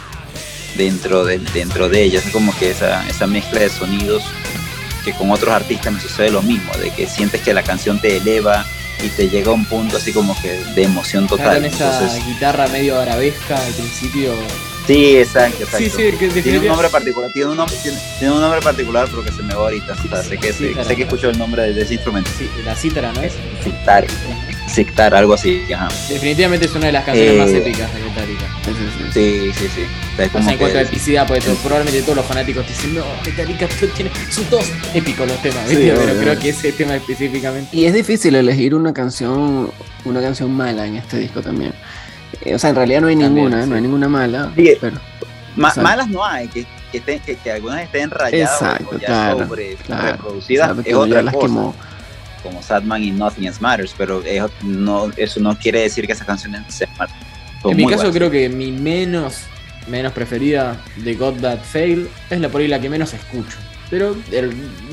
dentro 0.77 1.25
de, 1.25 1.39
dentro 1.53 1.89
de 1.89 2.03
ella. 2.03 2.19
Es 2.19 2.31
como 2.31 2.57
que 2.57 2.71
esa, 2.71 3.05
esa 3.09 3.27
mezcla 3.27 3.59
de 3.59 3.69
sonidos 3.69 4.23
que 5.03 5.11
con 5.13 5.29
otros 5.29 5.53
artistas 5.53 5.93
me 5.93 5.99
sucede 5.99 6.31
lo 6.31 6.41
mismo, 6.41 6.71
de 6.75 6.89
que 6.91 7.05
sientes 7.05 7.41
que 7.41 7.53
la 7.53 7.63
canción 7.63 7.99
te 7.99 8.17
eleva 8.17 8.65
y 9.03 9.09
te 9.09 9.27
llega 9.27 9.51
a 9.51 9.55
un 9.55 9.65
punto 9.65 9.97
así 9.97 10.13
como 10.13 10.39
que 10.41 10.63
de 10.75 10.83
emoción 10.83 11.27
total. 11.27 11.65
esa 11.65 12.25
guitarra 12.25 12.67
medio 12.67 12.97
arabesca 12.97 13.57
al 13.57 13.73
principio 13.73 14.33
Sí, 14.87 15.17
exacto, 15.17 15.63
exacto. 15.63 15.77
Sí, 15.77 16.11
sí, 16.11 16.17
que 16.17 16.41
tiene 16.41 16.59
un 16.59 16.67
nombre 16.67 16.89
particular, 16.89 17.31
tiene 17.31 17.51
un 17.51 17.57
nombre, 17.57 17.75
tiene, 17.81 18.33
un 18.33 18.41
nombre 18.41 18.61
particular 18.61 19.07
porque 19.13 19.31
se 19.31 19.43
me 19.43 19.53
va 19.53 19.61
ahorita. 19.63 19.95
sé 19.95 20.37
que, 20.37 20.53
sé, 20.53 20.95
que 20.95 21.03
escucho 21.03 21.29
el 21.29 21.37
nombre 21.37 21.73
de, 21.73 21.81
ese 21.81 21.95
instrumento. 21.95 22.29
Sí, 22.37 22.49
la 22.65 22.75
cítara, 22.75 23.11
¿no 23.13 23.21
es? 23.21 23.33
Citar. 23.63 24.05
Citar, 24.69 25.13
algo 25.13 25.33
así, 25.33 25.61
ajá. 25.73 25.89
Definitivamente 26.09 26.65
es 26.65 26.75
una 26.75 26.87
de 26.87 26.91
las 26.93 27.03
canciones 27.03 27.37
más 27.37 27.49
eh, 27.49 27.57
épicas 27.57 27.93
de 27.93 27.99
Metallica. 28.01 28.45
Sí, 29.13 29.51
sí, 29.53 29.67
sí. 29.75 29.81
O 30.13 30.15
sea, 30.15 30.51
en 30.51 30.57
cuanto 30.57 30.77
a 30.77 30.81
epicidad, 30.81 31.27
porque 31.27 31.43
probablemente 31.63 32.01
todos 32.03 32.15
los 32.15 32.25
fanáticos 32.25 32.65
te 32.65 32.73
dicen, 32.73 32.95
no, 32.95 33.03
Metallica 33.25 33.67
tiene, 33.95 34.11
son 34.29 34.45
todos 34.45 34.71
épicos 34.93 35.27
los 35.27 35.41
temas, 35.41 35.65
pero 35.67 36.19
creo 36.19 36.39
que 36.39 36.49
ese 36.49 36.71
tema 36.71 36.95
específicamente. 36.95 37.75
Y 37.75 37.85
es 37.85 37.93
difícil 37.93 38.35
elegir 38.35 38.73
una 38.73 38.93
canción, 38.93 39.71
una 40.05 40.21
canción 40.21 40.51
mala 40.53 40.85
en 40.85 40.95
este 40.95 41.17
disco 41.17 41.41
también. 41.41 41.73
Eh, 42.41 42.55
o 42.55 42.59
sea, 42.59 42.69
en 42.69 42.75
realidad 42.75 43.01
no 43.01 43.07
hay 43.07 43.15
ninguna, 43.15 43.65
no 43.65 43.75
hay 43.75 43.81
ninguna 43.81 44.07
mala. 44.07 44.51
pero, 44.55 44.97
malas 45.55 46.07
no 46.07 46.25
hay, 46.25 46.47
que, 46.47 46.65
que, 46.91 47.37
que, 47.37 47.51
algunas 47.51 47.81
estén 47.81 48.09
rayadas 48.09 48.61
exacto, 48.61 48.95
o 48.95 48.99
ya 48.99 49.07
claro, 49.07 49.39
sobre, 49.39 49.75
claro, 49.75 50.11
reproducidas, 50.13 50.77
es 50.85 50.93
otra 50.93 51.23
cosa. 51.23 51.39
Quemó. 51.39 51.75
Como 52.43 52.63
Sadman 52.63 53.03
y 53.03 53.11
Nothing 53.11 53.45
Else 53.45 53.61
Matters, 53.61 53.93
pero 53.95 54.23
eso 54.23 54.49
no, 54.63 55.11
eso 55.15 55.39
no 55.39 55.55
quiere 55.55 55.81
decir 55.81 56.07
que 56.07 56.13
esas 56.13 56.25
canciones 56.25 56.63
sean 56.69 56.89
malas. 56.97 57.13
En 57.63 57.77
mi 57.77 57.85
caso 57.85 58.11
creo 58.11 58.31
que 58.31 58.49
mi 58.49 58.71
menos, 58.71 59.43
menos 59.87 60.11
preferida 60.13 60.77
de 60.95 61.13
God 61.13 61.35
That 61.41 61.59
Fail 61.59 62.09
es 62.31 62.39
la 62.39 62.49
por 62.49 62.61
ahí 62.61 62.67
la 62.67 62.79
que 62.79 62.89
menos 62.89 63.13
escucho. 63.13 63.57
Pero 63.91 64.15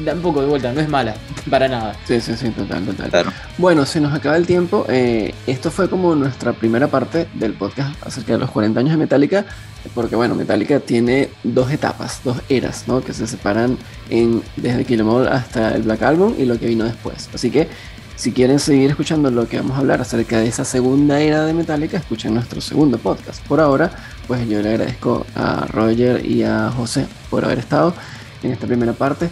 tampoco 0.05 0.41
de 0.41 0.49
vuelta, 0.49 0.73
no 0.73 0.81
es 0.81 0.89
mala, 0.89 1.15
para 1.49 1.69
nada. 1.69 1.95
Sí, 2.05 2.21
sí, 2.21 2.37
sí, 2.37 2.51
total, 2.51 2.85
total. 2.85 3.33
Bueno, 3.57 3.87
se 3.87 4.01
nos 4.01 4.13
acaba 4.13 4.37
el 4.37 4.45
tiempo. 4.45 4.85
Eh, 4.89 5.33
esto 5.47 5.71
fue 5.71 5.89
como 5.89 6.17
nuestra 6.17 6.53
primera 6.53 6.89
parte 6.89 7.29
del 7.35 7.53
podcast 7.53 7.95
acerca 8.05 8.33
de 8.33 8.41
los 8.41 8.51
40 8.51 8.81
años 8.81 8.91
de 8.91 8.97
Metallica, 8.97 9.47
porque 9.95 10.17
bueno, 10.17 10.35
Metallica 10.35 10.81
tiene 10.81 11.31
dos 11.45 11.71
etapas, 11.71 12.21
dos 12.25 12.39
eras, 12.49 12.89
¿no? 12.89 13.01
Que 13.01 13.13
se 13.15 13.29
separan 13.29 13.79
en, 14.11 14.43
desde 14.57 14.85
Kill 14.85 14.99
Em 14.99 15.09
All 15.09 15.29
hasta 15.29 15.77
el 15.77 15.83
Black 15.83 16.03
Album 16.03 16.35
y 16.37 16.45
lo 16.45 16.59
que 16.59 16.67
vino 16.67 16.85
después. 16.85 17.31
Así 17.33 17.53
que 17.53 17.69
si 18.17 18.33
quieren 18.33 18.59
seguir 18.59 18.91
escuchando 18.91 19.31
lo 19.31 19.47
que 19.49 19.59
vamos 19.59 19.77
a 19.77 19.79
hablar 19.79 20.01
acerca 20.01 20.41
de 20.41 20.49
esa 20.49 20.65
segunda 20.65 21.21
era 21.21 21.45
de 21.45 21.55
Metallica, 21.55 21.99
escuchen 21.99 22.35
nuestro 22.35 22.61
segundo 22.61 22.99
podcast. 22.99 23.41
Por 23.47 23.61
ahora, 23.61 23.93
pues 24.27 24.49
yo 24.49 24.61
le 24.61 24.71
agradezco 24.71 25.25
a 25.37 25.67
Roger 25.69 26.27
y 26.27 26.43
a 26.43 26.69
José 26.77 27.07
por 27.31 27.45
haber 27.45 27.61
estado 27.61 27.95
en 28.43 28.53
esta 28.53 28.67
primera 28.67 28.93
parte. 28.93 29.31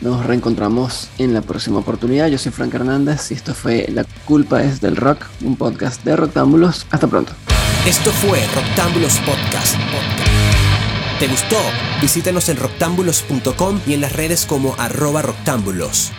Nos 0.00 0.26
reencontramos 0.26 1.08
en 1.18 1.32
la 1.32 1.42
próxima 1.42 1.78
oportunidad. 1.78 2.26
Yo 2.28 2.38
soy 2.38 2.50
Frank 2.50 2.74
Hernández 2.74 3.30
y 3.30 3.34
esto 3.34 3.54
fue 3.54 3.86
La 3.88 4.04
culpa 4.24 4.62
es 4.62 4.80
del 4.80 4.96
rock, 4.96 5.24
un 5.42 5.56
podcast 5.56 6.02
de 6.04 6.16
Roctámbulos. 6.16 6.86
Hasta 6.90 7.06
pronto. 7.06 7.32
Esto 7.86 8.10
fue 8.10 8.40
Roctámbulos 8.54 9.18
Podcast. 9.20 9.76
¿Te 11.20 11.28
gustó? 11.28 11.56
Visítanos 12.00 12.48
en 12.48 12.56
roctámbulos.com 12.56 13.80
y 13.86 13.94
en 13.94 14.00
las 14.00 14.12
redes 14.12 14.44
como 14.44 14.74
arroba 14.76 15.22
roctámbulos. 15.22 16.10